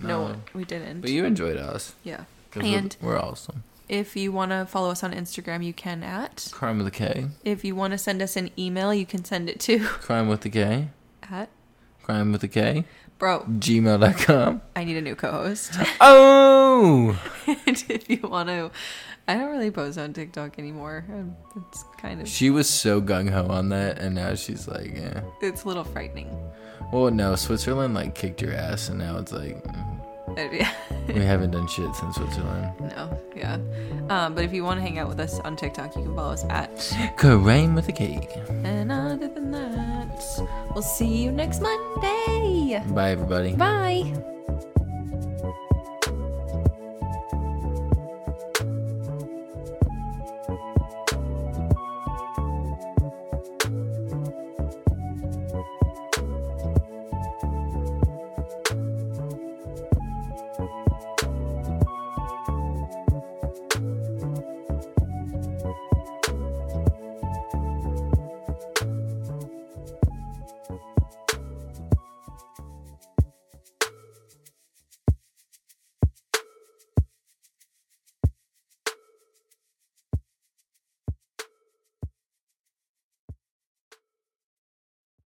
No, 0.00 0.28
No. 0.28 0.42
we 0.52 0.64
didn't. 0.64 1.00
but 1.02 1.10
you 1.10 1.24
enjoyed 1.24 1.56
us. 1.56 1.94
yeah. 2.02 2.24
'cause 2.50 2.64
we're- 2.64 2.74
And 2.74 2.96
we're 3.00 3.18
awesome. 3.20 3.62
if 3.88 4.16
you 4.16 4.32
want 4.32 4.50
to 4.50 4.66
follow 4.66 4.90
us 4.90 5.04
on 5.04 5.12
Instagram, 5.12 5.64
you 5.64 5.72
can 5.72 6.02
at. 6.02 6.48
Crime 6.52 6.78
with 6.78 6.88
a 6.88 6.90
K. 6.90 7.28
If 7.44 7.64
you 7.64 7.76
want 7.76 7.92
to 7.92 7.98
send 7.98 8.20
us 8.20 8.34
an 8.36 8.50
email, 8.58 8.92
you 8.92 9.06
can 9.06 9.24
send 9.24 9.48
it 9.48 9.60
to 9.60 9.78
Crime 9.78 10.26
with 10.28 10.44
a 10.44 10.50
K. 10.50 10.88
at. 11.30 11.48
Crime 12.02 12.32
with 12.32 12.42
a 12.44 12.48
K. 12.48 12.84
Bro, 13.18 13.44
Gmail.com. 13.48 14.62
I 14.74 14.84
need 14.84 14.96
a 14.96 15.00
new 15.00 15.14
co-host. 15.14 15.78
Oh. 16.00 17.16
and 17.46 17.84
if 17.88 18.10
you 18.10 18.18
want 18.28 18.48
to, 18.48 18.72
I 19.28 19.34
don't 19.34 19.50
really 19.50 19.70
post 19.70 19.98
on 19.98 20.12
TikTok 20.12 20.58
anymore. 20.58 21.04
It's 21.54 21.84
kind 21.98 22.20
of 22.20 22.26
She 22.26 22.50
was 22.50 22.68
so 22.68 23.00
gung 23.00 23.30
ho 23.30 23.46
on 23.46 23.68
that, 23.68 23.98
and 23.98 24.16
now 24.16 24.34
she's 24.34 24.66
like, 24.66 24.96
yeah. 24.96 25.22
it's 25.40 25.62
a 25.62 25.68
little 25.68 25.84
frightening. 25.84 26.36
Well, 26.92 27.10
no, 27.12 27.36
Switzerland 27.36 27.94
like 27.94 28.16
kicked 28.16 28.42
your 28.42 28.52
ass, 28.52 28.88
and 28.88 28.98
now 28.98 29.18
it's 29.18 29.32
like 29.32 29.62
mm. 29.62 30.01
We 31.08 31.20
haven't 31.20 31.50
done 31.50 31.66
shit 31.66 31.94
since 31.94 32.16
Switzerland. 32.16 32.72
no, 32.80 33.20
yeah. 33.36 33.58
Um, 34.08 34.34
but 34.34 34.44
if 34.44 34.52
you 34.52 34.64
want 34.64 34.78
to 34.78 34.82
hang 34.82 34.98
out 34.98 35.08
with 35.08 35.20
us 35.20 35.38
on 35.40 35.56
TikTok, 35.56 35.96
you 35.96 36.02
can 36.02 36.14
follow 36.14 36.32
us 36.32 36.44
at. 36.48 37.14
Crime 37.16 37.74
with 37.74 37.88
a 37.88 37.92
K. 37.92 38.28
And 38.64 38.90
other 38.90 39.28
than 39.28 39.50
that, 39.50 40.40
we'll 40.74 40.82
see 40.82 41.22
you 41.22 41.32
next 41.32 41.60
Monday. 41.60 42.82
Bye, 42.88 43.10
everybody. 43.10 43.54
Bye. 43.54 44.12